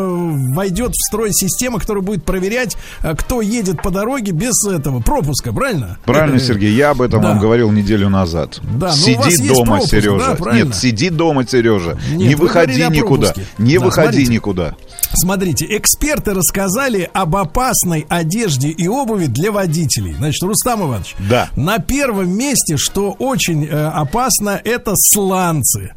[0.54, 5.52] войдет в строй система, которая будет проверять, а, кто едет по дороге без этого пропуска,
[5.52, 5.98] правильно?
[6.06, 7.28] Правильно, Сергей, я об этом да.
[7.28, 8.58] вам говорил неделю назад.
[8.62, 10.26] Да, но у вас сиди дома, пропуск, Сережа.
[10.26, 10.66] да, правильно?
[10.68, 11.98] Нет, сиди дома, Сережа.
[12.12, 13.34] Нет, не вы выходи никуда.
[13.58, 14.32] Не Да, выходи смотрите.
[14.32, 14.74] никуда.
[15.12, 20.14] Смотрите, эксперты рассказали об опасной одежде и обуви для водителей.
[20.14, 21.50] Значит, Рустам Иванович, Да.
[21.54, 25.92] на первом месте, что очень э, опасно, это сланцы.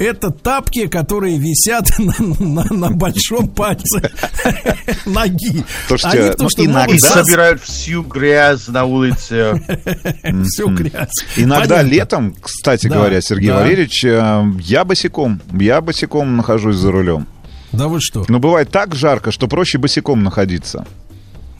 [0.00, 2.14] Это тапки, которые висят на,
[2.64, 4.10] на- на большом пальце
[5.06, 5.64] ноги.
[5.86, 9.54] Слушайте, Они, потому ну, что иногда убирают всю грязь на улице.
[10.44, 11.10] Всю грязь.
[11.36, 13.50] Иногда летом, кстати говоря, Сергей.
[13.50, 17.26] Валерьевич, э, я босиком, я босиком нахожусь за рулем.
[17.72, 18.24] Да вы что?
[18.28, 20.86] Но бывает так жарко, что проще босиком находиться.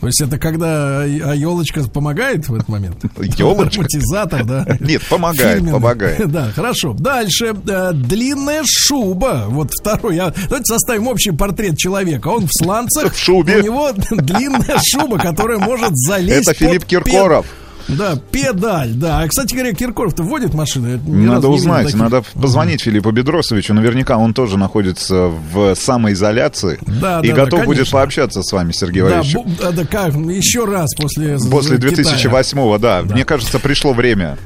[0.00, 2.96] То есть это когда а елочка помогает в этот момент?
[3.36, 3.80] Ёлочка?
[3.80, 4.66] Ароматизатор, да?
[4.80, 5.72] Нет, помогает, Фирменный.
[5.72, 6.28] помогает.
[6.32, 6.92] Да, хорошо.
[6.92, 7.54] Дальше.
[7.66, 9.46] Э, Длинная шуба.
[9.48, 10.16] Вот второй.
[10.16, 12.28] Я- Давайте составим общий портрет человека.
[12.28, 13.12] Он в сланцах.
[13.14, 13.58] В шубе.
[13.58, 17.46] У него длинная шуба, которая может залезть Это Филипп Киркоров.
[17.89, 19.20] Да, педаль, да.
[19.20, 20.89] А, кстати говоря, Киркоров-то водит машины?
[20.89, 22.01] Я ни разу Надо узнать, таких.
[22.01, 23.73] надо позвонить Филиппу Бедросовичу.
[23.74, 27.98] Наверняка он тоже находится в самоизоляции Да, и да, да, готов будет конечно.
[27.98, 29.59] пообщаться с вами, Сергей Да, Валерьевич.
[29.59, 31.39] да, да, как, еще раз после...
[31.51, 32.43] После Китая.
[32.43, 33.02] 2008-го, да.
[33.02, 34.39] Мне кажется, пришло время.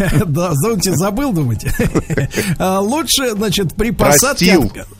[0.26, 1.72] Да, забыл, думаете?
[2.58, 4.58] А, Лучше, значит, при посадке...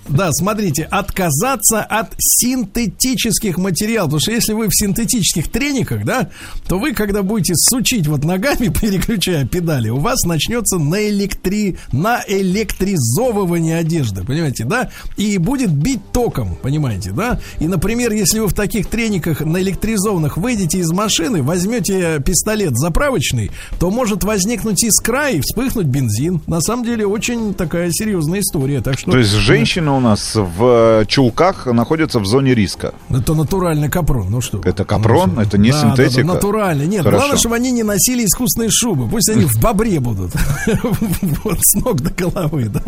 [0.09, 4.07] Да, смотрите, отказаться от синтетических материалов.
[4.07, 6.29] Потому что если вы в синтетических трениках, да,
[6.69, 7.55] то вы, когда будете
[7.87, 11.77] сучить вот ногами, переключая педали, у вас начнется на электри...
[11.93, 14.91] на электризовывание одежды, понимаете, да?
[15.17, 17.41] И будет бить током, понимаете, да?
[17.61, 23.53] И, например, если вы в таких трениках на электризованных выйдете из машины, возьмете пистолет заправочный,
[23.79, 26.41] то может возникнуть искра и вспыхнуть бензин.
[26.49, 28.81] На самом деле очень такая серьезная история.
[28.81, 32.95] Так что То есть женщины у нас в э, чулках находятся в зоне риска.
[33.11, 34.29] это натуральный капрон.
[34.29, 34.61] Ну что?
[34.65, 35.39] Это капрон?
[35.39, 36.27] Это не Да, да, да, синтетика?
[36.27, 36.87] натуральный.
[36.87, 37.19] Нет, Хорошо.
[37.19, 39.09] главное, чтобы они не носили искусственные шубы.
[39.09, 40.33] Пусть они в бобре будут.
[41.45, 42.83] Вот с ног до головы, да.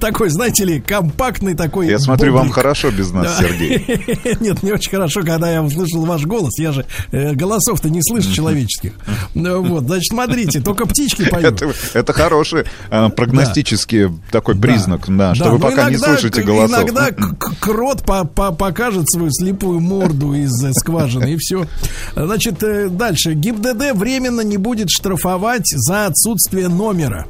[0.00, 1.88] Такой, знаете ли, компактный такой.
[1.88, 3.38] Я смотрю, вам хорошо без нас.
[3.38, 4.36] Сергей.
[4.40, 6.58] Нет, не очень хорошо, когда я услышал ваш голос.
[6.58, 8.92] Я же э, голосов-то не слышу человеческих.
[9.34, 11.62] Ну, Вот, значит, смотрите, только птички поют.
[11.94, 16.84] Это, хороший э, прогностический такой признак, да, что вы пока не слышите голосов.
[16.88, 17.08] Иногда
[17.60, 21.66] крот по- по- покажет свою слепую морду из э, скважины, и все.
[22.14, 22.62] Значит,
[22.96, 23.34] дальше.
[23.56, 27.26] ГИБДД временно не будет штрафовать за отсутствие номера.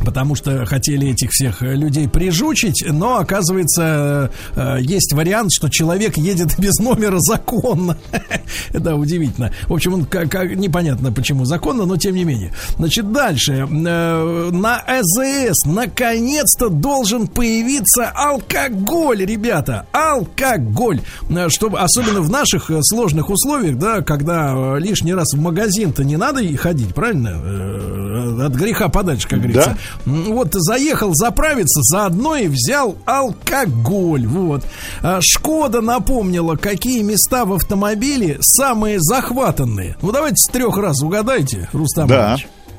[0.00, 6.16] Потому что хотели этих всех э, людей прижучить, но оказывается э, есть вариант, что человек
[6.16, 7.96] едет без номера законно.
[8.72, 9.52] Да, удивительно.
[9.68, 12.52] В общем, он как, как- непонятно почему законно, но тем не менее.
[12.76, 13.66] Значит, дальше.
[13.70, 19.86] Э, На АЗС наконец-то должен появиться алкоголь, ребята.
[19.92, 21.00] Алкоголь.
[21.30, 26.02] Э, Чтобы, особенно в наших э, сложных условиях, да, когда э, лишний раз в магазин-то
[26.04, 27.28] не надо ходить, правильно?
[27.28, 29.78] Э, От греха подальше, как говорится.
[30.04, 34.26] Вот заехал заправиться, заодно и взял алкоголь.
[34.26, 34.64] Вот.
[35.02, 39.96] А Шкода напомнила, какие места в автомобиле самые захватанные.
[40.02, 42.36] Ну, давайте с трех раз угадайте, Рустам Да.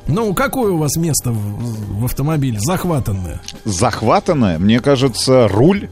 [0.08, 3.42] Ну, какое у вас место в, в автомобиле захватанное?
[3.64, 5.90] Захватанное, мне кажется, руль,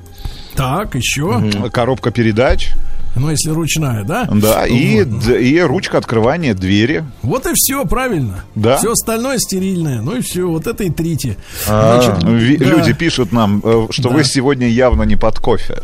[0.56, 1.42] Так, еще.
[1.72, 2.72] коробка передач,
[3.16, 4.28] Ну, если ручная, да?
[4.32, 5.28] да, и, Вот.
[5.30, 7.04] и ручка открывания двери.
[7.22, 8.44] Вот и все, правильно.
[8.56, 8.78] Да.
[8.78, 10.02] Все остальное стерильное.
[10.02, 11.38] Ну и все, вот это и трите.
[11.68, 12.66] А, Значит, ви- да.
[12.66, 14.16] Люди пишут нам, э, что Да.
[14.16, 15.82] вы сегодня явно не под кофе.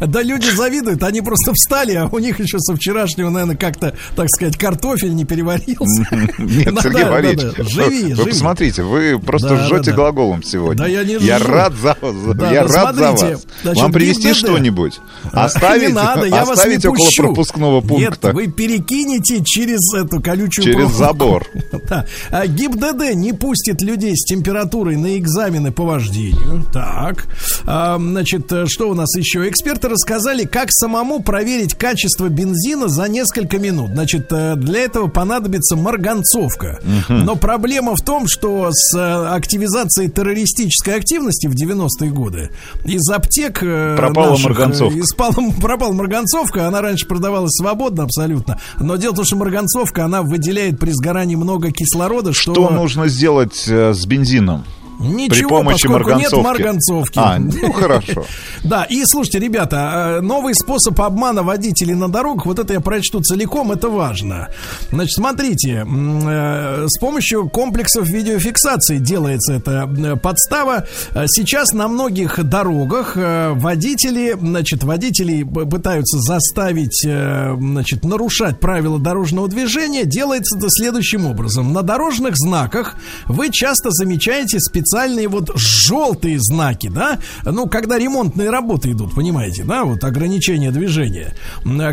[0.00, 4.28] Да люди завидуют, они просто встали, а у них еще со вчерашнего, наверное, как-то, так
[4.28, 6.06] сказать, картофель не переварился.
[6.38, 7.64] Нет, Да, Сергей да, Валерьевич, да.
[7.64, 8.30] Живи, вы живи.
[8.30, 10.82] посмотрите, вы просто жжете глаголом сегодня.
[10.84, 11.48] Да я не Я жжу.
[11.48, 13.44] рад за вас, я да, рад за вас.
[13.62, 15.00] значит, Вам привезти что-нибудь?
[15.32, 17.22] А, Оставить, не надо, я вас оставить около пущу.
[17.22, 18.28] пропускного пункта.
[18.28, 21.46] Нет, вы перекинете через эту колючую Через забор.
[21.88, 22.04] Да.
[22.30, 26.64] А ГИБДД не пустит людей с температурой на экзамены по вождению.
[26.72, 27.26] Так.
[27.64, 29.48] А, значит, э, что у нас еще?
[29.48, 33.90] Эксперты рассказали, как самому проверить качество бензина за несколько минут.
[33.90, 36.80] Значит, э, для этого понадобится марганцовка.
[37.08, 42.50] Но проблема в том, что с э, активизацией террористической активности в 90-е годы
[42.84, 44.98] из аптек э, Пропала наших, марганцовка.
[44.98, 48.58] из Спала- пропала марганцовка, она раньше продавалась свободно абсолютно.
[48.80, 52.52] Но дело в том, что марганцовка, она выделяет при сгорании много кислорода, что...
[52.54, 54.64] Что нужно сделать с бензином?
[54.98, 57.18] Ничего, При помощи поскольку нет марганцовки.
[57.18, 57.18] марганцовки.
[57.18, 58.24] А, ну хорошо.
[58.64, 63.20] Да, и слушайте, ребята, э, новый способ обмана водителей на дорогах, вот это я прочту
[63.20, 64.48] целиком, это важно.
[64.90, 70.86] Значит, смотрите, э, с помощью комплексов видеофиксации делается эта э, подстава.
[71.26, 80.04] Сейчас на многих дорогах водители, значит, водителей пытаются заставить, значит, нарушать правила дорожного движения.
[80.04, 81.72] Делается это следующим образом.
[81.72, 82.96] На дорожных знаках
[83.26, 89.64] вы часто замечаете специальные специальные вот желтые знаки, да, ну, когда ремонтные работы идут, понимаете,
[89.64, 91.34] да, вот ограничение движения,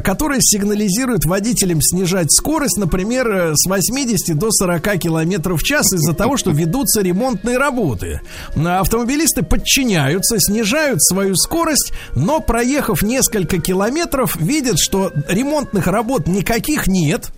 [0.03, 6.14] которые сигнализируют водителям снижать скорость, например, э, с 80 до 40 километров в час из-за
[6.14, 8.22] того, что ведутся ремонтные работы.
[8.56, 16.88] М, Автомобилисты подчиняются, снижают свою скорость, но проехав несколько километров, видят, что ремонтных работ никаких
[16.88, 17.32] нет,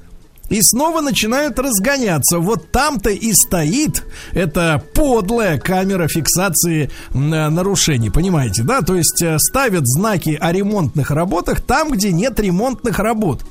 [0.49, 2.39] и снова начинают разгоняться.
[2.39, 4.03] Вот там-то и стоит
[4.34, 8.09] эта подлая камера фиксации э, нарушений.
[8.09, 8.81] Понимаете, да?
[8.81, 13.43] То есть э, ставят знаки о ремонтных работах там, где нет ремонтных работ.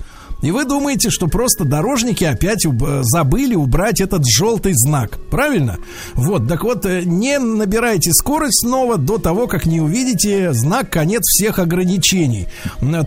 [0.42, 5.18] И вы думаете, что просто дорожники опять уб- э, забыли убрать этот желтый знак.
[5.30, 5.78] Правильно?
[6.14, 11.22] Вот, так вот, э, не набирайте скорость снова до того, как не увидите знак конец
[11.24, 12.46] всех ограничений.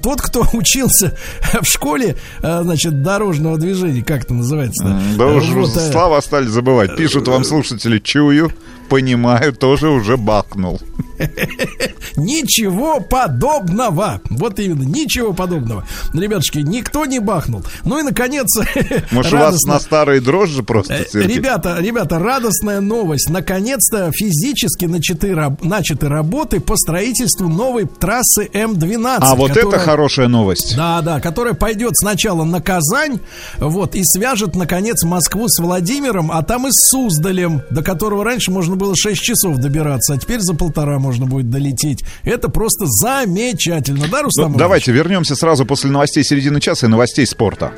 [0.02, 1.16] Тот, кто учился
[1.62, 5.00] в школе, э, значит, дорожного движения, как это называется?
[5.18, 6.96] Да уж Вот, слова стали забывать.
[6.98, 8.52] Пишут вам слушатели, чую,
[8.90, 10.80] понимаю, тоже уже бахнул.
[12.16, 14.22] Ничего подобного.
[14.30, 15.86] Вот именно, ничего подобного.
[16.14, 17.64] Ребятушки, никто не бахнул.
[17.84, 18.48] Ну и, наконец,
[19.12, 21.38] Может, у вас радостно- на старые дрожжи просто, Э, Сергей?
[21.38, 23.30] Ребята, ребята, радостная новость.
[23.30, 29.18] Наконец-то физически начаты, раб- начаты работы по строительству новой трассы М12.
[29.22, 30.76] А вот которая- это хорошая новость.
[30.76, 33.20] Да, да, которая пойдет сначала на Казань,
[33.58, 38.52] вот, и свяжет, наконец, Москву с Владимиром, а там и с Суздалем, до которого раньше
[38.52, 42.04] можно было 6 часов добираться, а теперь за полтора можно будет долететь.
[42.24, 44.52] Это просто замечательно, да, Рустам?
[44.52, 47.74] Ну, давайте вернемся сразу после новостей середины часа и новостей спорта.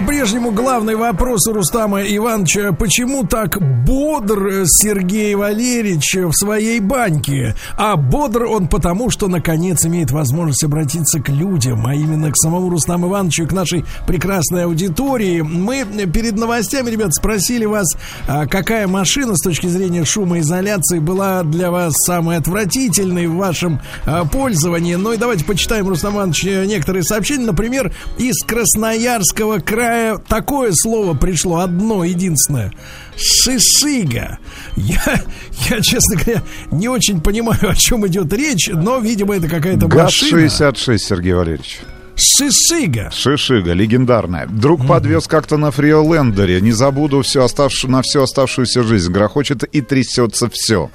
[0.00, 2.72] По-прежнему главный вопрос у Рустама Ивановича.
[2.72, 7.54] Почему так бодр Сергей Валерьевич в своей баньке?
[7.78, 12.68] А бодр он потому, что наконец имеет возможность обратиться к людям, а именно к самому
[12.68, 15.40] Рустаму Ивановичу к нашей прекрасной аудитории.
[15.40, 17.86] Мы перед новостями, ребят, спросили вас,
[18.28, 24.26] а какая машина с точки зрения шумоизоляции была для вас самой отвратительной в вашем а,
[24.26, 24.96] пользовании.
[24.96, 27.46] Ну и давайте почитаем, Рустам Иванович, некоторые сообщения.
[27.46, 29.85] Например, из Красноярского края
[30.28, 32.72] такое слово пришло, одно единственное.
[33.16, 34.38] Шишига.
[34.76, 35.22] Я,
[35.70, 40.42] я, честно говоря, не очень понимаю, о чем идет речь, но, видимо, это какая-то машина.
[40.42, 41.80] ГАЗ-66, Сергей Валерьевич.
[42.16, 43.10] Шишига.
[43.12, 44.46] Шишига, легендарная.
[44.46, 46.62] Друг подвез как-то на фриолендере.
[46.62, 47.84] Не забуду все оставш...
[47.84, 49.12] на всю оставшуюся жизнь.
[49.12, 50.90] Грохочет и трясется все.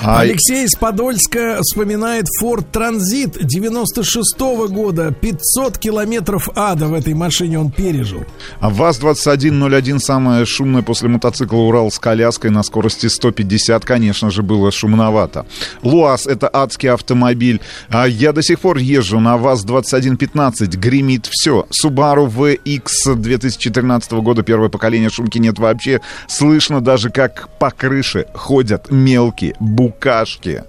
[0.00, 4.38] А Алексей из Подольска вспоминает Ford Транзит 96
[4.70, 5.12] года.
[5.12, 8.24] 500 километров ада в этой машине он пережил.
[8.58, 14.72] А ВАЗ-2101 самое шумное после мотоцикла Урал с коляской на скорости 150, конечно же, было
[14.72, 15.46] шумновато.
[15.82, 17.60] ЛуАЗ— это адский автомобиль.
[17.88, 21.66] А я до сих пор езжу на ВАЗ-2115, гремит все.
[21.70, 26.00] Subaru VX 2014 года, первое поколение, шумки нет вообще.
[26.26, 30.64] Слышно даже, как по крыше ходят мелкие букашки.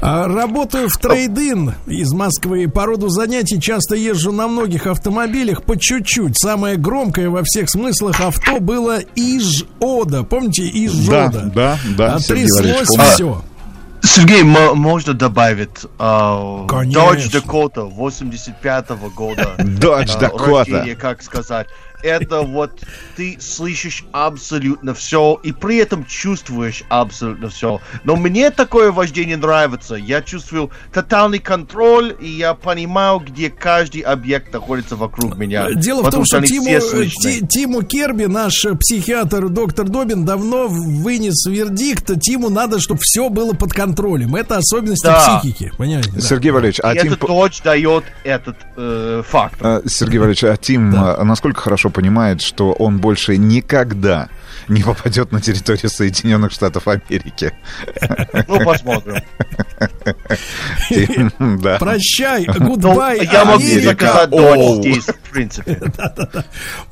[0.00, 2.68] А, Работаю в трейдин из Москвы.
[2.68, 6.38] По роду занятий часто езжу на многих автомобилях по чуть-чуть.
[6.38, 10.22] Самое громкое во всех смыслах авто было Иж-Ода.
[10.24, 11.50] Помните Иж-Ода?
[11.54, 13.42] Да, да, да, А Тряслось все.
[14.02, 16.66] Сергей, мо- можно добавить а.
[16.66, 19.54] Dodge Dakota 85-го года.
[19.58, 20.72] Dodge а, Dakota.
[20.72, 21.68] рождения, как сказать.
[22.02, 22.72] Это вот
[23.16, 27.80] ты слышишь абсолютно все и при этом чувствуешь абсолютно все.
[28.04, 29.94] Но мне такое вождение нравится.
[29.94, 35.72] Я чувствую тотальный контроль и я понимаю, где каждый объект находится вокруг меня.
[35.74, 36.66] Дело в том, что они Тиму.
[36.66, 42.10] Ти- Тиму Керби, наш э, психиатр доктор Добин, давно вынес вердикт.
[42.20, 44.36] Тиму надо, чтобы все было под контролем.
[44.36, 45.38] Это особенности Да.
[45.40, 45.72] психики.
[45.76, 46.10] Понимаете?
[46.12, 46.20] да.
[46.20, 47.12] Сергей Валерьевич, а И Тим...
[47.12, 49.56] этот Dodge дает этот э, факт.
[49.60, 54.28] А, Сергей Валерьевич, а Тим а, насколько хорошо понимает, что он больше никогда
[54.70, 57.52] не попадет на территорию Соединенных Штатов Америки?
[58.48, 59.22] Ну, посмотрим.
[61.60, 61.76] Да.
[61.78, 65.80] Прощай, Ну, гудбай, я могу заказать Dodge здесь, в принципе.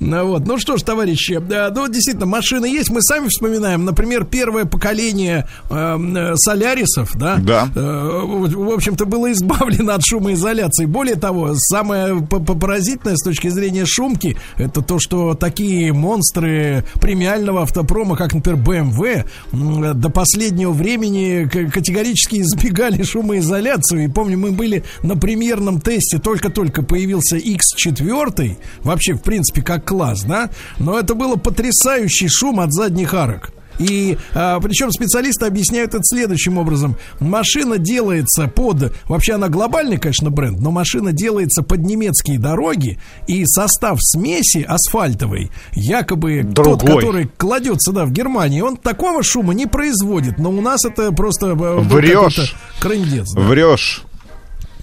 [0.01, 2.91] Ну вот, ну что ж, товарищи, да, ну действительно, машины есть.
[2.91, 7.69] Мы сами вспоминаем, например, первое поколение э, э, солярисов, да, Да.
[7.75, 10.87] э, в общем-то, было избавлено от шумоизоляции.
[10.87, 18.17] Более того, самое поразительное с точки зрения шумки, это то, что такие монстры премиального автопрома,
[18.17, 24.05] как, например, BMW, до последнего времени категорически избегали шумоизоляцию.
[24.05, 30.23] И помню, мы были на премьерном тесте, только-только появился X4, вообще, в принципе, как класс,
[30.23, 30.51] да?
[30.79, 33.53] Но это было потрясающий шум от задних арок.
[33.79, 36.97] И а, причем специалисты объясняют это следующим образом.
[37.21, 38.93] Машина делается под...
[39.05, 45.51] Вообще она глобальный, конечно, бренд, но машина делается под немецкие дороги, и состав смеси асфальтовой,
[45.73, 46.97] якобы тот, Другой.
[46.97, 50.39] который кладется, да, в Германии, он такого шума не производит.
[50.39, 51.55] Но у нас это просто...
[51.55, 52.55] был Врешь.
[52.81, 53.33] Крындец.
[53.35, 53.41] да.
[53.41, 54.05] Врешь.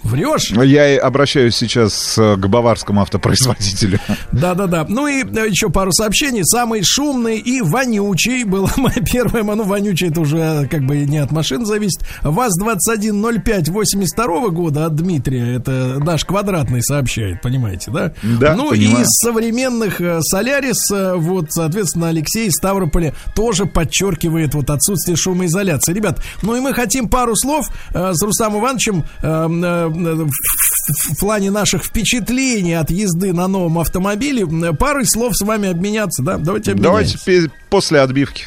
[0.06, 0.52] Врешь?
[0.52, 4.00] Я и обращаюсь сейчас э, к баварскому автопроизводителю.
[4.32, 4.86] Да-да-да.
[4.88, 6.42] Ну и э, еще пару сообщений.
[6.46, 11.18] Самый шумный и вонючий была моя первая, ну вонючий это уже э, как бы не
[11.18, 12.02] от машин зависит.
[12.22, 18.14] ВАЗ-2105 82 года от Дмитрия, это наш квадратный сообщает, понимаете, да?
[18.24, 19.00] Да, Ну понимаю.
[19.00, 25.94] и из современных Солярис, вот, соответственно, Алексей из Ставрополя тоже подчеркивает вот отсутствие шумоизоляции.
[25.94, 29.48] Ребят, ну и мы хотим пару слов э, с Рустамом Ивановичем э,
[29.96, 34.44] в, в- плане наших впечатлений от езды на новом автомобиле.
[34.44, 36.38] э, Парой слов с вами обменяться, да?
[36.38, 37.18] Давайте обменяемся.
[37.26, 38.46] Давайте после отбивки.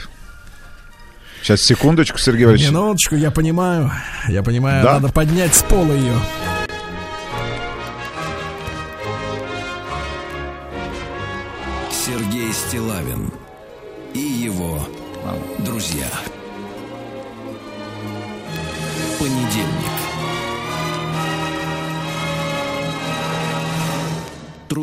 [1.42, 2.70] Сейчас, секундочку, Сергей Валерьевич.
[2.70, 3.90] Минуточку, я понимаю.
[4.28, 4.94] Я понимаю, Да?
[4.94, 6.14] надо поднять с пола ее.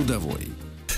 [0.05, 0.44] Трудовой.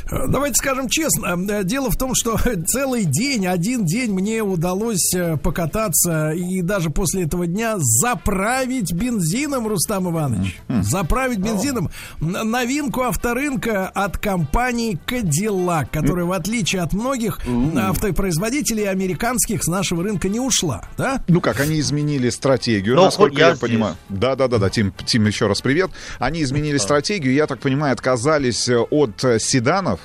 [0.10, 5.14] Э, Давайте скажем честно, э, дело в том, что целый день, один день мне удалось
[5.14, 10.60] э, покататься и даже после этого дня заправить бензином, Рустам Иванович.
[10.82, 11.90] Заправить бензином.
[12.20, 17.40] Новинку авторынка от компании Cadillac, которая, в отличие от многих
[17.76, 20.88] автопроизводителей американских, с нашего рынка не ушла.
[20.98, 21.24] Да?
[21.28, 23.96] Ну как, они изменили стратегию, Ну, насколько я, я понимаю.
[24.10, 25.92] Да, да, да, да, Тим, Тим, еще раз привет.
[26.20, 29.97] Они изменили стратегию, я так понимаю, отказались от седанов.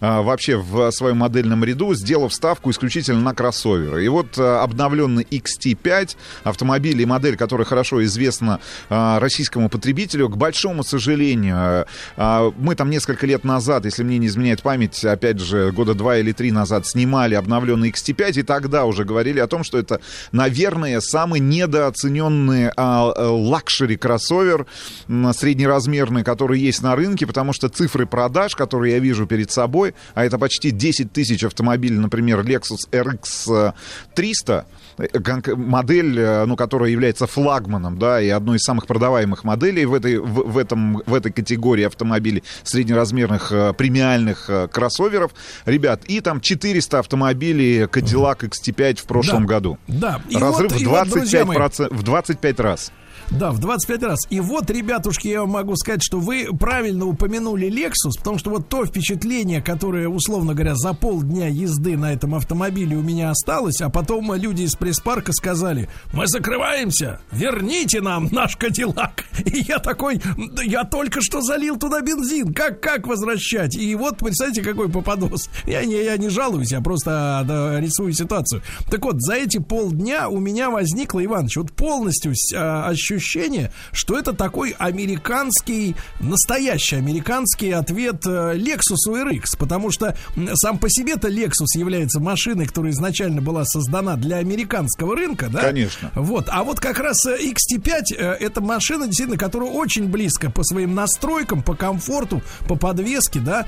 [0.00, 4.04] А, вообще в своем модельном ряду, сделав ставку исключительно на кроссоверы.
[4.04, 10.36] И вот а, обновленный XT5, автомобиль и модель, которая хорошо известна а, российскому потребителю, к
[10.36, 11.86] большому сожалению,
[12.16, 16.32] мы там несколько лет назад, если мне не изменяет память, опять же, года два или
[16.32, 20.00] три назад снимали обновленный XT5, и тогда уже говорили о том, что это,
[20.32, 24.66] наверное, самый недооцененный а, а, luxury кроссовер
[25.08, 29.67] м, среднеразмерный, который есть на рынке, потому что цифры продаж, которые я вижу перед собой,
[30.14, 33.72] а это почти 10 тысяч автомобилей, например, Lexus RX
[34.14, 34.66] 300,
[34.98, 39.94] э, модель, э, ну, которая является флагманом, да, и одной из самых продаваемых моделей в
[39.94, 45.32] этой, в, в этом, в этой категории автомобилей среднеразмерных э, премиальных кроссоверов.
[45.66, 49.54] Ребят, и там 400 автомобилей Cadillac XT5 в прошлом Да.
[49.54, 49.78] году.
[49.86, 50.20] Да.
[50.28, 52.92] И Разрыв вот- в, и вот, друзья 25 мои, процент- в 25 раз.
[53.30, 54.20] Да, в 25 раз.
[54.30, 58.86] И вот, ребятушки, я могу сказать, что вы правильно упомянули Lexus, потому что вот то
[58.86, 64.34] впечатление, которое, условно говоря, за полдня езды на этом автомобиле у меня осталось, а потом
[64.34, 69.24] люди из пресс-парка сказали, мы закрываемся, верните нам наш Кадиллак.
[69.44, 70.20] И я такой,
[70.52, 73.76] «Да я только что залил туда бензин, как, как возвращать?
[73.76, 75.50] И вот, представьте, какой попадос.
[75.66, 78.62] Я не, я не жалуюсь, я просто да, рисую ситуацию.
[78.90, 84.32] Так вот, за эти полдня у меня возникло, Иваныч, вот полностью а, ощущение, что это
[84.32, 90.16] такой американский, настоящий американский ответ э, Lexus RX, потому что
[90.54, 95.60] сам по себе-то Lexus является машиной, которая изначально была создана для американского рынка, да?
[95.60, 96.10] Конечно.
[96.14, 100.62] Вот, а вот как раз э, XT5 э, это машина, действительно, которая очень близко по
[100.64, 103.66] своим настройкам, по комфорту, по подвеске, да,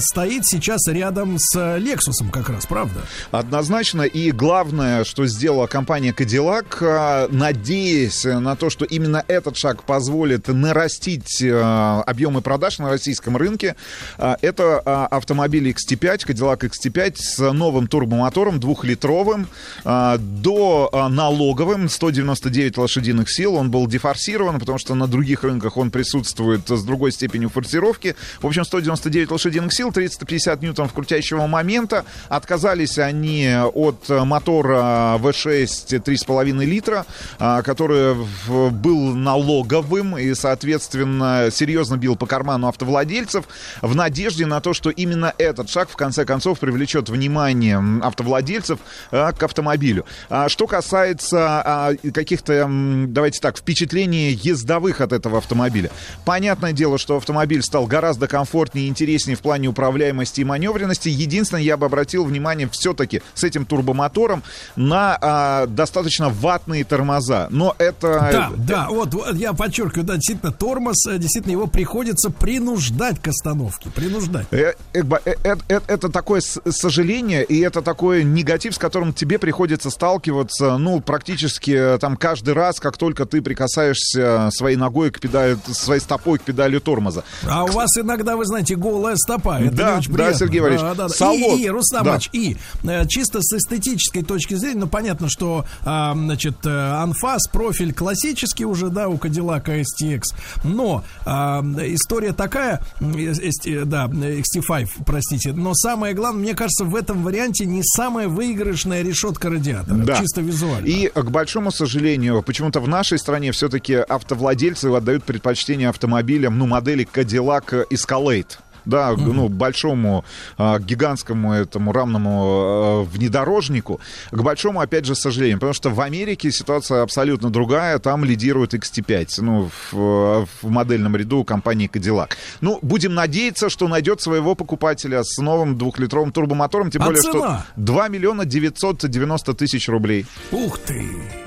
[0.00, 3.02] стоит сейчас рядом с Lexus как раз, правда?
[3.30, 4.02] Однозначно.
[4.02, 11.42] И главное, что сделала компания Cadillac, надеясь на то, что именно этот шаг позволит нарастить
[11.42, 13.76] а, объемы продаж на российском рынке,
[14.18, 19.48] а, это а, автомобиль XT5, Cadillac XT5 с новым турбомотором двухлитровым,
[19.84, 23.54] а, до налоговым, 199 лошадиных сил.
[23.54, 28.16] Он был дефорсирован, потому что на других рынках он присутствует с другой степенью форсировки.
[28.40, 32.04] В общем, 199 лошадиных сил, 350 ньютонов крутящего момента.
[32.28, 37.06] Отказались они от мотора V6 3,5 литра,
[37.38, 38.14] который
[38.48, 43.44] был налоговым и, соответственно, серьезно бил по карману автовладельцев
[43.82, 48.78] в надежде на то, что именно этот шаг, в конце концов, привлечет внимание автовладельцев
[49.10, 50.04] а, к автомобилю.
[50.28, 52.68] А Что касается а, каких-то,
[53.06, 55.90] давайте так, впечатлений ездовых от этого автомобиля.
[56.24, 61.08] Понятное дело, что автомобиль стал гораздо комфортнее и интереснее в плане управляемости и маневренности.
[61.08, 64.42] Единственное, я бы обратил внимание все-таки с этим турбомотором
[64.76, 67.48] на а, достаточно ватные тормоза.
[67.50, 72.30] Но это Да, да, вот, вот я подчеркиваю, да, действительно, тормоз, э, действительно, его приходится
[72.30, 74.46] принуждать к остановке, принуждать.
[74.50, 79.38] Э, э, э, э, э, Это такое сожаление, и это такой негатив, с которым тебе
[79.38, 85.20] приходится сталкиваться, ну, практически э, там каждый раз, как только ты прикасаешься своей ногой к
[85.20, 87.24] педали, своей стопой к педали тормоза.
[87.48, 89.60] А у вас иногда, вы знаете, голая стопа.
[89.60, 90.34] Это Да, не очень да.
[90.34, 90.82] Сергей Валерьевич.
[90.82, 91.14] Да, да, да.
[91.14, 91.58] Салон.
[91.58, 92.18] И, и, Рустам Да.
[92.32, 97.92] И э, чисто с эстетической точки зрения, ну, понятно, что, а, значит, э, анфас, профиль
[97.92, 98.25] классический
[98.64, 100.22] уже, да, у Cadillac STX,
[100.64, 103.34] но а, история такая, э,
[103.64, 109.02] э, да, XT5, простите, но самое главное, мне кажется, в этом варианте не самая выигрышная
[109.02, 110.16] решетка радиатора, Да.
[110.18, 110.86] чисто визуально.
[110.86, 117.06] И, к большому сожалению, почему-то в нашей стране все-таки автовладельцы отдают предпочтение автомобилям, ну, модели
[117.10, 118.58] Cadillac Escalade.
[118.86, 120.24] Да, ну, большому,
[120.56, 124.00] а, гигантскому этому рамному а, внедорожнику.
[124.30, 127.98] К большому, опять же, сожалению, потому что в Америке ситуация абсолютно другая.
[127.98, 132.30] Там лидирует XT5, ну, в, в модельном ряду компании Cadillac.
[132.60, 137.32] Ну, будем надеяться, что найдет своего покупателя с новым двухлитровым турбомотором, тем А более, цена?
[137.32, 140.26] что 2 миллиона 990 тысяч рублей.
[140.52, 141.45] Ух ты!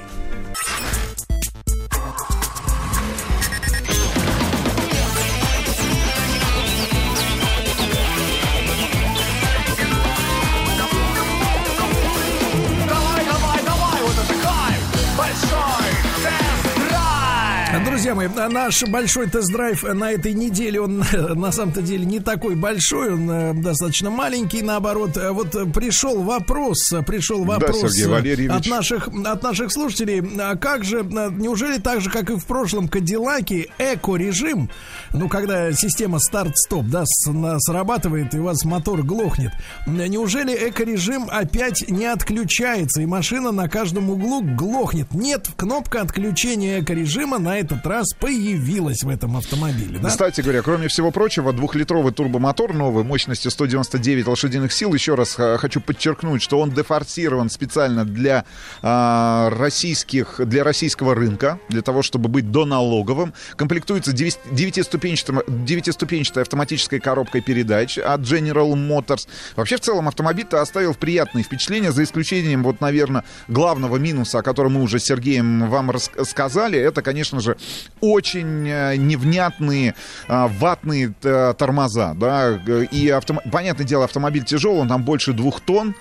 [18.10, 21.04] Друзья мои, наш большой тест-драйв на этой неделе, он
[21.36, 25.16] на самом-то деле не такой большой, он э, достаточно маленький, наоборот.
[25.16, 28.52] Э, Вот пришел вопрос, э, пришел Да, вопрос Валерьевич.
[28.52, 30.24] от наших, от наших слушателей.
[30.42, 34.72] А как же, неужели так же, как и в прошлом Кадиллаке, эко-режим,
[35.14, 39.52] ну, когда система старт-стоп, да, на- срабатывает, и у вас мотор глохнет,
[39.86, 45.14] неужели эко-режим опять не отключается, и машина на каждом углу глохнет?
[45.14, 50.10] Нет, кнопка отключения эко-режима на этот раз появилась в этом автомобиле, да?
[50.10, 54.94] Кстати говоря, кроме всего прочего, двухлитровый турбомотор новый мощностью 199 лошадиных сил.
[54.94, 58.46] Еще раз э, хочу подчеркнуть, что он дефорсирован специально для
[58.82, 63.34] а, российских, для российского рынка, для того, чтобы быть доналоговым.
[63.56, 69.28] Комплектуется девес- девятиступенчатым- девятиступенчатой автоматической коробкой передач от General Motors.
[69.56, 74.74] Вообще, в целом, автомобиль-то оставил приятные впечатления, за исключением, вот, наверное, главного минуса, о котором
[74.74, 76.78] мы уже с Сергеем вам рассказали.
[76.80, 77.58] Это, конечно же,
[78.02, 79.96] очень э, невнятные
[80.28, 82.60] а, ватные э, тормоза, да,
[82.92, 83.40] и автом...
[83.52, 85.96] понятное дело, автомобиль тяжелый, он там больше двух тонн,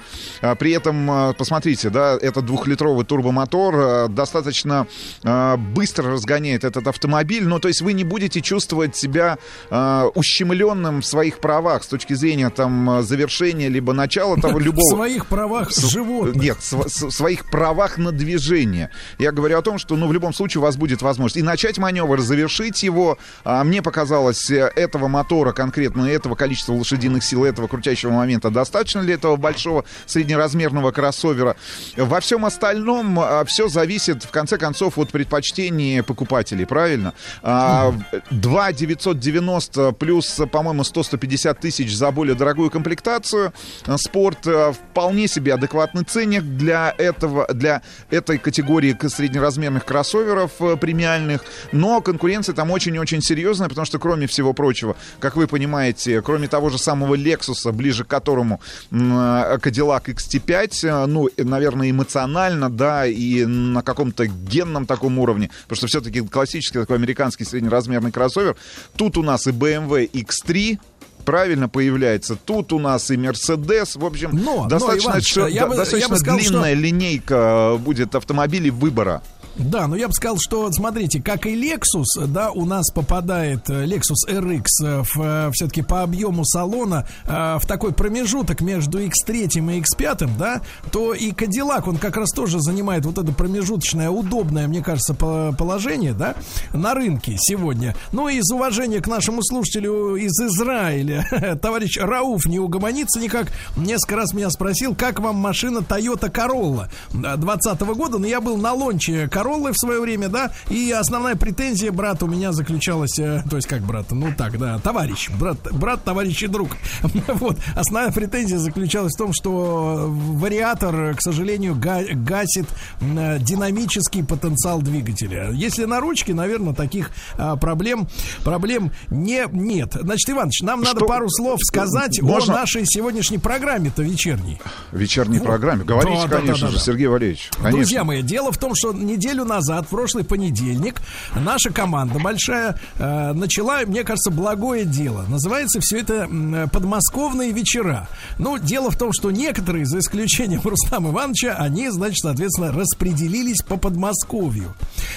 [0.59, 4.86] при этом, э, посмотрите, да, это двухлитровый турбомотор э, достаточно
[5.24, 9.39] э, быстро разгоняет этот автомобиль, ну, то есть вы не будете чувствовать себя
[9.70, 14.94] э, ущемленным в своих правах с точки зрения там э, завершения либо начала того любого...
[14.94, 16.43] В своих правах С- животных.
[16.43, 18.90] Нет, в своих правах на движение.
[19.19, 21.36] Я говорю о том, что, ну, в любом случае у вас будет возможность.
[21.36, 23.19] И начать маневр, завершить его.
[23.45, 29.03] А, мне показалось, э, этого мотора, конкретно этого количества лошадиных сил, этого крутящего момента достаточно
[29.03, 31.57] для этого большого среднеразмерного кроссовера.
[31.97, 37.15] Во всем остальном все зависит, в конце концов, от предпочтений покупателей, правильно?
[37.43, 37.95] А,
[38.31, 43.53] 2 990 плюс, по-моему, 100-150 тысяч за более дорогую комплектацию.
[43.87, 50.77] А, Спорт э, вполне себе адекватный ценник для этого, для этой категории среднеразмерных кроссоверов э,
[50.77, 51.45] премиальных.
[51.73, 56.70] Но конкуренция там очень-очень серьезная, потому что, кроме всего прочего, как вы понимаете, кроме того
[56.70, 63.45] же самого Lexus, ближе к которому э, Cadillac XT5, э, ну, наверное, эмоционально, да, и
[63.45, 68.57] на каком-то генном таком уровне, потому что все-таки классический такой американский среднеразмерный кроссовер.
[68.97, 70.78] Тут у нас и BMW X3,
[71.24, 72.36] правильно появляется.
[72.36, 73.97] Тут у нас и Мерседес.
[73.97, 76.73] В общем, Но, но, достаточно, Иваныч, шо- я бы- я бы достаточно сказал, что- длинная
[76.74, 79.23] линейка будет автомобилей выбора.
[79.59, 83.86] Да, но я бы сказал, что, смотрите, как и Lexus, да, у нас попадает э,
[83.86, 89.80] Lexus RX э, в, все-таки по объему салона э, в такой промежуток между X3 и
[89.80, 90.62] X5, да,
[90.93, 95.52] то и Cadillac, он как раз тоже занимает вот это промежуточное, удобное, мне кажется, по-
[95.59, 96.36] положение, да,
[96.72, 97.97] на рынке сегодня.
[98.12, 104.16] Ну, и из уважения к нашему слушателю из Израиля, товарищ Рауф не угомонится никак, несколько
[104.16, 109.26] раз меня спросил, как вам машина Toyota Corolla 20 года, но я был на лонче
[109.49, 113.66] Короллы в свое время, да, и основная претензия брата у меня заключалась, э, то есть
[113.66, 116.69] как брата, ну так, да, товарищ, брат, брат, товарищ и друг.
[117.29, 122.66] Вот, основная претензия заключалась в том, что вариатор, к сожалению, га- гасит
[123.01, 125.51] м, динамический потенциал двигателя.
[125.53, 128.07] Если на ручке, наверное, таких а, проблем,
[128.45, 129.95] проблем не, нет.
[129.99, 134.61] Значит, Иваныч, нам надо Что- пару слов сказать Можно- о нашей сегодняшней программе-то вечерней.
[134.93, 135.47] Вечерней Вот.
[135.47, 135.85] программе.
[135.85, 136.83] Говорите, Да, да, конечно да, же, да.
[136.83, 137.49] Сергей Валерьевич.
[137.57, 137.70] Конечно.
[137.79, 141.01] Друзья мои, дело в том, что неделю неделю назад, в прошлый понедельник,
[141.35, 145.24] наша команда большая э, начала, мне кажется, благое дело.
[145.28, 146.28] Называется все это
[146.73, 148.09] подмосковные вечера.
[148.39, 153.77] Ну, дело в том, что некоторые, за исключением Рустама Ивановича, они, значит, соответственно, распределились по
[153.77, 154.74] Подмосковью.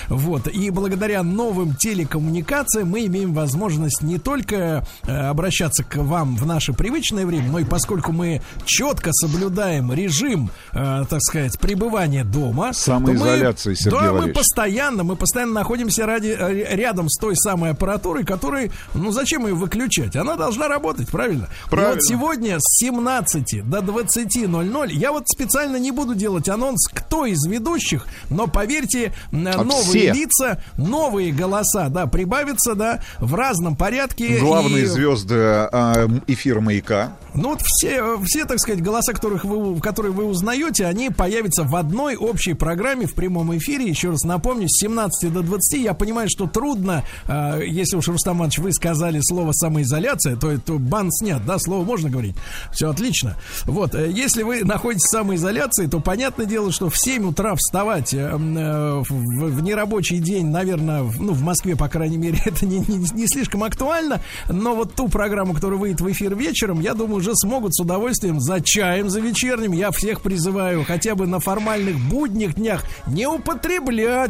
[0.07, 0.47] Вот.
[0.47, 6.73] И благодаря новым телекоммуникациям мы имеем возможность не только э, обращаться к вам в наше
[6.73, 12.73] привычное время, но и поскольку мы четко соблюдаем режим, э, так сказать, пребывания дома.
[12.73, 17.71] Самоизоляции, мы, Сергей Да, мы постоянно, мы постоянно находимся ради, э, рядом с той самой
[17.71, 20.15] аппаратурой, которой, ну зачем ее выключать?
[20.15, 21.47] Она должна работать, правильно?
[21.69, 21.91] Правильно.
[21.93, 27.25] И вот сегодня с 17 до 20.00 я вот специально не буду делать анонс, кто
[27.25, 30.13] из ведущих, но поверьте, А новые все.
[30.13, 34.39] лица, новые голоса, да, прибавятся, да, в разном порядке.
[34.39, 37.13] Главные И- звезды а, эфира маяка.
[37.33, 41.75] ну вот все, все, так сказать, голоса, которых вы, которые вы узнаете, они появятся в
[41.75, 43.90] одной общей программе в прямом эфире.
[43.91, 45.81] Еще раз напомню, с 17 до 20.
[45.81, 50.73] Я понимаю, что трудно, э, если уж, Рустам Иванович, вы сказали слово самоизоляция, то это
[50.73, 52.35] бан снят, да, слово можно говорить.
[52.71, 53.35] Все отлично.
[53.65, 58.13] Вот, э, если вы находитесь в самоизоляции, то понятное дело, что в 7 утра вставать
[58.13, 62.65] э, э, в, в нерабочий день, наверное, в- ну, в Москве, по крайней мере, это
[62.65, 66.93] не, не, не слишком актуально, но вот ту программу, которая выйдет в эфир вечером, я
[66.93, 69.73] думаю, уже смогут с удовольствием за чаем, за вечерним.
[69.73, 73.80] Я всех призываю хотя бы на формальных будних днях не употреблять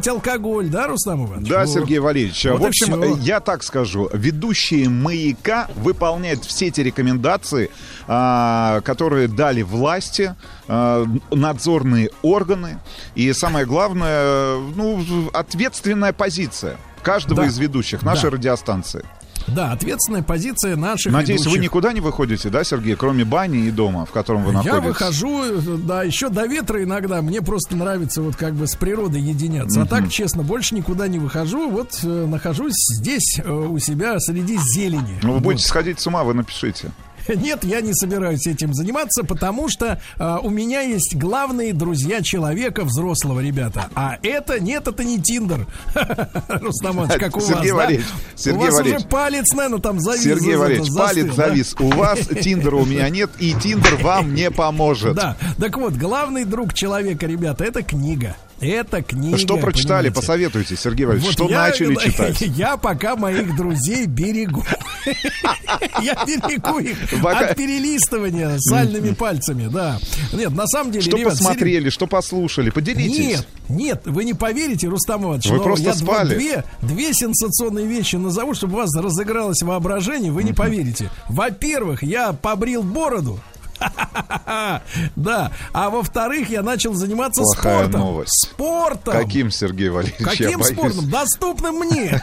[0.08, 1.48] алкоголь, да, Рустам Иванович?
[1.48, 1.68] Да, Вот.
[1.68, 2.44] Сергей Валерьевич.
[2.44, 4.08] Вот в общем, я так скажу.
[4.12, 7.70] Ведущие маяка выполняют все те рекомендации,
[8.06, 10.34] а, которые дали власти,
[10.68, 12.78] а, надзорные органы.
[13.14, 17.48] И самое главное, ну, ответственная позиция каждого Да.
[17.48, 18.36] из ведущих нашей Да.
[18.36, 19.04] радиостанции.
[19.48, 21.62] Да, ответственная позиция наших Надеюсь, вы ведущих.
[21.64, 24.88] никуда не выходите, да, Сергей, кроме бани и дома, в котором вы Я находитесь?
[24.88, 25.42] выхожу,
[25.78, 27.20] да, еще до ветра иногда.
[27.22, 29.80] Мне просто нравится вот как бы с природой единяться.
[29.80, 29.88] А Мгм.
[29.88, 31.70] так, честно, больше никуда не выхожу.
[31.70, 35.18] Вот э, нахожусь здесь э, у себя среди зелени.
[35.22, 35.42] Ну, вы Вот.
[35.42, 36.90] будете сходить с ума, вы напишите.
[37.28, 42.84] Нет, я не собираюсь этим заниматься, потому что а, у меня есть главные друзья человека
[42.84, 43.88] взрослого, ребята.
[43.94, 45.66] А это нет, это не Тиндер.
[46.48, 47.76] Рустам как у вас, Сергей да?
[47.76, 48.98] Валерьевич, Сергей У вас Валерьевич.
[48.98, 50.22] уже палец, наверное, там завис.
[50.22, 51.32] Сергей Валерьевич, палец да?
[51.32, 51.76] завис.
[51.78, 55.14] У вас Тиндера у меня нет, и Тиндер вам не поможет.
[55.14, 58.36] Да, так вот, главный друг человека, ребята, это книга.
[58.62, 59.36] Это книга.
[59.38, 60.08] Что прочитали?
[60.08, 60.14] понимаете?
[60.20, 61.36] Посоветуйте, Сергей Валерьевич.
[61.36, 62.40] Вот что я- начали читать?
[62.56, 64.64] Я пока моих друзей берегу.
[66.00, 69.98] Я берегу их от перелистывания сальными пальцами, да.
[70.32, 72.70] Нет, на самом деле, Что посмотрели, что послушали?
[72.70, 73.18] Поделитесь.
[73.18, 76.34] Нет, нет, вы не поверите, Рустам Иванович, Вы просто я спали.
[76.34, 81.10] две, две сенсационные вещи назову, чтобы у вас разыгралось воображение, вы не поверите.
[81.28, 83.40] Во-первых, я побрил бороду.
[85.16, 88.00] Да, а во-вторых, я начал заниматься Плохая спортом.
[88.00, 88.48] новость.
[88.50, 89.14] Спортом.
[89.14, 90.24] Каким, Сергей Валерьевич?
[90.24, 91.10] Каким спортом?
[91.10, 92.20] Доступным мне.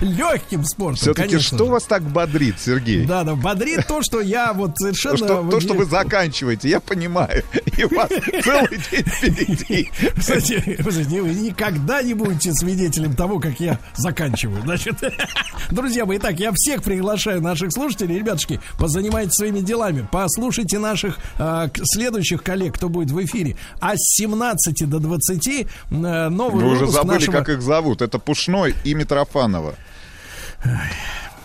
[0.00, 3.06] Легким спортом, Все-таки что вас так бодрит, Сергей?
[3.06, 5.50] Да, да, бодрит то, что я вот совершенно...
[5.50, 7.42] то, что вы заканчиваете, я понимаю.
[7.76, 9.90] И у вас целый день впереди.
[10.16, 10.80] Кстати,
[11.20, 14.62] вы никогда не будете свидетелем того, как я заканчиваю.
[14.62, 14.96] Значит,
[15.70, 18.18] друзья мои, итак, я всех приглашаю наших слушателей.
[18.18, 20.06] Ребятушки, позанимайтесь своими делами.
[20.10, 23.56] Послушайте наших э, следующих коллег, кто будет в эфире.
[23.80, 27.32] А с 17 до 20 э, новый Вы уже забыли, нашего...
[27.32, 28.02] как их зовут.
[28.02, 29.74] Это Пушной и Митрофанова.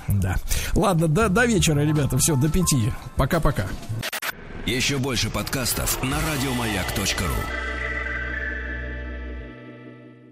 [0.08, 0.36] Да.
[0.74, 2.18] Ладно, до, до вечера, ребята.
[2.18, 2.91] Все, до пяти.
[3.16, 3.66] Пока-пока.
[4.66, 7.81] Еще больше подкастов на радиомаяк.ру.